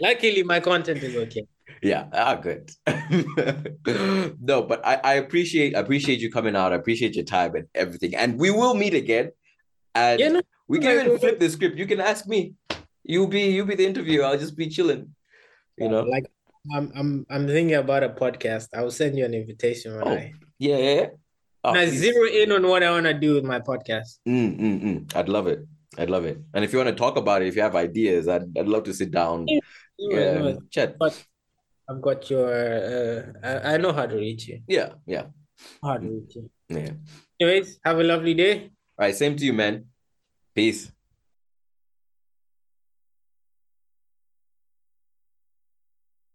[0.00, 1.46] Luckily, my content is okay.
[1.82, 2.70] Yeah, ah, good.
[4.40, 6.72] no, but I, I appreciate appreciate you coming out.
[6.72, 8.14] I appreciate your time and everything.
[8.14, 9.30] And we will meet again.
[9.94, 11.78] And yeah, no, we can even flip the script.
[11.78, 12.54] You can ask me.
[13.02, 14.24] You'll be you'll be the interviewer.
[14.24, 15.14] I'll just be chilling.
[15.78, 16.30] You know, like
[16.74, 18.68] I'm I'm I'm thinking about a podcast.
[18.74, 21.06] I will send you an invitation when oh, I yeah yeah.
[21.64, 24.18] Oh, now zero in on what I want to do with my podcast.
[24.28, 25.16] Mm, mm, mm.
[25.16, 25.66] I'd love it.
[25.98, 26.38] I'd love it.
[26.54, 28.84] And if you want to talk about it, if you have ideas, I'd I'd love
[28.84, 29.46] to sit down.
[30.00, 30.98] Yeah, no, chat.
[30.98, 31.12] But
[31.88, 32.48] I've got your.
[32.48, 34.62] Uh, I, I know how to reach you.
[34.66, 35.26] Yeah, yeah.
[35.82, 36.50] How to reach you.
[36.68, 36.92] Yeah.
[37.40, 38.70] Anyways, have a lovely day.
[38.98, 39.86] All right, same to you, man.
[40.54, 40.90] Peace.